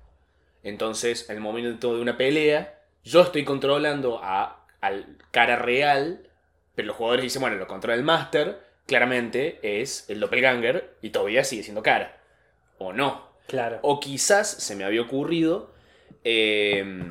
Entonces, 0.61 1.29
en 1.29 1.37
el 1.37 1.41
momento 1.41 1.95
de 1.95 2.01
una 2.01 2.17
pelea, 2.17 2.77
yo 3.05 3.21
estoy 3.21 3.45
controlando 3.45 4.19
a, 4.21 4.67
al 4.81 5.19
cara 5.31 5.55
real, 5.55 6.29
pero 6.75 6.87
los 6.87 6.97
jugadores 6.97 7.23
dicen, 7.23 7.41
bueno, 7.41 7.55
lo 7.55 7.65
controla 7.65 7.95
el 7.95 8.03
Master, 8.03 8.61
claramente 8.85 9.59
es 9.61 10.09
el 10.09 10.19
doppelganger 10.19 10.97
y 11.01 11.11
todavía 11.11 11.45
sigue 11.45 11.63
siendo 11.63 11.81
cara. 11.81 12.21
O 12.77 12.91
no. 12.91 13.25
Claro. 13.47 13.79
O 13.83 14.01
quizás 14.01 14.49
se 14.49 14.75
me 14.75 14.83
había 14.83 15.01
ocurrido 15.01 15.73
eh, 16.25 17.05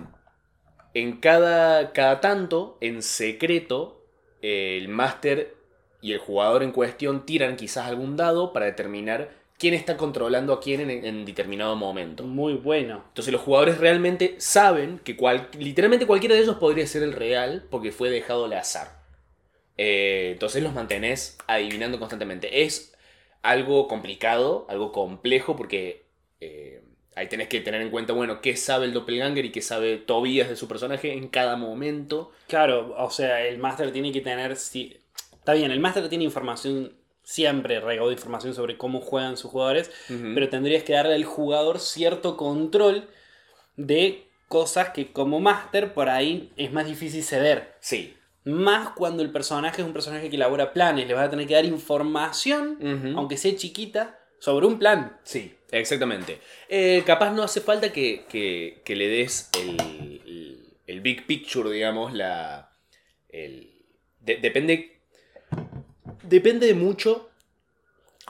en 0.93 1.21
cada, 1.21 1.95
cada 1.95 2.21
tanto, 2.21 2.77
en 2.83 3.01
secreto, 3.01 4.05
el 4.43 4.89
máster 4.89 5.56
y 6.07 6.13
el 6.13 6.21
jugador 6.21 6.63
en 6.63 6.71
cuestión 6.71 7.27
tiran 7.27 7.57
quizás 7.57 7.87
algún 7.89 8.17
dado 8.17 8.53
para 8.53 8.67
determinar 8.67 9.31
quién 9.59 9.75
está 9.75 9.97
controlando 9.97 10.53
a 10.53 10.61
quién 10.61 10.81
en, 10.81 10.91
en 11.05 11.25
determinado 11.25 11.75
momento. 11.75 12.23
Muy 12.23 12.55
bueno. 12.55 13.03
Entonces 13.09 13.33
los 13.33 13.43
jugadores 13.43 13.79
realmente 13.79 14.37
saben 14.39 15.01
que 15.03 15.17
cual- 15.17 15.49
literalmente 15.59 16.07
cualquiera 16.07 16.37
de 16.37 16.43
ellos 16.43 16.59
podría 16.59 16.87
ser 16.87 17.03
el 17.03 17.13
real 17.13 17.65
porque 17.71 17.91
fue 17.91 18.09
dejado 18.09 18.45
al 18.45 18.53
azar. 18.53 19.03
Eh, 19.77 20.31
entonces 20.35 20.63
los 20.63 20.75
mantenés 20.75 21.39
adivinando 21.49 21.99
constantemente. 21.99 22.63
Es 22.63 22.95
algo 23.43 23.89
complicado, 23.89 24.65
algo 24.69 24.93
complejo 24.93 25.57
porque 25.57 26.05
eh, 26.41 26.83
ahí 27.17 27.29
tenés 27.29 27.49
que 27.49 27.61
tener 27.61 27.83
en 27.83 27.91
cuenta, 27.91 28.13
bueno, 28.13 28.41
qué 28.41 28.57
sabe 28.57 28.87
el 28.87 28.93
doppelganger 28.93 29.45
y 29.45 29.51
qué 29.51 29.61
sabe 29.61 29.97
Tobias 29.97 30.49
de 30.49 30.55
su 30.55 30.69
personaje 30.69 31.13
en 31.13 31.27
cada 31.27 31.57
momento. 31.57 32.31
Claro, 32.47 32.95
o 32.97 33.11
sea, 33.11 33.45
el 33.45 33.59
máster 33.59 33.93
tiene 33.93 34.13
que 34.13 34.21
tener... 34.21 34.55
si- 34.55 35.01
Está 35.47 35.55
bien, 35.55 35.71
el 35.71 35.79
máster 35.79 36.09
tiene 36.09 36.25
información, 36.25 36.93
siempre 37.23 37.79
regado 37.79 38.09
de 38.09 38.15
información 38.15 38.53
sobre 38.53 38.77
cómo 38.77 39.01
juegan 39.01 39.37
sus 39.37 39.53
jugadores, 39.53 39.93
pero 40.35 40.49
tendrías 40.49 40.83
que 40.83 40.93
darle 40.95 41.15
al 41.15 41.23
jugador 41.23 41.79
cierto 41.79 42.37
control 42.37 43.09
de 43.77 44.27
cosas 44.49 44.89
que 44.91 45.13
como 45.13 45.39
máster 45.39 45.95
por 45.95 46.09
ahí 46.09 46.51
es 46.57 46.73
más 46.73 46.89
difícil 46.89 47.23
ceder. 47.23 47.77
Sí. 47.79 48.17
Más 48.43 48.89
cuando 48.97 49.23
el 49.23 49.31
personaje 49.31 49.83
es 49.83 49.87
un 49.87 49.93
personaje 49.93 50.29
que 50.31 50.35
elabora 50.35 50.73
planes, 50.73 51.07
le 51.07 51.15
vas 51.15 51.29
a 51.29 51.31
tener 51.31 51.47
que 51.47 51.55
dar 51.55 51.65
información, 51.65 53.15
aunque 53.17 53.37
sea 53.37 53.55
chiquita, 53.55 54.19
sobre 54.41 54.67
un 54.67 54.81
plan. 54.81 55.17
Sí, 55.23 55.55
exactamente. 55.71 56.41
Eh, 56.69 57.05
capaz 57.07 57.31
no 57.31 57.45
hace 57.45 57.61
falta 57.61 57.93
que, 57.93 58.25
que- 58.29 58.83
que 58.85 58.97
le 58.97 59.07
des 59.07 59.49
el, 59.63 59.81
el- 60.27 60.77
el 60.89 61.01
big 61.03 61.25
picture, 61.25 61.71
digamos, 61.71 62.13
la... 62.13 62.73
el- 63.29 63.71
de- 64.19 64.39
depende... 64.39 64.95
Depende 66.23 66.67
de 66.67 66.75
mucho 66.75 67.31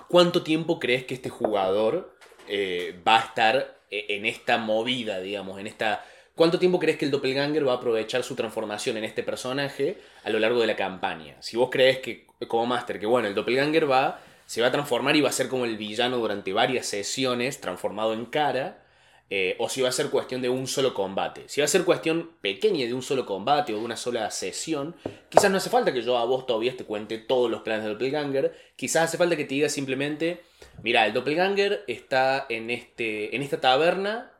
cuánto 0.09 0.43
tiempo 0.43 0.79
crees 0.79 1.05
que 1.05 1.15
este 1.15 1.31
jugador 1.31 2.15
eh, 2.49 3.01
va 3.07 3.17
a 3.17 3.25
estar 3.25 3.79
eh, 3.91 4.07
en 4.11 4.27
esta 4.27 4.59
movida, 4.59 5.21
digamos, 5.21 5.59
en 5.59 5.67
esta... 5.67 6.05
¿Cuánto 6.35 6.59
tiempo 6.59 6.79
crees 6.79 6.99
que 6.99 7.07
el 7.07 7.11
doppelganger 7.11 7.67
va 7.67 7.73
a 7.73 7.77
aprovechar 7.77 8.23
su 8.23 8.35
transformación 8.35 8.99
en 8.99 9.05
este 9.05 9.23
personaje 9.23 9.99
a 10.23 10.29
lo 10.29 10.39
largo 10.39 10.61
de 10.61 10.67
la 10.67 10.77
campaña? 10.77 11.37
Si 11.41 11.57
vos 11.57 11.71
crees 11.71 12.01
que, 12.01 12.27
como 12.47 12.67
máster, 12.67 13.01
que 13.01 13.07
bueno, 13.07 13.27
el 13.27 13.35
doppelganger 13.35 13.91
va, 13.91 14.21
se 14.45 14.61
va 14.61 14.67
a 14.67 14.73
transformar 14.73 15.17
y 15.17 15.23
va 15.23 15.31
a 15.31 15.33
ser 15.33 15.49
como 15.49 15.65
el 15.65 15.79
villano 15.79 16.19
durante 16.19 16.53
varias 16.53 16.85
sesiones, 16.85 17.63
transformado 17.63 18.13
en 18.13 18.27
cara, 18.27 18.85
eh, 19.29 19.57
o 19.59 19.69
si 19.69 19.83
va 19.83 19.89
a 19.89 19.93
ser 19.93 20.11
cuestión 20.11 20.41
de 20.41 20.49
un 20.49 20.67
solo 20.69 20.95
combate. 20.95 21.45
Si 21.49 21.61
va 21.61 21.65
a 21.65 21.69
ser 21.69 21.85
cuestión 21.85 22.31
pequeña 22.41 22.87
de 22.87 22.95
un 22.95 23.03
solo 23.03 23.27
combate 23.27 23.75
o 23.75 23.79
de 23.79 23.85
una 23.85 23.97
sola 23.97 24.31
sesión, 24.31 24.95
quizás 25.29 25.51
no 25.51 25.57
hace 25.57 25.69
falta 25.71 25.93
que 25.93 26.03
yo 26.03 26.17
a 26.19 26.25
vos 26.25 26.47
todavía 26.47 26.77
te 26.77 26.85
cuente 26.85 27.19
todos 27.19 27.51
los 27.51 27.63
planes 27.63 27.85
del 27.85 27.95
doppelganger, 27.95 28.55
quizás 28.77 29.05
hace 29.05 29.19
falta 29.19 29.37
que 29.37 29.45
te 29.45 29.55
diga 29.55 29.69
simplemente, 29.69 30.43
mira, 30.83 31.07
el 31.07 31.13
doppelganger 31.13 31.83
está 31.89 32.47
en, 32.49 32.71
este, 32.71 33.35
en 33.35 33.43
esta 33.43 33.61
taberna, 33.61 34.31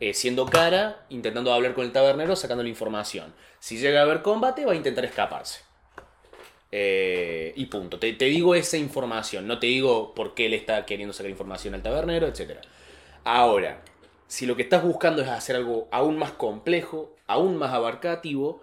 eh, 0.00 0.14
siendo 0.14 0.46
cara, 0.46 1.06
intentando 1.10 1.52
hablar 1.52 1.74
con 1.74 1.84
el 1.84 1.92
tabernero, 1.92 2.34
sacando 2.34 2.62
la 2.64 2.68
información. 2.68 3.32
Si 3.60 3.78
llega 3.78 4.00
a 4.00 4.02
haber 4.02 4.22
combate, 4.22 4.64
va 4.66 4.72
a 4.72 4.76
intentar 4.76 5.04
escaparse. 5.04 5.60
eh, 6.72 7.52
y 7.56 7.66
punto. 7.66 7.98
Te, 7.98 8.12
te 8.14 8.24
digo 8.26 8.54
esa 8.54 8.76
información, 8.76 9.46
no 9.46 9.58
te 9.58 9.66
digo 9.68 10.14
por 10.14 10.34
qué 10.34 10.46
él 10.46 10.54
está 10.54 10.84
queriendo 10.86 11.12
sacar 11.12 11.30
información 11.30 11.74
al 11.74 11.82
tabernero, 11.82 12.26
etc. 12.26 12.58
Ahora, 13.24 13.82
si 14.34 14.46
lo 14.46 14.56
que 14.56 14.62
estás 14.62 14.82
buscando 14.82 15.22
es 15.22 15.28
hacer 15.28 15.54
algo 15.54 15.86
aún 15.92 16.16
más 16.18 16.32
complejo, 16.32 17.14
aún 17.28 17.56
más 17.56 17.72
abarcativo, 17.72 18.62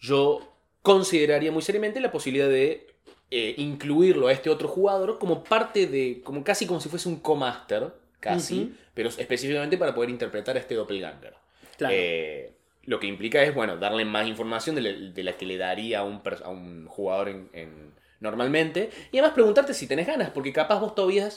yo 0.00 0.40
consideraría 0.82 1.50
muy 1.50 1.62
seriamente 1.62 1.98
la 2.00 2.12
posibilidad 2.12 2.48
de 2.48 2.86
eh, 3.30 3.54
incluirlo 3.58 4.28
a 4.28 4.32
este 4.32 4.48
otro 4.48 4.68
jugador 4.68 5.18
como 5.18 5.42
parte 5.42 5.86
de, 5.88 6.20
como 6.22 6.44
casi 6.44 6.66
como 6.66 6.80
si 6.80 6.88
fuese 6.88 7.08
un 7.08 7.16
co-master, 7.20 7.92
casi, 8.20 8.72
pero 8.94 9.08
específicamente 9.08 9.76
para 9.76 9.92
poder 9.94 10.10
interpretar 10.10 10.56
a 10.56 10.60
este 10.60 10.76
doppelganger. 10.76 11.34
Claro. 11.76 11.94
Eh, 11.96 12.52
lo 12.84 12.98
que 13.00 13.06
implica 13.08 13.42
es, 13.42 13.52
bueno, 13.54 13.76
darle 13.76 14.04
más 14.04 14.26
información 14.28 14.76
de, 14.76 14.82
la- 14.82 15.10
de 15.12 15.22
la 15.24 15.36
que 15.36 15.46
le 15.46 15.56
daría 15.58 15.98
a 15.98 16.04
un, 16.04 16.22
pers- 16.22 16.42
a 16.44 16.48
un 16.48 16.86
jugador 16.86 17.28
en, 17.28 17.50
en- 17.52 17.92
normalmente. 18.20 18.90
Y 19.12 19.18
además 19.18 19.34
preguntarte 19.34 19.74
si 19.74 19.86
tenés 19.88 20.06
ganas, 20.06 20.30
porque 20.30 20.52
capaz 20.52 20.78
vos 20.80 20.94
todavía 20.94 21.28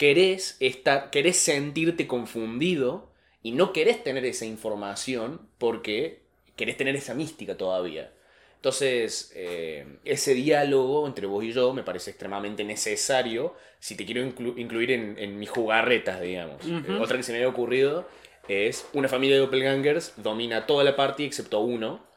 querés, 0.00 0.56
estar, 0.60 1.10
querés 1.10 1.36
sentirte 1.36 2.06
confundido 2.08 3.10
y 3.42 3.52
no 3.52 3.72
querés 3.74 4.02
tener 4.02 4.24
esa 4.24 4.46
información 4.46 5.40
porque 5.58 6.22
querés 6.56 6.76
tener 6.78 6.96
esa 6.96 7.14
mística 7.14 7.56
todavía. 7.56 8.12
Entonces, 8.56 9.32
eh, 9.36 9.86
ese 10.04 10.34
diálogo 10.34 11.06
entre 11.06 11.26
vos 11.26 11.44
y 11.44 11.52
yo 11.52 11.72
me 11.72 11.82
parece 11.82 12.10
extremadamente 12.12 12.64
necesario 12.64 13.54
si 13.78 13.94
te 13.96 14.04
quiero 14.06 14.22
inclu- 14.22 14.58
incluir 14.58 14.90
en, 14.90 15.18
en 15.18 15.38
mis 15.38 15.50
jugarretas, 15.50 16.20
digamos. 16.20 16.60
Eh, 16.66 16.98
otra 17.00 17.16
que 17.18 17.22
se 17.22 17.32
me 17.32 17.38
había 17.38 17.48
ocurrido 17.48 18.06
es 18.48 18.86
una 18.94 19.08
familia 19.08 19.36
de 19.36 19.42
doppelgangers 19.42 20.14
domina 20.16 20.66
toda 20.66 20.82
la 20.84 20.96
party 20.96 21.24
excepto 21.24 21.60
uno. 21.60 22.08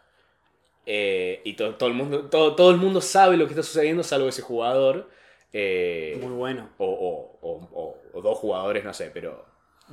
eh, 0.86 1.42
y 1.46 1.54
to- 1.54 1.76
todo, 1.76 1.90
el 1.90 1.96
mundo, 1.96 2.26
todo, 2.30 2.56
todo 2.56 2.72
el 2.72 2.78
mundo 2.78 3.02
sabe 3.02 3.38
lo 3.38 3.46
que 3.46 3.52
está 3.54 3.64
sucediendo 3.64 4.04
salvo 4.04 4.28
ese 4.30 4.42
jugador. 4.42 5.10
Eh, 5.54 6.18
Muy 6.22 6.34
bueno. 6.34 6.70
o, 6.78 7.38
o- 7.42 7.70
o- 8.14 8.22
dos 8.22 8.38
jugadores, 8.40 8.84
no 8.84 8.94
sé, 8.94 9.12
pero... 9.14 9.46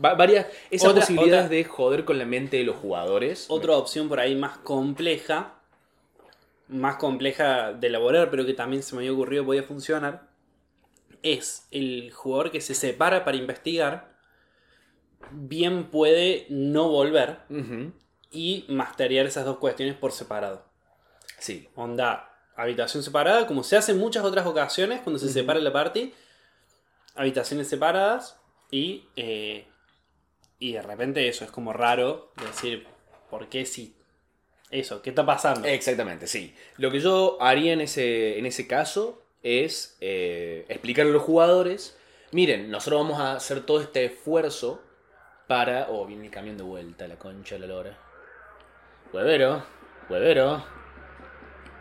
va- 0.03 0.15
varias... 0.15 0.47
Esas 0.71 0.89
Otra- 0.91 1.01
posibilidades 1.03 1.47
otra- 1.47 1.57
de 1.57 1.65
joder 1.65 2.05
con 2.05 2.19
la 2.19 2.25
mente 2.25 2.57
de 2.57 2.65
los 2.65 2.77
jugadores. 2.77 3.47
Otra 3.49 3.77
opción 3.77 4.09
por 4.09 4.21
ahí 4.21 4.35
más 4.37 4.59
compleja, 4.59 5.55
más 6.69 6.97
compleja 6.97 7.73
de 7.73 7.87
elaborar, 7.89 8.31
pero 8.31 8.47
que 8.47 8.55
también 8.55 8.83
se 8.83 8.95
me 8.95 9.01
había 9.03 9.13
ocurrido 9.13 9.45
podía 9.45 9.63
funcionar, 9.63 10.29
es 11.23 11.67
el 11.71 12.11
jugador 12.13 12.51
que 12.51 12.61
se 12.63 12.75
separa 12.75 13.25
para 13.25 13.37
investigar, 13.37 14.15
bien 15.33 15.91
puede 15.91 16.47
no 16.49 16.89
volver 16.89 17.39
y 18.31 18.65
masterear 18.69 19.27
esas 19.27 19.45
dos 19.45 19.59
cuestiones 19.59 19.97
por 19.97 20.13
separado. 20.13 20.65
Sí. 21.39 21.69
Onda, 21.75 22.30
habitación 22.63 23.03
separada, 23.03 23.47
como 23.47 23.63
se 23.63 23.77
hace 23.77 23.93
en 23.93 23.99
muchas 23.99 24.25
otras 24.25 24.47
ocasiones 24.47 25.01
cuando 25.01 25.19
se 25.19 25.29
separa 25.29 25.61
la 25.61 25.73
party, 25.73 26.13
habitaciones 27.15 27.69
separadas 27.69 28.39
y, 28.71 29.09
eh, 29.17 29.67
y 30.59 30.73
de 30.73 30.83
repente 30.83 31.29
eso 31.29 31.45
es 31.45 31.51
como 31.51 31.73
raro 31.73 32.33
decir, 32.47 32.87
¿por 33.31 33.49
qué 33.49 33.67
si? 33.67 33.97
Eso, 34.71 35.03
¿qué 35.03 35.11
está 35.11 35.27
pasando? 35.27 35.67
Exactamente, 35.67 36.27
sí. 36.27 36.55
Lo 36.77 36.91
que 36.91 37.01
yo 37.01 37.39
haría 37.41 37.73
en 37.73 37.81
ese, 37.81 38.39
en 38.39 38.47
ese 38.47 38.69
caso 38.69 39.23
es 39.43 39.97
eh, 40.01 40.65
explicarle 40.69 41.11
a 41.11 41.15
los 41.15 41.23
jugadores, 41.23 41.99
miren, 42.31 42.71
nosotros 42.71 43.03
vamos 43.03 43.21
a 43.21 43.33
hacer 43.33 43.63
todo 43.63 43.81
este 43.81 44.05
esfuerzo 44.05 44.83
para... 45.49 45.89
Oh, 45.91 46.07
viene 46.07 46.27
el 46.27 46.31
camión 46.31 46.57
de 46.57 46.63
vuelta, 46.63 47.09
la 47.09 47.19
concha 47.19 47.57
de 47.57 47.63
la 47.63 47.67
lora. 47.67 47.99
Huevero, 49.13 49.65
huevero. 50.09 50.80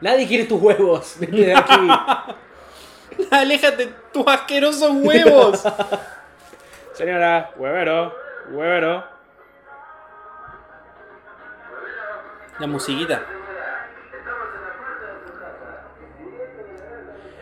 Nadie 0.02 0.28
quiere 0.28 0.46
tus 0.46 0.62
huevos. 0.62 1.16
Vete 1.20 1.46
de 1.46 1.56
aquí. 1.56 1.88
¡Aléjate 3.32 3.88
tus 4.14 4.26
asquerosos 4.28 4.92
huevos! 4.92 5.64
Señora, 6.94 7.52
huevero, 7.58 8.14
huevero. 8.52 9.04
La 12.60 12.68
musiquita. 12.68 13.24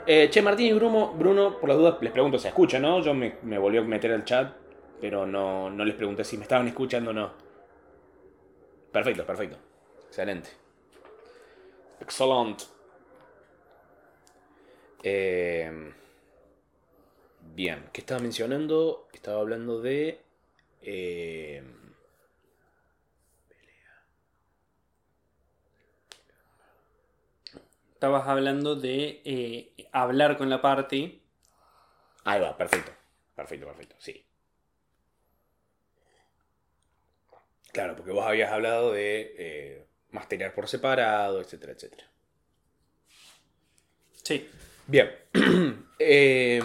Eh, 0.05 0.29
che, 0.29 0.41
Martín 0.41 0.67
y 0.67 0.73
Bruno, 0.73 1.11
Bruno, 1.13 1.57
por 1.59 1.67
las 1.67 1.77
dudas, 1.77 1.95
les 2.01 2.11
pregunto, 2.13 2.39
¿se 2.39 2.47
escucha, 2.47 2.79
no? 2.79 3.01
Yo 3.01 3.13
me, 3.13 3.37
me 3.41 3.57
volví 3.57 3.77
a 3.77 3.81
meter 3.81 4.13
al 4.13 4.23
chat, 4.23 4.53
pero 5.01 5.25
no, 5.25 5.69
no 5.69 5.83
les 5.83 5.95
pregunté 5.95 6.23
si 6.23 6.37
me 6.37 6.43
estaban 6.43 6.67
escuchando 6.67 7.11
o 7.11 7.13
no. 7.13 7.31
Perfecto, 8.91 9.25
perfecto. 9.25 9.57
Excelente. 10.07 10.66
Excelente. 12.01 12.65
Eh, 15.03 15.71
bien, 17.55 17.89
¿qué 17.93 18.01
estaba 18.01 18.19
mencionando? 18.21 19.07
Estaba 19.13 19.39
hablando 19.41 19.81
de... 19.81 20.21
eh, 20.81 21.63
Estabas 27.95 28.27
hablando 28.29 28.75
de 28.77 29.21
eh, 29.25 29.73
hablar 29.91 30.37
con 30.37 30.49
la 30.49 30.61
party. 30.61 31.21
Ahí 32.25 32.39
va, 32.41 32.55
perfecto. 32.55 32.91
Perfecto, 33.35 33.65
perfecto, 33.65 33.95
sí. 33.99 34.23
Claro, 37.71 37.95
porque 37.95 38.11
vos 38.11 38.25
habías 38.25 38.51
hablado 38.51 38.91
de 38.91 39.35
eh, 39.37 39.86
masterear 40.11 40.53
por 40.53 40.67
separado, 40.67 41.41
etcétera, 41.41 41.73
etcétera. 41.73 42.05
Sí. 44.23 44.47
Bien. 44.87 45.09
Eh, 45.99 46.61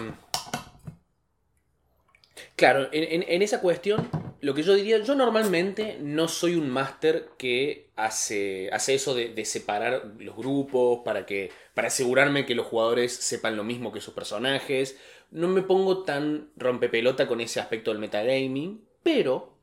claro, 2.55 2.89
en, 2.91 3.03
en- 3.21 3.25
en 3.27 3.41
esa 3.41 3.61
cuestión, 3.61 4.09
lo 4.41 4.53
que 4.53 4.63
yo 4.63 4.73
diría, 4.73 4.99
yo 4.99 5.15
normalmente 5.15 5.97
no 6.01 6.27
soy 6.27 6.55
un 6.55 6.69
máster 6.69 7.29
que 7.37 7.91
hace, 7.95 8.69
hace 8.73 8.95
eso 8.95 9.15
de, 9.15 9.29
de 9.29 9.45
separar 9.45 10.13
los 10.19 10.35
grupos 10.35 10.99
para, 11.05 11.25
que, 11.25 11.51
para 11.73 11.87
asegurarme 11.87 12.45
que 12.45 12.55
los 12.55 12.65
jugadores 12.67 13.13
sepan 13.15 13.55
lo 13.57 13.63
mismo 13.63 13.91
que 13.91 14.01
sus 14.01 14.13
personajes. 14.13 14.97
No 15.31 15.47
me 15.47 15.61
pongo 15.61 16.03
tan 16.03 16.51
rompepelota 16.57 17.27
con 17.27 17.41
ese 17.41 17.59
aspecto 17.59 17.91
del 17.91 17.99
metagaming, 17.99 18.83
pero 19.03 19.53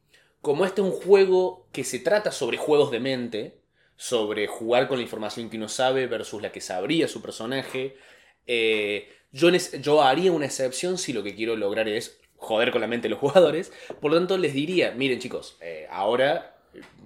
como 0.40 0.64
este 0.64 0.80
es 0.80 0.86
un 0.86 0.92
juego 0.94 1.66
que 1.72 1.84
se 1.84 1.98
trata 1.98 2.32
sobre 2.32 2.56
juegos 2.56 2.90
de 2.90 3.00
mente, 3.00 3.59
sobre 4.00 4.46
jugar 4.46 4.88
con 4.88 4.96
la 4.96 5.02
información 5.02 5.50
que 5.50 5.58
uno 5.58 5.68
sabe 5.68 6.06
versus 6.06 6.40
la 6.40 6.50
que 6.50 6.62
sabría 6.62 7.06
su 7.06 7.20
personaje, 7.20 7.98
eh, 8.46 9.12
yo, 9.30 9.50
yo 9.50 10.02
haría 10.02 10.32
una 10.32 10.46
excepción 10.46 10.96
si 10.96 11.12
lo 11.12 11.22
que 11.22 11.34
quiero 11.34 11.54
lograr 11.54 11.86
es 11.86 12.18
joder 12.38 12.70
con 12.72 12.80
la 12.80 12.86
mente 12.86 13.08
de 13.08 13.10
los 13.10 13.18
jugadores. 13.20 13.74
Por 14.00 14.10
lo 14.10 14.16
tanto, 14.16 14.38
les 14.38 14.54
diría, 14.54 14.92
miren 14.92 15.18
chicos, 15.18 15.58
eh, 15.60 15.86
ahora 15.90 16.56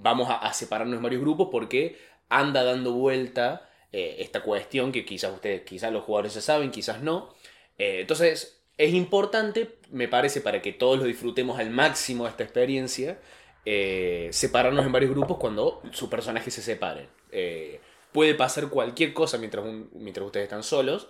vamos 0.00 0.28
a, 0.30 0.52
separarnos 0.52 0.96
en 0.96 1.02
varios 1.02 1.20
grupos 1.20 1.48
porque 1.50 1.98
anda 2.28 2.62
dando 2.62 2.92
vuelta 2.92 3.68
eh, 3.90 4.18
esta 4.20 4.42
cuestión 4.42 4.92
que 4.92 5.04
quizás 5.04 5.33
ustedes, 5.33 5.62
quizás 5.62 5.92
los 5.92 6.04
jugadores 6.04 6.35
ya 6.35 6.42
saben, 6.42 6.70
quizás 6.70 7.02
no. 7.02 7.35
Eh, 7.76 8.02
entonces, 8.02 8.62
es 8.78 8.94
importante, 8.94 9.78
me 9.90 10.07
parece, 10.07 10.40
para 10.40 10.62
que 10.62 10.72
todos 10.72 11.00
lo 11.00 11.07
disfrutemos 11.07 11.59
al 11.59 11.70
máximo 11.70 12.28
esta 12.28 12.44
experiencia, 12.44 13.18
eh, 13.64 14.29
separarnos 14.33 14.85
en 14.85 14.92
varios 14.92 15.11
grupos 15.11 15.38
cuando 15.38 15.83
sus 15.92 16.09
personajes 16.09 16.53
se 16.55 16.62
separen. 16.62 17.09
Eh, 17.31 17.81
puede 18.12 18.35
pasar 18.35 18.68
cualquier 18.68 19.12
cosa 19.12 19.38
mientras, 19.38 19.64
un- 19.64 19.90
mientras 19.94 20.24
ustedes 20.27 20.44
están 20.44 20.62
solos 20.62 21.09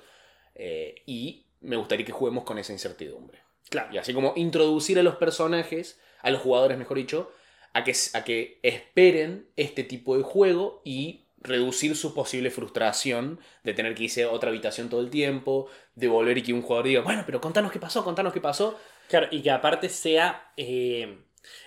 eh, 0.55 0.95
y 1.07 1.47
me 1.61 1.77
gustaría 1.77 2.07
que 2.07 2.13
juguemos 2.13 2.45
con 2.45 2.59
esa 2.59 2.73
incertidumbre. 2.73 3.41
Claro. 3.71 3.93
Y 3.93 3.99
así 3.99 4.13
como 4.15 4.33
introducir 4.37 4.99
a 4.99 5.03
los 5.03 5.17
personajes, 5.17 5.99
a 6.23 6.31
los 6.31 6.41
jugadores 6.43 6.79
mejor 6.79 6.97
dicho, 6.99 7.33
a 7.73 7.83
que, 7.85 7.93
a 8.13 8.25
que 8.25 8.59
esperen 8.63 9.49
este 9.57 9.83
tipo 9.83 10.17
de 10.17 10.23
juego 10.23 10.81
y 10.85 11.23
reducir 11.39 11.95
su 11.97 12.15
posible 12.15 12.51
frustración 12.51 13.39
de 13.65 13.75
tener 13.75 13.95
que 13.95 14.05
irse 14.05 14.23
a 14.23 14.31
otra 14.31 14.49
habitación 14.51 14.89
todo 14.89 15.01
el 15.01 15.11
tiempo, 15.11 15.69
de 15.95 16.09
volver 16.09 16.39
y 16.39 16.43
que 16.43 16.53
un 16.55 16.63
jugador 16.63 16.87
diga, 16.87 17.01
bueno, 17.03 17.25
pero 17.27 17.41
contanos 17.41 17.73
qué 17.73 17.79
pasó, 17.81 18.03
contanos 18.05 18.33
qué 18.33 18.41
pasó. 18.41 18.79
Claro, 19.09 19.27
y 19.31 19.43
que 19.43 19.51
aparte 19.51 19.89
sea. 19.91 20.53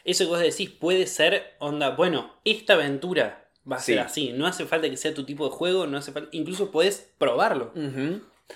Eso 0.03 0.23
que 0.25 0.29
vos 0.29 0.39
decís 0.39 0.69
puede 0.69 1.07
ser 1.07 1.55
onda. 1.59 1.91
Bueno, 1.91 2.39
esta 2.45 2.73
aventura 2.73 3.49
va 3.69 3.77
a 3.77 3.79
Sí. 3.79 3.93
ser 3.93 3.99
así. 3.99 4.33
No 4.33 4.47
hace 4.47 4.65
falta 4.65 4.89
que 4.89 4.97
sea 4.97 5.13
tu 5.13 5.25
tipo 5.25 5.45
de 5.45 5.51
juego, 5.51 5.87
no 5.87 5.97
hace 5.97 6.11
falta. 6.11 6.29
Incluso 6.31 6.71
puedes 6.71 7.11
probarlo 7.17 7.73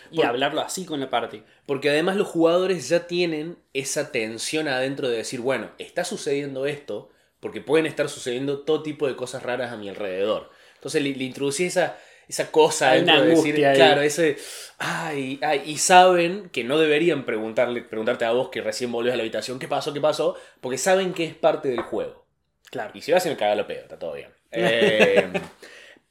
y 0.10 0.16
Por- 0.18 0.26
hablarlo 0.26 0.62
así 0.62 0.86
con 0.86 1.00
la 1.00 1.10
party. 1.10 1.44
Porque 1.66 1.90
además 1.90 2.16
los 2.16 2.28
jugadores 2.28 2.88
ya 2.90 3.08
tienen 3.08 3.58
esa 3.74 4.12
tensión 4.12 4.68
adentro 4.68 5.10
de 5.10 5.18
decir, 5.18 5.42
bueno, 5.42 5.72
está 5.80 6.04
sucediendo 6.06 6.66
esto, 6.66 7.10
porque 7.42 7.60
pueden 7.62 7.86
estar 7.88 8.08
sucediendo 8.08 8.60
todo 8.60 8.84
tipo 8.84 9.08
de 9.08 9.16
cosas 9.16 9.44
raras 9.44 9.72
a 9.72 9.78
mi 9.78 9.90
alrededor. 9.90 10.50
Entonces 10.76 11.02
le, 11.04 11.14
le 11.14 11.24
introducí 11.26 11.66
esa, 11.66 11.98
esa 12.32 12.50
cosa 12.50 12.92
Hay 12.92 13.04
de 13.04 13.22
decir, 13.28 13.66
ahí. 13.66 13.76
claro, 13.76 14.02
ese, 14.02 14.38
ay, 14.78 15.38
ay, 15.42 15.64
y 15.66 15.78
saben 15.78 16.50
que 16.50 16.64
no 16.64 16.80
deberían 16.80 17.26
preguntarle, 17.26 17.82
preguntarte 17.82 18.24
a 18.24 18.32
vos 18.32 18.50
que 18.50 18.62
recién 18.62 18.90
volvés 18.92 19.14
a 19.14 19.18
la 19.18 19.24
habitación, 19.24 19.60
¿qué 19.60 19.68
pasó, 19.68 19.94
qué 19.94 20.00
pasó? 20.00 20.38
Porque 20.62 20.78
saben 20.78 21.14
que 21.14 21.26
es 21.26 21.36
parte 21.36 21.68
del 21.68 21.82
juego. 21.82 22.26
Claro. 22.70 22.92
Y 22.94 23.02
si 23.02 23.12
lo 23.12 23.18
hacen, 23.18 23.36
cagalo 23.36 23.68
pedo, 23.68 23.82
está 23.82 24.00
todo 24.00 24.14
bien. 24.14 24.30
Eh, 24.54 25.32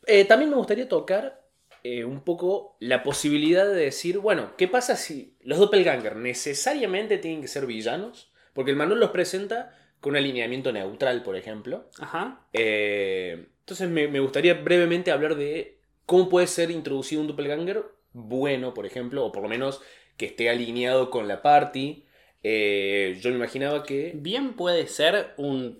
eh, 0.07 0.25
también 0.25 0.49
me 0.49 0.57
gustaría 0.57 0.89
tocar 0.89 1.43
eh, 1.85 2.05
un 2.05 2.23
poco 2.23 2.77
la 2.81 3.03
posibilidad 3.03 3.67
de 3.67 3.75
decir, 3.75 4.17
bueno, 4.19 4.55
¿qué 4.57 4.67
pasa 4.67 4.97
si 4.97 5.37
los 5.43 5.59
doppelganger 5.59 6.17
necesariamente 6.17 7.19
tienen 7.19 7.43
que 7.43 7.49
ser 7.49 7.67
villanos? 7.67 8.33
Porque 8.55 8.71
el 8.71 8.79
manual 8.79 8.99
los 8.99 9.11
presenta 9.11 9.77
con 10.01 10.13
un 10.13 10.17
alineamiento 10.17 10.73
neutral, 10.73 11.23
por 11.23 11.37
ejemplo. 11.37 11.91
Ajá. 11.99 12.47
Entonces 12.55 13.91
me, 13.91 14.09
me 14.09 14.21
gustaría 14.21 14.55
brevemente 14.55 15.11
hablar 15.11 15.37
de 15.37 15.80
cómo 16.11 16.29
puede 16.29 16.49
ser 16.49 16.73
introducido 16.73 17.21
un 17.21 17.29
doppelganger 17.29 17.85
bueno, 18.13 18.75
por 18.75 18.85
ejemplo, 18.85 19.25
o 19.25 19.31
por 19.31 19.45
lo 19.45 19.49
menos 19.49 19.81
que 20.17 20.27
esté 20.27 20.51
alineado 20.51 21.09
con 21.11 21.29
la 21.29 21.41
party. 21.41 22.05
Eh, 22.43 23.17
yo 23.21 23.31
me 23.31 23.37
imaginaba 23.37 23.85
que... 23.85 24.11
Bien 24.17 24.55
puede 24.55 24.89
ser 24.89 25.35
un, 25.37 25.79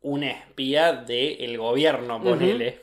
un 0.00 0.24
espía 0.24 0.92
del 0.92 1.56
gobierno, 1.56 2.20
ponele. 2.20 2.80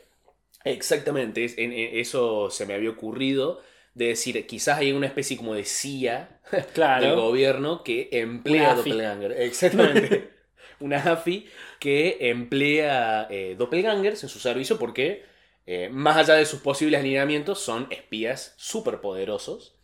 Exactamente, 0.63 1.43
es- 1.43 1.57
en- 1.57 1.73
en- 1.73 1.99
eso 1.99 2.49
se 2.49 2.65
me 2.65 2.73
había 2.73 2.89
ocurrido. 2.91 3.59
De 3.93 4.05
decir, 4.07 4.47
quizás 4.47 4.77
hay 4.79 4.93
una 4.93 5.07
especie 5.07 5.35
como 5.35 5.53
de 5.53 5.65
CIA 5.65 6.39
del 7.01 7.15
gobierno 7.15 7.83
que 7.83 8.07
emplea 8.13 8.61
Una 8.61 8.71
AFI. 8.79 8.89
doppelganger. 8.91 9.31
Exactamente. 9.33 10.29
una 10.79 10.97
AFI 11.11 11.45
que 11.79 12.17
emplea 12.29 13.27
eh, 13.29 13.55
doppelgangers 13.57 14.23
en 14.23 14.29
su 14.29 14.39
servicio 14.39 14.79
porque, 14.79 15.25
eh, 15.65 15.89
más 15.91 16.17
allá 16.17 16.35
de 16.35 16.45
sus 16.45 16.59
posibles 16.61 16.99
alineamientos, 16.99 17.59
son 17.59 17.87
espías 17.91 18.53
súper 18.57 19.01
poderosos. 19.01 19.75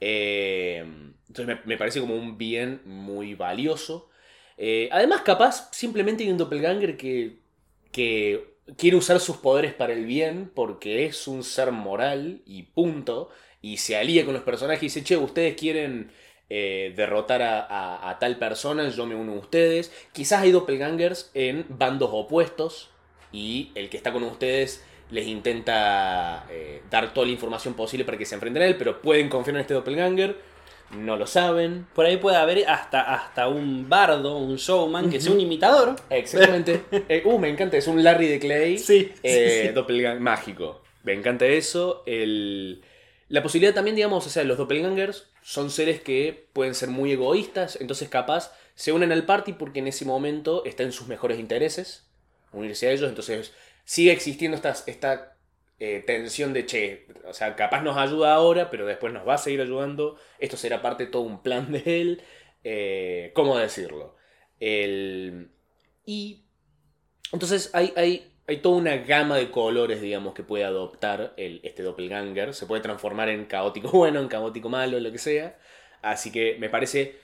Eh, 0.00 0.84
entonces 1.28 1.58
me, 1.66 1.76
parece 1.76 2.00
como 2.00 2.16
un 2.16 2.38
bien 2.38 2.80
muy 2.84 3.34
valioso. 3.34 4.10
Eh, 4.56 4.88
además, 4.92 5.22
capaz, 5.22 5.68
simplemente 5.72 6.24
hay 6.24 6.30
un 6.30 6.38
doppelganger 6.38 6.96
que, 6.96 7.38
que 7.92 8.54
quiere 8.76 8.96
usar 8.96 9.20
sus 9.20 9.36
poderes 9.38 9.72
para 9.74 9.92
el 9.92 10.04
bien 10.06 10.50
porque 10.54 11.06
es 11.06 11.26
un 11.28 11.42
ser 11.44 11.72
moral 11.72 12.42
y 12.46 12.64
punto. 12.64 13.30
Y 13.60 13.78
se 13.78 13.96
alía 13.96 14.24
con 14.24 14.34
los 14.34 14.42
personajes 14.44 14.82
y 14.82 14.86
dice, 14.86 15.04
che, 15.04 15.16
ustedes 15.16 15.56
quieren 15.56 16.12
derrotar 16.48 17.42
a, 17.42 17.60
a- 17.60 18.08
a 18.10 18.18
tal 18.18 18.38
persona, 18.38 18.88
yo 18.88 19.06
me 19.06 19.14
uno 19.14 19.32
a 19.34 19.38
ustedes. 19.38 19.92
Quizás 20.12 20.42
hay 20.42 20.52
doppelgangers 20.52 21.30
en 21.34 21.66
bandos 21.68 22.10
opuestos 22.12 22.90
y 23.32 23.72
el 23.74 23.90
que 23.90 23.96
está 23.98 24.12
con 24.12 24.22
ustedes 24.24 24.84
les 25.10 25.26
intenta 25.26 26.46
eh, 26.50 26.82
dar 26.90 27.12
toda 27.14 27.26
la 27.26 27.32
información 27.32 27.74
posible 27.74 28.04
para 28.04 28.18
que 28.18 28.26
se 28.26 28.34
enfrenten 28.34 28.62
a 28.62 28.66
él, 28.66 28.76
pero 28.76 29.00
pueden 29.00 29.28
confiar 29.28 29.56
en 29.56 29.60
este 29.62 29.74
doppelganger, 29.74 30.36
no 30.96 31.16
lo 31.16 31.26
saben. 31.26 31.86
Por 31.94 32.06
ahí 32.06 32.16
puede 32.16 32.36
haber 32.36 32.68
hasta, 32.68 33.00
hasta 33.14 33.48
un 33.48 33.88
bardo, 33.88 34.36
un 34.38 34.56
showman, 34.56 35.10
que 35.10 35.20
sea 35.20 35.32
un 35.32 35.40
imitador. 35.40 35.96
Exactamente. 36.10 36.82
Eh, 37.08 37.22
uh, 37.24 37.38
me 37.38 37.48
encanta, 37.48 37.76
es 37.76 37.86
un 37.86 38.02
Larry 38.02 38.28
de 38.28 38.38
Clay. 38.38 38.78
Sí, 38.78 39.12
eh, 39.22 39.60
sí, 39.62 39.68
sí. 39.68 39.74
doppelgang- 39.74 40.18
mágico. 40.18 40.82
Me 41.04 41.14
encanta 41.14 41.46
eso. 41.46 42.02
El, 42.06 42.82
la 43.28 43.42
posibilidad 43.42 43.74
también, 43.74 43.96
digamos, 43.96 44.26
o 44.26 44.30
sea, 44.30 44.44
los 44.44 44.58
doppelgangers 44.58 45.30
son 45.42 45.70
seres 45.70 46.00
que 46.00 46.48
pueden 46.52 46.74
ser 46.74 46.88
muy 46.90 47.12
egoístas, 47.12 47.78
entonces 47.80 48.08
capaz 48.08 48.52
se 48.74 48.92
unen 48.92 49.12
al 49.12 49.24
party 49.24 49.54
porque 49.54 49.78
en 49.80 49.88
ese 49.88 50.04
momento 50.04 50.64
está 50.64 50.82
en 50.82 50.92
sus 50.92 51.08
mejores 51.08 51.38
intereses 51.38 52.04
unirse 52.52 52.88
a 52.88 52.92
ellos, 52.92 53.08
entonces 53.08 53.52
sigue 53.88 54.12
existiendo 54.12 54.54
esta, 54.54 54.74
esta 54.86 55.38
eh, 55.78 56.04
tensión 56.06 56.52
de, 56.52 56.66
che, 56.66 57.06
o 57.24 57.32
sea, 57.32 57.56
capaz 57.56 57.80
nos 57.80 57.96
ayuda 57.96 58.34
ahora, 58.34 58.68
pero 58.68 58.84
después 58.84 59.14
nos 59.14 59.26
va 59.26 59.34
a 59.34 59.38
seguir 59.38 59.62
ayudando, 59.62 60.18
esto 60.38 60.58
será 60.58 60.82
parte 60.82 61.06
de 61.06 61.10
todo 61.10 61.22
un 61.22 61.42
plan 61.42 61.72
de 61.72 61.82
él, 61.86 62.22
eh, 62.64 63.32
¿cómo 63.34 63.56
decirlo? 63.56 64.14
El, 64.60 65.52
y 66.04 66.44
entonces 67.32 67.70
hay, 67.72 67.94
hay, 67.96 68.30
hay 68.46 68.58
toda 68.58 68.76
una 68.76 68.98
gama 68.98 69.38
de 69.38 69.50
colores, 69.50 70.02
digamos, 70.02 70.34
que 70.34 70.42
puede 70.42 70.64
adoptar 70.64 71.32
el, 71.38 71.60
este 71.62 71.82
doppelganger. 71.82 72.52
Se 72.52 72.66
puede 72.66 72.82
transformar 72.82 73.30
en 73.30 73.46
caótico 73.46 73.90
bueno, 73.92 74.20
en 74.20 74.28
caótico 74.28 74.68
malo, 74.68 75.00
lo 75.00 75.10
que 75.10 75.18
sea. 75.18 75.58
Así 76.02 76.30
que 76.30 76.58
me 76.58 76.68
parece 76.68 77.16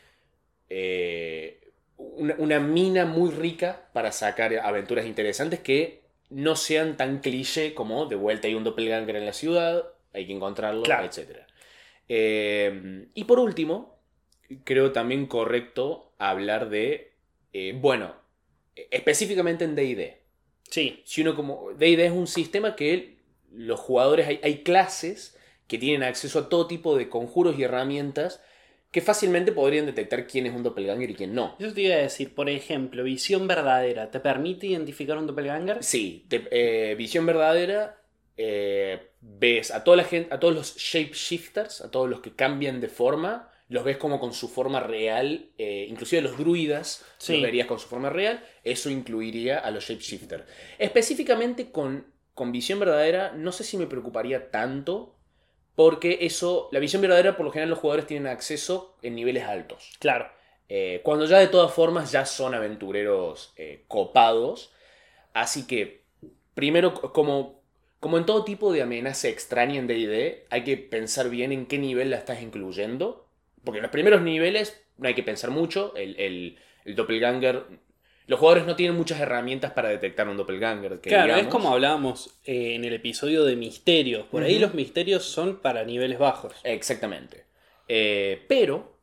eh, 0.70 1.60
una, 1.98 2.36
una 2.38 2.58
mina 2.58 3.04
muy 3.04 3.30
rica 3.30 3.90
para 3.92 4.12
sacar 4.12 4.54
aventuras 4.56 5.04
interesantes 5.04 5.60
que 5.60 6.03
no 6.34 6.56
sean 6.56 6.96
tan 6.96 7.20
cliché 7.20 7.74
como 7.74 8.06
de 8.06 8.16
vuelta 8.16 8.48
hay 8.48 8.54
un 8.54 8.64
doppelganger 8.64 9.16
en 9.16 9.26
la 9.26 9.32
ciudad, 9.32 9.84
hay 10.12 10.26
que 10.26 10.32
encontrarlo, 10.32 10.82
Claro. 10.82 11.04
etc. 11.06 11.46
Eh, 12.08 13.06
y 13.14 13.24
por 13.24 13.38
último, 13.38 13.98
creo 14.64 14.92
también 14.92 15.26
correcto 15.26 16.12
hablar 16.18 16.68
de, 16.68 17.12
eh, 17.52 17.72
bueno, 17.80 18.14
específicamente 18.90 19.64
en 19.64 19.74
D&D. 19.76 20.20
Sí, 20.68 21.02
Si 21.04 21.20
uno 21.22 21.36
como 21.36 21.70
D&D 21.72 22.06
es 22.06 22.12
un 22.12 22.26
sistema 22.26 22.74
que 22.74 23.18
los 23.52 23.78
jugadores 23.78 24.26
hay, 24.26 24.40
hay 24.42 24.62
clases 24.64 25.38
que 25.68 25.78
tienen 25.78 26.02
acceso 26.02 26.38
a 26.40 26.48
todo 26.48 26.66
tipo 26.66 26.96
de 26.96 27.08
conjuros 27.08 27.56
y 27.58 27.62
herramientas 27.62 28.42
que 28.94 29.00
fácilmente 29.00 29.50
podrían 29.50 29.86
detectar 29.86 30.24
quién 30.24 30.46
es 30.46 30.54
un 30.54 30.62
doppelganger 30.62 31.10
y 31.10 31.14
quién 31.16 31.34
no. 31.34 31.56
Yo 31.58 31.74
te 31.74 31.80
iba 31.82 31.96
a 31.96 31.98
decir, 31.98 32.32
por 32.32 32.48
ejemplo, 32.48 33.02
visión 33.02 33.48
verdadera, 33.48 34.08
¿te 34.12 34.20
permite 34.20 34.68
identificar 34.68 35.18
un 35.18 35.26
doppelganger? 35.26 35.82
Sí, 35.82 36.24
te- 36.28 36.46
eh, 36.52 36.94
visión 36.94 37.26
verdadera, 37.26 38.00
eh, 38.36 39.10
ves 39.20 39.72
a 39.72 39.82
toda 39.82 39.96
la 39.96 40.04
gente, 40.04 40.32
a 40.32 40.38
todos 40.38 40.54
los 40.54 40.76
shapeshifters, 40.76 41.80
a 41.80 41.90
todos 41.90 42.08
los 42.08 42.20
que 42.20 42.36
cambian 42.36 42.80
de 42.80 42.86
forma, 42.88 43.50
los 43.68 43.82
ves 43.82 43.96
como 43.96 44.20
con 44.20 44.32
su 44.32 44.48
forma 44.48 44.78
real, 44.78 45.50
eh, 45.58 45.86
inclusive 45.90 46.22
los 46.22 46.38
druidas 46.38 47.04
Sí. 47.18 47.32
los 47.32 47.42
verías 47.42 47.66
con 47.66 47.80
su 47.80 47.88
forma 47.88 48.10
real, 48.10 48.44
eso 48.62 48.90
incluiría 48.90 49.58
a 49.58 49.72
los 49.72 49.84
shapeshifters. 49.84 50.44
Específicamente 50.78 51.72
con, 51.72 52.06
con 52.34 52.52
visión 52.52 52.78
verdadera, 52.78 53.32
no 53.36 53.50
sé 53.50 53.64
si 53.64 53.76
me 53.76 53.88
preocuparía 53.88 54.52
tanto, 54.52 55.16
porque 55.74 56.18
eso, 56.22 56.68
la 56.72 56.78
visión 56.78 57.02
verdadera 57.02 57.36
por 57.36 57.46
lo 57.46 57.52
general 57.52 57.70
los 57.70 57.78
jugadores 57.78 58.06
tienen 58.06 58.28
acceso 58.28 58.96
en 59.02 59.14
niveles 59.14 59.44
altos. 59.44 59.92
Claro. 59.98 60.28
Eh, 60.68 61.00
cuando 61.02 61.26
ya 61.26 61.38
de 61.38 61.48
todas 61.48 61.72
formas 61.72 62.10
ya 62.12 62.24
son 62.26 62.54
aventureros 62.54 63.52
eh, 63.56 63.84
copados. 63.88 64.72
Así 65.32 65.66
que, 65.66 66.02
primero, 66.54 66.94
como, 66.94 67.60
como 68.00 68.18
en 68.18 68.26
todo 68.26 68.44
tipo 68.44 68.72
de 68.72 68.82
amenaza 68.82 69.28
extraña 69.28 69.78
en 69.78 69.88
DD, 69.88 70.46
hay 70.50 70.64
que 70.64 70.76
pensar 70.76 71.28
bien 71.28 71.52
en 71.52 71.66
qué 71.66 71.78
nivel 71.78 72.10
la 72.10 72.16
estás 72.18 72.40
incluyendo. 72.40 73.26
Porque 73.64 73.78
en 73.78 73.82
los 73.82 73.92
primeros 73.92 74.22
niveles 74.22 74.80
no 74.96 75.08
hay 75.08 75.14
que 75.14 75.22
pensar 75.22 75.50
mucho. 75.50 75.94
El, 75.96 76.18
el, 76.20 76.58
el 76.84 76.94
doppelganger. 76.94 77.64
Los 78.26 78.40
jugadores 78.40 78.66
no 78.66 78.74
tienen 78.76 78.96
muchas 78.96 79.20
herramientas 79.20 79.72
para 79.72 79.90
detectar 79.90 80.28
un 80.28 80.36
doppelganger. 80.36 81.00
que 81.00 81.10
Claro, 81.10 81.36
es 81.36 81.46
como 81.48 81.70
hablábamos 81.72 82.30
eh, 82.44 82.74
en 82.74 82.84
el 82.84 82.94
episodio 82.94 83.44
de 83.44 83.54
misterios. 83.56 84.24
Por 84.30 84.42
ahí 84.42 84.58
los 84.58 84.72
misterios 84.74 85.24
son 85.24 85.56
para 85.60 85.84
niveles 85.84 86.18
bajos. 86.18 86.54
Exactamente. 86.64 87.44
Eh, 87.88 88.42
pero, 88.48 88.98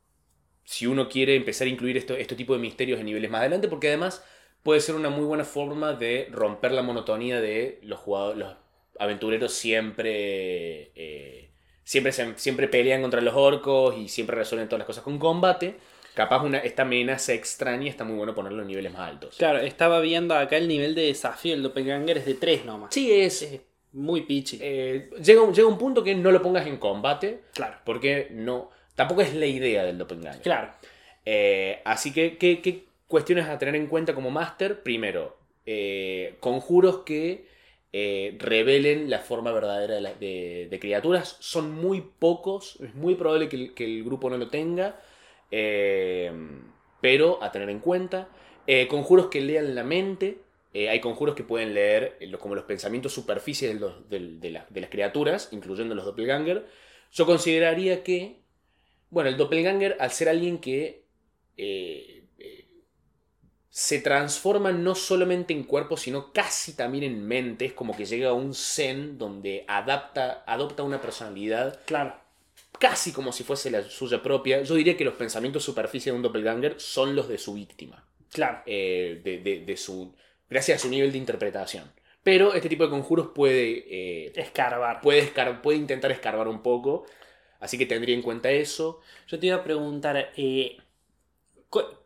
si 0.64 0.86
uno 0.86 1.08
quiere 1.08 1.36
empezar 1.36 1.66
a 1.68 1.70
incluir 1.70 1.96
esto, 1.96 2.16
este 2.16 2.34
tipo 2.34 2.52
de 2.54 2.58
misterios 2.58 2.98
en 2.98 3.06
niveles 3.06 3.30
más 3.30 3.40
adelante, 3.42 3.68
porque 3.68 3.88
además 3.88 4.24
puede 4.64 4.80
ser 4.80 4.96
una 4.96 5.08
muy 5.10 5.24
buena 5.24 5.44
forma 5.44 5.92
de 5.92 6.28
romper 6.32 6.72
la 6.72 6.82
monotonía 6.82 7.40
de 7.40 7.78
los 7.82 8.00
jugadores, 8.00 8.38
los 8.38 8.56
aventureros 8.98 9.52
siempre, 9.52 10.92
eh, 10.96 11.50
siempre, 11.84 12.12
se- 12.12 12.36
siempre 12.38 12.68
pelean 12.68 13.02
contra 13.02 13.20
los 13.20 13.34
orcos 13.34 13.96
y 13.96 14.08
siempre 14.08 14.36
resuelven 14.36 14.68
todas 14.68 14.80
las 14.80 14.86
cosas 14.86 15.04
con 15.04 15.18
combate. 15.18 15.76
Capaz 16.14 16.42
una, 16.42 16.58
esta 16.58 16.82
amenaza 16.82 17.32
extraña 17.32 17.88
está 17.88 18.04
muy 18.04 18.16
bueno 18.16 18.34
ponerlo 18.34 18.62
en 18.62 18.68
niveles 18.68 18.92
más 18.92 19.08
altos. 19.08 19.36
Claro, 19.38 19.58
estaba 19.60 20.00
viendo 20.00 20.34
acá 20.34 20.56
el 20.58 20.68
nivel 20.68 20.94
de 20.94 21.02
desafío. 21.06 21.54
El 21.54 21.62
doppelganger 21.62 22.18
es 22.18 22.26
de 22.26 22.34
3 22.34 22.64
nomás. 22.64 22.92
Sí, 22.94 23.10
es... 23.12 23.42
Es 23.42 23.60
muy 23.94 24.22
pichi. 24.22 24.58
eh, 24.62 25.10
llega, 25.22 25.42
un- 25.42 25.52
llega 25.54 25.68
un 25.68 25.76
punto 25.76 26.02
que 26.02 26.14
no 26.14 26.32
lo 26.32 26.40
pongas 26.40 26.66
en 26.66 26.78
combate, 26.78 27.40
claro. 27.54 27.76
porque 27.84 28.28
no... 28.30 28.70
Tampoco 28.94 29.20
es 29.22 29.34
la 29.34 29.44
idea 29.46 29.84
del 29.84 29.98
doppelganger. 29.98 30.40
Claro. 30.42 30.72
Eh, 31.26 31.80
así 31.84 32.12
que, 32.12 32.36
¿qué, 32.38 32.60
qué 32.62 32.84
cuestiones 33.06 33.46
a 33.48 33.58
tener 33.58 33.74
en 33.76 33.86
cuenta 33.86 34.14
como 34.14 34.30
máster? 34.30 34.82
Primero, 34.82 35.36
eh, 35.66 36.36
conjuros 36.40 36.98
que 37.04 37.46
eh, 37.92 38.36
revelen 38.38 39.10
la 39.10 39.18
forma 39.18 39.52
verdadera 39.52 39.94
de, 39.96 40.00
la- 40.00 40.14
de- 40.14 40.68
de 40.70 40.78
criaturas. 40.78 41.36
Son 41.40 41.70
muy 41.72 42.00
pocos, 42.18 42.78
es 42.82 42.94
muy 42.94 43.14
probable 43.14 43.48
que 43.50 43.56
el, 43.56 43.74
que 43.74 43.84
el 43.84 44.04
grupo 44.04 44.30
no 44.30 44.38
lo 44.38 44.48
tenga, 44.48 44.98
eh, 45.52 46.32
pero 47.00 47.42
a 47.42 47.52
tener 47.52 47.70
en 47.70 47.78
cuenta. 47.78 48.28
Eh, 48.66 48.88
conjuros 48.88 49.26
que 49.26 49.40
lean 49.40 49.74
la 49.74 49.84
mente. 49.84 50.38
Eh, 50.74 50.88
hay 50.88 51.00
conjuros 51.00 51.34
que 51.34 51.44
pueden 51.44 51.74
leer 51.74 52.18
como 52.40 52.54
los 52.54 52.64
pensamientos 52.64 53.12
superficies 53.12 53.78
de, 54.08 54.50
las 54.50 54.88
criaturas, 54.90 55.50
incluyendo 55.52 55.94
los 55.94 56.06
doppelganger. 56.06 56.66
Yo 57.12 57.26
consideraría 57.26 58.02
que, 58.02 58.40
bueno, 59.10 59.28
el 59.28 59.36
doppelganger, 59.36 59.98
al 60.00 60.10
ser 60.10 60.30
alguien 60.30 60.58
que 60.58 61.02
se 63.68 64.00
transforma 64.00 64.72
no 64.72 64.94
solamente 64.94 65.52
en 65.52 65.64
cuerpo, 65.64 65.96
sino 65.96 66.32
casi 66.32 66.74
también 66.74 67.04
en 67.04 67.26
mente, 67.26 67.66
es 67.66 67.72
como 67.72 67.96
que 67.96 68.06
llega 68.06 68.30
a 68.30 68.34
un 68.34 68.54
zen 68.54 69.18
donde 69.18 69.64
adapta, 69.68 70.44
adopta 70.46 70.82
una 70.82 71.00
personalidad 71.00 71.80
Claro. 71.86 72.21
Casi 72.82 73.12
como 73.12 73.30
si 73.30 73.44
fuese 73.44 73.70
la 73.70 73.82
suya 73.84 74.20
propia. 74.20 74.60
Yo 74.62 74.74
diría 74.74 74.96
que 74.96 75.04
los 75.04 75.14
pensamientos 75.14 75.62
superficie 75.62 76.10
de 76.10 76.16
un 76.16 76.22
doppelganger 76.22 76.80
son 76.80 77.14
los 77.14 77.28
de 77.28 77.38
su 77.38 77.54
víctima 77.54 78.04
Claro. 78.32 78.58
eh, 78.66 79.20
de, 79.22 79.38
de- 79.38 79.60
de 79.64 79.76
su, 79.76 80.12
gracias 80.50 80.78
a 80.80 80.82
su 80.82 80.88
nivel 80.88 81.12
de 81.12 81.18
interpretación. 81.18 81.92
Pero 82.24 82.54
este 82.54 82.68
tipo 82.68 82.82
de 82.82 82.90
conjuros 82.90 83.28
puede, 83.32 83.84
eh, 84.26 84.32
Escarbar. 84.34 85.00
puede, 85.00 85.20
escar- 85.22 85.60
puede 85.62 85.78
intentar 85.78 86.10
escarbar 86.10 86.48
un 86.48 86.60
poco. 86.60 87.06
Así 87.60 87.78
que 87.78 87.86
tendría 87.86 88.16
en 88.16 88.22
cuenta 88.22 88.50
eso. 88.50 89.00
Yo 89.28 89.38
te 89.38 89.46
iba 89.46 89.56
a 89.58 89.62
preguntar, 89.64 90.32
eh, 90.36 90.76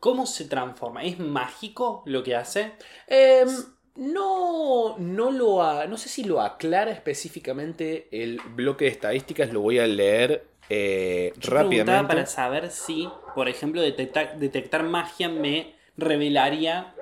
¿cómo 0.00 0.26
se 0.26 0.44
transforma? 0.44 1.04
¿Es 1.04 1.18
mágico 1.18 2.02
lo 2.06 2.22
que 2.22 2.34
hace? 2.36 2.72
Em, 3.06 3.48
no, 3.96 4.96
no 4.98 5.30
lo 5.30 5.62
ha- 5.62 5.86
no 5.86 5.96
sé 5.96 6.08
si 6.10 6.22
lo 6.24 6.40
aclara 6.42 6.90
específicamente 6.90 8.08
el 8.10 8.38
bloque 8.54 8.84
de 8.84 8.90
estadísticas. 8.90 9.52
Lo 9.52 9.60
voy 9.62 9.78
a 9.78 9.86
leer 9.86 10.44
eh, 10.68 11.32
Yo 11.36 11.50
preguntaba 11.50 11.62
rápidamente. 11.64 12.14
para 12.14 12.26
saber 12.26 12.70
si, 12.70 13.08
por 13.34 13.48
ejemplo, 13.48 13.80
detectar, 13.80 14.38
detectar 14.38 14.82
magia 14.82 15.28
me 15.28 15.74
revelaría 15.96 16.94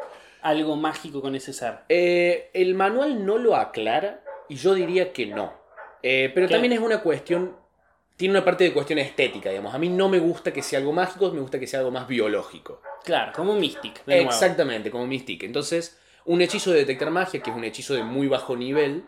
algo 0.43 0.77
mágico 0.77 1.23
con 1.23 1.35
ese 1.35 1.53
ser. 1.53 1.79
Eh, 1.89 2.51
el 2.53 2.75
manual 2.75 3.25
no 3.25 3.39
lo 3.39 3.57
aclara 3.57 4.23
y 4.49 4.57
yo 4.57 4.75
diría 4.75 5.13
que 5.13 5.27
no. 5.27 5.53
Eh, 6.03 6.31
pero 6.35 6.47
¿Qué? 6.47 6.53
también 6.55 6.73
es 6.75 6.81
una 6.81 7.01
cuestión, 7.01 7.57
tiene 8.17 8.33
una 8.33 8.45
parte 8.45 8.65
de 8.65 8.73
cuestión 8.75 8.99
estética, 8.99 9.49
digamos. 9.49 9.75
A 9.75 9.79
mí 9.79 9.89
no 9.89 10.09
me 10.11 10.19
gusta 10.19 10.53
que 10.53 10.63
sea 10.63 10.79
algo 10.81 10.93
mágico, 10.93 11.31
me 11.31 11.41
gusta 11.41 11.59
que 11.59 11.67
sea 11.67 11.79
algo 11.81 11.91
más 11.91 12.07
biológico. 12.07 12.83
Claro, 13.05 13.33
como 13.35 13.55
Mystic. 13.55 14.05
de 14.05 14.17
nuevo. 14.17 14.29
Exactamente, 14.31 14.91
como 14.91 15.07
Mystic. 15.07 15.43
Entonces, 15.45 15.99
un 16.27 16.43
hechizo 16.43 16.73
de 16.73 16.81
detectar 16.81 17.11
magia, 17.11 17.41
que 17.41 17.51
es 17.51 17.57
un 17.57 17.65
hechizo 17.65 17.95
de 17.95 18.03
muy 18.03 18.29
bajo 18.29 18.55
nivel, 18.55 19.05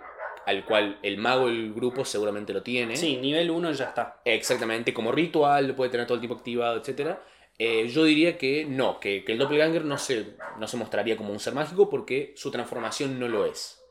al 0.47 0.65
cual 0.65 0.99
el 1.03 1.19
mago 1.19 1.47
del 1.47 1.75
grupo 1.75 2.05
seguramente 2.05 2.53
lo 2.53 2.63
tiene. 2.63 2.97
Sí, 2.97 3.19
nivel 3.19 3.51
1 3.51 3.73
ya 3.73 3.87
está. 3.87 4.21
Exactamente, 4.25 4.95
como 4.95 5.13
ritual, 5.13 5.69
lo 5.69 5.77
puede 5.77 5.91
tener 5.91 6.07
todo 6.07 6.15
el 6.15 6.21
tiempo 6.21 6.39
activado, 6.39 6.81
etc. 6.83 7.19
yo 7.59 8.05
diría 8.05 8.39
que 8.39 8.65
no, 8.65 8.99
que, 9.01 9.25
que 9.25 9.33
el 9.33 9.39
doppelganger 9.39 9.85
no 9.85 9.99
se, 9.99 10.37
no 10.59 10.67
se 10.67 10.77
mostraría 10.77 11.17
como 11.17 11.33
un 11.33 11.41
ser 11.41 11.53
mágico 11.53 11.91
porque 11.91 12.33
su 12.37 12.51
transformación 12.51 13.21
no 13.21 13.29
lo 13.29 13.45
es. 13.45 13.83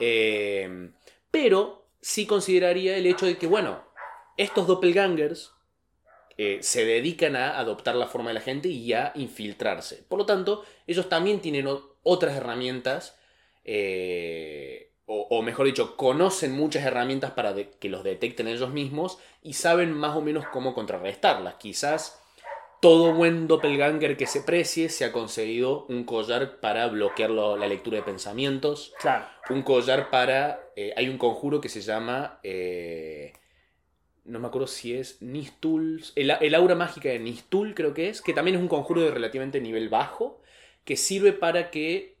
Eh, 0.00 0.90
pero 1.30 1.86
sí 2.00 2.26
consideraría 2.26 2.96
el 2.96 3.06
hecho 3.06 3.26
de 3.26 3.38
que, 3.38 3.46
bueno, 3.46 3.84
estos 4.36 4.66
doppelgangers 4.66 5.52
eh, 6.36 6.58
se 6.60 6.84
dedican 6.84 7.36
a 7.36 7.58
adoptar 7.58 7.94
la 7.94 8.08
forma 8.08 8.30
de 8.30 8.34
la 8.34 8.40
gente 8.40 8.68
y 8.68 8.92
a 8.92 9.12
infiltrarse. 9.14 10.04
Por 10.08 10.18
lo 10.18 10.26
tanto, 10.26 10.64
ellos 10.86 11.08
también 11.08 11.40
tienen 11.40 11.68
otras 12.02 12.36
herramientas, 12.36 13.16
eh, 13.64 14.91
o, 15.06 15.26
o 15.30 15.42
mejor 15.42 15.66
dicho, 15.66 15.96
conocen 15.96 16.52
muchas 16.52 16.84
herramientas 16.84 17.32
para 17.32 17.52
de- 17.52 17.70
que 17.70 17.88
los 17.88 18.04
detecten 18.04 18.48
ellos 18.48 18.70
mismos 18.70 19.18
y 19.42 19.54
saben 19.54 19.92
más 19.92 20.16
o 20.16 20.20
menos 20.20 20.46
cómo 20.52 20.74
contrarrestarlas. 20.74 21.54
Quizás 21.54 22.20
todo 22.80 23.12
buen 23.14 23.46
doppelganger 23.46 24.16
que 24.16 24.26
se 24.26 24.40
precie 24.42 24.88
se 24.88 25.04
ha 25.04 25.12
conseguido 25.12 25.86
un 25.88 26.04
collar 26.04 26.58
para 26.60 26.88
bloquear 26.88 27.30
lo- 27.30 27.56
la 27.56 27.68
lectura 27.68 27.98
de 27.98 28.02
pensamientos, 28.02 28.92
Claro. 28.98 29.26
un 29.50 29.62
collar 29.62 30.10
para... 30.10 30.60
eh, 30.76 30.92
hay 30.96 31.08
un 31.08 31.18
conjuro 31.18 31.60
que 31.60 31.68
se 31.68 31.80
llama... 31.80 32.40
eh, 32.42 33.32
no 34.24 34.38
me 34.38 34.46
acuerdo 34.46 34.68
si 34.68 34.94
es 34.94 35.20
Nistul. 35.20 36.04
El, 36.14 36.30
el 36.30 36.54
aura 36.54 36.74
mágica 36.76 37.08
de 37.08 37.18
Nistul 37.18 37.74
creo 37.74 37.92
que 37.92 38.08
es, 38.08 38.20
que 38.22 38.32
también 38.32 38.56
es 38.56 38.62
un 38.62 38.68
conjuro 38.68 39.00
de 39.00 39.10
relativamente 39.10 39.60
nivel 39.60 39.88
bajo, 39.88 40.40
que 40.84 40.96
sirve 40.96 41.32
para 41.32 41.70
que 41.70 42.11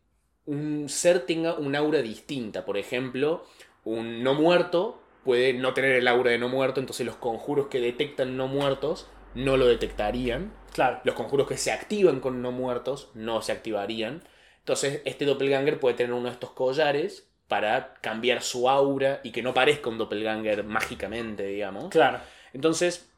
un 0.46 0.88
ser 0.88 1.26
tenga 1.26 1.54
un 1.54 1.76
aura 1.76 2.02
distinta. 2.02 2.64
Por 2.64 2.78
ejemplo, 2.78 3.44
un 3.84 4.22
no 4.22 4.34
muerto 4.34 5.00
puede 5.24 5.52
no 5.52 5.72
tener 5.74 5.92
el 5.92 6.08
aura 6.08 6.32
de 6.32 6.38
no 6.38 6.48
muerto, 6.48 6.80
entonces 6.80 7.06
los 7.06 7.16
conjuros 7.16 7.68
que 7.68 7.80
detectan 7.80 8.36
no 8.36 8.48
muertos 8.48 9.08
no 9.34 9.56
lo 9.56 9.66
detectarían. 9.66 10.52
Claro. 10.72 11.00
Los 11.04 11.14
conjuros 11.14 11.46
que 11.46 11.56
se 11.56 11.70
activan 11.70 12.20
con 12.20 12.42
no 12.42 12.50
muertos 12.50 13.10
no 13.14 13.42
se 13.42 13.52
activarían. 13.52 14.22
Entonces, 14.58 15.02
este 15.04 15.24
doppelganger 15.24 15.78
puede 15.78 15.96
tener 15.96 16.12
uno 16.12 16.26
de 16.26 16.34
estos 16.34 16.50
collares 16.50 17.28
para 17.48 17.94
cambiar 18.00 18.42
su 18.42 18.68
aura 18.68 19.20
y 19.22 19.30
que 19.30 19.42
no 19.42 19.52
parezca 19.52 19.90
un 19.90 19.98
doppelganger 19.98 20.64
mágicamente, 20.64 21.44
digamos. 21.44 21.90
Claro. 21.90 22.18
Entonces, 22.52 23.10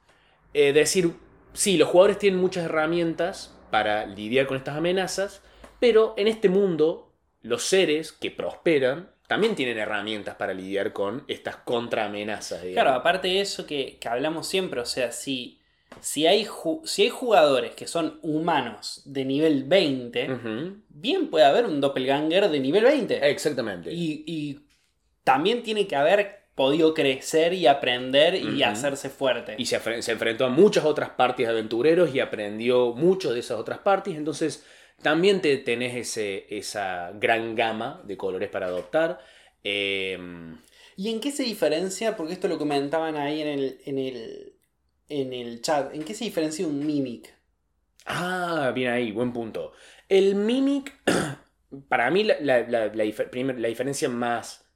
eh, 0.53 0.73
decir, 0.73 1.13
sí, 1.53 1.77
los 1.77 1.89
jugadores 1.89 2.19
tienen 2.19 2.41
muchas 2.41 2.65
herramientas 2.65 3.57
para 3.71 4.07
lidiar 4.07 4.47
con 4.47 4.57
estas 4.57 4.77
amenazas, 4.77 5.43
pero 5.81 6.15
en 6.17 6.29
este 6.29 6.49
mundo, 6.49 7.04
los 7.45 7.63
seres 7.63 8.11
que 8.11 8.31
prosperan 8.31 9.11
también 9.29 9.55
tienen 9.55 9.79
herramientas 9.79 10.35
para 10.37 10.55
lidiar 10.55 10.93
con 10.93 11.25
estas 11.29 11.57
contraamenazas, 11.57 12.63
digamos. 12.63 12.83
Claro, 12.83 12.99
aparte 12.99 13.29
de 13.29 13.41
eso 13.41 13.67
que, 13.67 13.99
que 14.01 14.09
hablamos 14.09 14.47
siempre, 14.47 14.81
o 14.81 14.87
sea, 14.87 15.13
si, 15.13 15.61
si, 16.01 16.27
hay 16.27 16.47
si 16.85 17.03
hay 17.03 17.09
jugadores 17.11 17.75
que 17.75 17.87
son 17.87 18.19
humanos 18.23 19.03
de 19.05 19.25
nivel 19.27 19.65
20, 19.65 20.33
Ujú. 20.33 20.77
bien 20.89 21.29
puede 21.29 21.45
haber 21.45 21.67
un 21.67 21.81
doppelganger 21.81 22.49
de 22.49 22.61
nivel 22.61 22.85
20. 22.85 23.29
Exactamente. 23.31 23.93
Y, 23.93 24.25
y 24.27 24.61
también 25.23 25.63
tiene 25.63 25.87
que 25.87 25.97
haber 25.97 26.45
podido 26.55 26.95
crecer 26.95 27.53
y 27.53 27.67
aprender 27.67 28.37
y 28.37 28.63
hacerse 28.63 29.11
fuerte. 29.11 29.57
Y 29.59 29.67
se, 29.67 30.03
se 30.03 30.13
enfrentó 30.13 30.47
a 30.47 30.51
muchas 30.51 30.85
otras 30.85 31.11
parties 31.11 31.49
de 31.49 31.53
aventureros 31.53 32.15
y 32.15 32.21
aprendió 32.21 32.93
mucho 32.93 33.35
de 33.35 33.41
esas 33.41 33.59
otras 33.59 33.81
parties. 33.81 34.17
Entonces, 34.17 34.65
también 35.05 35.41
te 35.43 35.59
tenés 35.59 35.95
ese, 35.97 36.47
esa 36.51 37.13
gran 37.15 37.55
gama 37.57 38.03
de 38.07 38.17
colores 38.19 38.51
para 38.51 38.67
adoptar. 38.69 39.21
Eh, 39.65 40.19
¿Y 40.97 41.11
en 41.11 41.21
qué 41.21 41.31
se 41.33 41.43
diferencia? 41.45 42.17
Porque 42.17 42.33
esto 42.35 42.49
lo 42.49 42.59
comentaban 42.59 43.17
ahí 43.17 43.41
en 43.43 43.49
el, 43.49 43.81
en 43.85 43.99
el, 43.99 44.57
en 45.09 45.33
el 45.33 45.63
chat. 45.63 45.95
¿En 45.95 46.05
qué 46.05 46.15
se 46.15 46.25
diferencia 46.25 46.67
un 46.67 46.85
mimic? 46.87 47.33
ah, 48.07 48.73
bien 48.75 48.91
ahí, 48.93 49.13
buen 49.13 49.33
punto. 49.33 49.73
El 50.09 50.35
Mimic, 50.35 50.93
para 51.89 52.11
mí, 52.11 52.25
la, 52.25 52.37
la- 52.41 52.87
la 52.95 53.69
diferencia 53.69 54.09
más. 54.09 54.67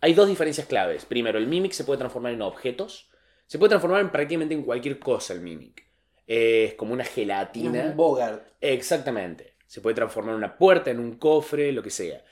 Hay 0.00 0.14
dos 0.14 0.28
diferencias 0.28 0.66
claves. 0.68 1.06
Primero, 1.06 1.38
el 1.38 1.46
Mimic 1.48 1.72
se 1.72 1.84
puede 1.84 1.98
transformar 1.98 2.32
en 2.34 2.42
objetos. 2.42 3.10
Se 3.46 3.58
puede 3.58 3.70
transformar 3.70 4.02
en 4.02 4.10
prácticamente 4.12 4.54
en 4.54 4.64
cualquier 4.64 4.98
cosa 5.00 5.34
el 5.34 5.40
Mimic. 5.40 5.84
Es 6.26 6.74
como 6.74 6.92
una 6.92 7.04
gelatina. 7.04 7.84
Un 7.84 7.96
Bogart. 7.96 8.42
Exactamente. 8.60 9.54
Se 9.66 9.80
puede 9.80 9.94
transformar 9.94 10.32
en 10.34 10.38
una 10.38 10.56
puerta, 10.56 10.90
en 10.90 11.00
un 11.00 11.16
cofre, 11.16 11.72
lo 11.72 11.82
que 11.82 11.90
sea. 11.90 12.24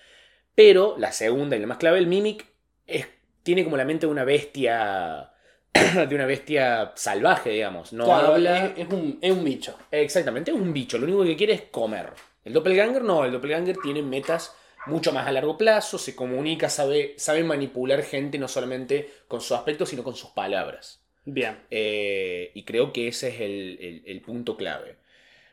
Pero 0.55 0.97
la 0.99 1.12
segunda 1.12 1.57
y 1.57 1.61
la 1.61 1.66
más 1.66 1.78
clave, 1.78 1.99
el 1.99 2.07
Mimic, 2.07 2.47
es, 2.86 3.07
tiene 3.43 3.64
como 3.64 3.76
la 3.76 3.84
mente 3.84 4.07
de 4.07 4.12
una 4.12 4.24
bestia. 4.24 5.28
de 6.09 6.14
una 6.14 6.26
bestia 6.26 6.93
salvaje, 6.95 7.51
digamos. 7.51 7.93
No 7.93 8.05
Claro, 8.05 8.34
habla. 8.34 8.66
Es, 8.66 8.86
es 8.86 8.93
un, 8.93 9.18
es 9.20 9.32
un 9.32 9.43
bicho. 9.43 9.76
Exactamente, 9.90 10.51
es 10.51 10.57
un 10.57 10.72
bicho. 10.72 10.99
Lo 10.99 11.05
único 11.05 11.24
que 11.24 11.36
quiere 11.36 11.55
es 11.55 11.62
comer. 11.62 12.11
El 12.45 12.53
doppelganger 12.53 13.03
no, 13.03 13.24
el 13.24 13.32
doppelganger 13.32 13.76
tiene 13.82 14.03
metas 14.03 14.55
mucho 14.86 15.12
más 15.12 15.26
a 15.26 15.32
largo 15.32 15.57
plazo, 15.57 15.99
se 15.99 16.16
comunica, 16.16 16.68
sabe, 16.68 17.14
sabe 17.16 17.45
manipular 17.45 18.03
gente 18.03 18.38
no 18.38 18.49
solamente 18.49 19.09
con 19.28 19.40
su 19.40 19.55
aspecto, 19.55 19.86
sino 19.86 20.03
con 20.03 20.16
sus 20.16 20.30
palabras. 20.30 21.01
Bien. 21.25 21.59
Eh, 21.70 22.51
y 22.55 22.64
creo 22.64 22.93
que 22.93 23.09
ese 23.09 23.29
es 23.29 23.41
el, 23.41 23.79
el- 23.81 24.03
el 24.07 24.20
punto 24.20 24.57
clave. 24.57 24.97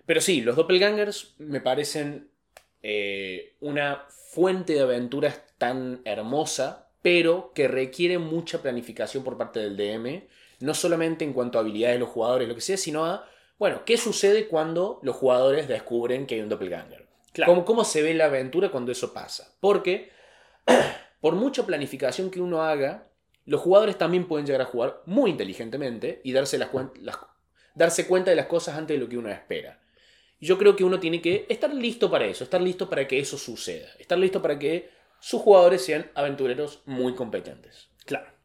Pero 0.06 0.22
sí, 0.22 0.42
los 0.42 0.56
doppelgangers 0.56 1.36
me 1.40 1.62
parecen 1.62 2.30
eh, 2.82 3.56
una 3.62 4.06
fuente 4.10 4.74
de 4.74 4.82
aventuras 4.82 5.44
tan 5.58 6.02
hermosa, 6.06 6.90
pero 7.02 7.52
que 7.54 7.68
requiere 7.68 8.18
mucha 8.18 8.62
planificación 8.62 9.24
por 9.24 9.38
parte 9.38 9.60
del 9.60 9.78
DM, 9.78 10.28
no 10.62 10.74
solamente 10.74 11.26
en 11.26 11.34
cuanto 11.34 11.58
a 11.58 11.62
habilidades 11.62 11.96
de 11.96 12.00
los 12.02 12.10
jugadores, 12.10 12.48
lo 12.48 12.56
que 12.56 12.62
sea, 12.62 12.78
sino 12.78 13.06
a, 13.06 13.28
bueno, 13.60 13.84
¿qué 13.86 13.98
sucede 13.98 14.48
cuando 14.48 15.00
los 15.04 15.16
jugadores 15.16 15.68
descubren 15.68 16.26
que 16.28 16.36
hay 16.36 16.42
un 16.42 16.50
doppelganger? 16.50 17.08
Claro. 17.34 17.52
¿Cómo, 17.54 17.66
cómo 17.66 17.84
se 17.86 18.02
ve 18.02 18.14
la 18.16 18.26
aventura 18.26 18.72
cuando 18.72 18.92
eso 18.92 19.14
pasa? 19.14 19.54
Porque 19.60 20.10
por 21.22 21.36
mucha 21.36 21.66
planificación 21.66 22.32
que 22.32 22.42
uno 22.42 22.64
haga, 22.64 23.09
los 23.46 23.62
jugadores 23.62 23.98
también 23.98 24.28
pueden 24.28 24.46
llegar 24.46 24.62
a 24.62 24.66
jugar 24.66 25.02
muy 25.06 25.32
inteligentemente 25.32 26.22
y 26.24 26.34
darse, 26.34 26.58
las 26.58 26.70
darse 27.76 28.08
cuenta 28.08 28.30
de 28.30 28.36
las 28.36 28.48
cosas 28.48 28.78
antes 28.78 28.96
de 28.96 29.04
lo 29.04 29.10
que 29.10 29.18
uno 29.18 29.30
espera. 29.30 29.80
Yo 30.40 30.58
creo 30.58 30.76
que 30.76 30.84
uno 30.84 31.00
tiene 31.00 31.22
que 31.22 31.46
estar 31.50 31.74
listo 31.74 32.10
para 32.10 32.26
eso, 32.26 32.44
estar 32.44 32.62
listo 32.62 32.90
para 32.90 33.08
que 33.08 33.20
eso 33.20 33.38
suceda, 33.38 33.90
estar 34.00 34.18
listo 34.18 34.42
para 34.42 34.58
que 34.58 34.90
sus 35.20 35.42
jugadores 35.42 35.84
sean 35.84 36.10
aventureros 36.16 36.82
muy 36.86 37.14
competentes. 37.14 37.90
Claro. 38.06 38.39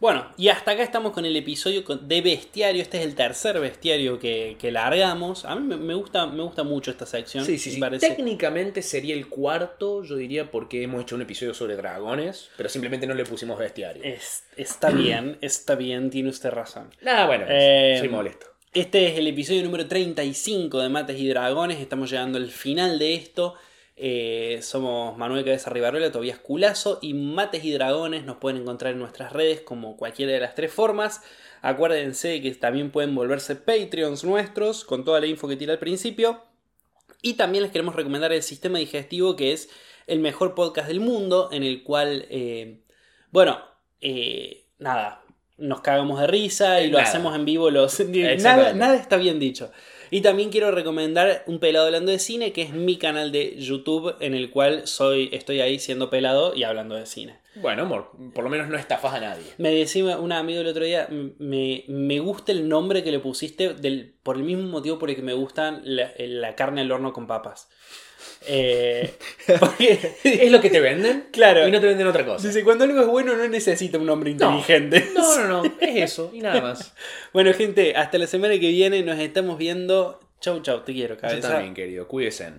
Bueno, 0.00 0.26
y 0.38 0.48
hasta 0.48 0.70
acá 0.70 0.82
estamos 0.82 1.12
con 1.12 1.26
el 1.26 1.36
episodio 1.36 1.82
de 1.82 2.20
bestiario. 2.22 2.80
Este 2.80 2.98
es 2.98 3.04
el 3.04 3.14
tercer 3.14 3.60
bestiario 3.60 4.18
que, 4.18 4.56
que 4.58 4.72
largamos. 4.72 5.44
A 5.44 5.54
mí 5.56 5.76
me, 5.76 5.92
gusta, 5.94 6.26
me 6.26 6.42
gusta 6.42 6.64
mucho 6.64 6.90
esta 6.90 7.04
sección. 7.04 7.44
Sí, 7.44 7.58
sí, 7.58 7.72
sí. 7.72 7.78
parece- 7.80 8.08
Técnicamente 8.08 8.80
sería 8.80 9.14
el 9.14 9.28
cuarto, 9.28 10.02
yo 10.02 10.16
diría, 10.16 10.50
porque 10.50 10.82
hemos 10.82 11.02
hecho 11.02 11.16
un 11.16 11.22
episodio 11.22 11.52
sobre 11.52 11.76
dragones, 11.76 12.48
pero 12.56 12.70
simplemente 12.70 13.06
no 13.06 13.12
le 13.12 13.26
pusimos 13.26 13.58
bestiario. 13.58 14.02
Es- 14.02 14.44
está 14.56 14.88
bien, 14.90 15.36
está 15.42 15.74
bien, 15.74 16.08
tiene 16.08 16.30
usted 16.30 16.48
razón. 16.50 16.88
Nada, 17.02 17.26
bueno, 17.26 17.44
Eh, 17.50 17.96
soy 17.98 18.08
molesto. 18.08 18.46
Este 18.72 19.06
es 19.08 19.18
el 19.18 19.26
episodio 19.26 19.62
número 19.64 19.86
35 19.86 20.80
de 20.80 20.88
Mates 20.88 21.18
y 21.20 21.28
Dragones. 21.28 21.78
Estamos 21.78 22.08
llegando 22.10 22.38
al 22.38 22.48
final 22.50 22.98
de 22.98 23.16
esto. 23.16 23.54
Eh, 24.02 24.60
somos 24.62 25.18
Manuel 25.18 25.44
Cabeza 25.44 25.68
Rivarola, 25.68 26.10
Tobías 26.10 26.38
Culazo 26.38 26.98
y 27.02 27.12
Mates 27.12 27.64
y 27.64 27.72
Dragones. 27.72 28.24
Nos 28.24 28.38
pueden 28.38 28.62
encontrar 28.62 28.94
en 28.94 28.98
nuestras 28.98 29.34
redes 29.34 29.60
como 29.60 29.98
cualquiera 29.98 30.32
de 30.32 30.40
las 30.40 30.54
tres 30.54 30.72
formas. 30.72 31.20
Acuérdense 31.60 32.40
que 32.40 32.50
también 32.54 32.92
pueden 32.92 33.14
volverse 33.14 33.56
Patreons 33.56 34.24
nuestros 34.24 34.86
con 34.86 35.04
toda 35.04 35.20
la 35.20 35.26
info 35.26 35.48
que 35.48 35.56
tira 35.56 35.74
al 35.74 35.78
principio. 35.78 36.42
Y 37.20 37.34
también 37.34 37.62
les 37.62 37.72
queremos 37.72 37.94
recomendar 37.94 38.32
el 38.32 38.42
sistema 38.42 38.78
digestivo 38.78 39.36
que 39.36 39.52
es 39.52 39.68
el 40.06 40.20
mejor 40.20 40.54
podcast 40.54 40.88
del 40.88 41.00
mundo, 41.00 41.50
en 41.52 41.62
el 41.62 41.82
cual, 41.82 42.24
eh, 42.30 42.80
bueno, 43.30 43.58
eh, 44.00 44.64
nada, 44.78 45.22
nos 45.58 45.82
cagamos 45.82 46.18
de 46.20 46.26
risa 46.26 46.80
y 46.80 46.88
lo 46.88 46.98
hacemos 46.98 47.36
en 47.36 47.44
vivo. 47.44 47.70
Los, 47.70 48.00
nada, 48.08 48.32
Exactamente. 48.32 48.78
nada 48.78 48.96
está 48.96 49.18
bien 49.18 49.38
dicho. 49.38 49.70
Y 50.10 50.22
también 50.22 50.50
quiero 50.50 50.70
recomendar 50.70 51.44
Un 51.46 51.60
Pelado 51.60 51.86
Hablando 51.86 52.10
de 52.10 52.18
Cine, 52.18 52.52
que 52.52 52.62
es 52.62 52.72
mi 52.72 52.96
canal 52.96 53.30
de 53.30 53.56
YouTube, 53.58 54.16
en 54.20 54.34
el 54.34 54.50
cual 54.50 54.86
soy, 54.86 55.28
estoy 55.32 55.60
ahí 55.60 55.78
siendo 55.78 56.10
pelado 56.10 56.54
y 56.54 56.64
hablando 56.64 56.96
de 56.96 57.06
cine. 57.06 57.38
Bueno, 57.56 57.82
amor, 57.82 58.10
por 58.34 58.44
lo 58.44 58.50
menos 58.50 58.68
no 58.68 58.76
estafas 58.76 59.14
a 59.14 59.20
nadie. 59.20 59.44
Me 59.58 59.70
decía 59.70 60.18
un 60.18 60.32
amigo 60.32 60.60
el 60.60 60.66
otro 60.66 60.84
día, 60.84 61.08
me, 61.10 61.84
me 61.88 62.18
gusta 62.20 62.52
el 62.52 62.68
nombre 62.68 63.04
que 63.04 63.10
le 63.10 63.18
pusiste 63.18 63.74
del, 63.74 64.14
por 64.22 64.36
el 64.36 64.42
mismo 64.42 64.68
motivo 64.68 64.98
por 64.98 65.10
el 65.10 65.16
que 65.16 65.22
me 65.22 65.34
gustan 65.34 65.80
la, 65.84 66.12
la 66.18 66.54
carne 66.54 66.80
al 66.80 66.92
horno 66.92 67.12
con 67.12 67.26
papas. 67.26 67.68
Eh, 68.46 69.14
porque, 69.60 70.16
Es 70.24 70.50
lo 70.50 70.60
que 70.60 70.70
te 70.70 70.80
venden 70.80 71.26
claro, 71.32 71.66
y 71.68 71.70
no 71.70 71.80
te 71.80 71.86
venden 71.86 72.06
otra 72.06 72.24
cosa. 72.24 72.46
dice, 72.48 72.64
cuando 72.64 72.84
algo 72.84 73.00
es 73.00 73.06
bueno 73.06 73.36
no 73.36 73.46
necesita 73.48 73.98
un 73.98 74.06
nombre 74.06 74.30
inteligente. 74.30 75.10
No, 75.14 75.38
no, 75.46 75.62
no, 75.62 75.72
es 75.80 75.96
eso 75.96 76.30
y 76.32 76.40
nada 76.40 76.60
más. 76.60 76.94
Bueno, 77.32 77.52
gente, 77.54 77.94
hasta 77.94 78.18
la 78.18 78.26
semana 78.26 78.54
que 78.54 78.68
viene 78.68 79.02
nos 79.02 79.18
estamos 79.18 79.56
viendo. 79.58 80.20
Chau, 80.40 80.60
chau, 80.62 80.82
te 80.84 80.92
quiero, 80.92 81.14
Yo 81.14 81.20
cabeza. 81.20 81.48
también, 81.50 81.74
querido, 81.74 82.08
cuídense. 82.08 82.50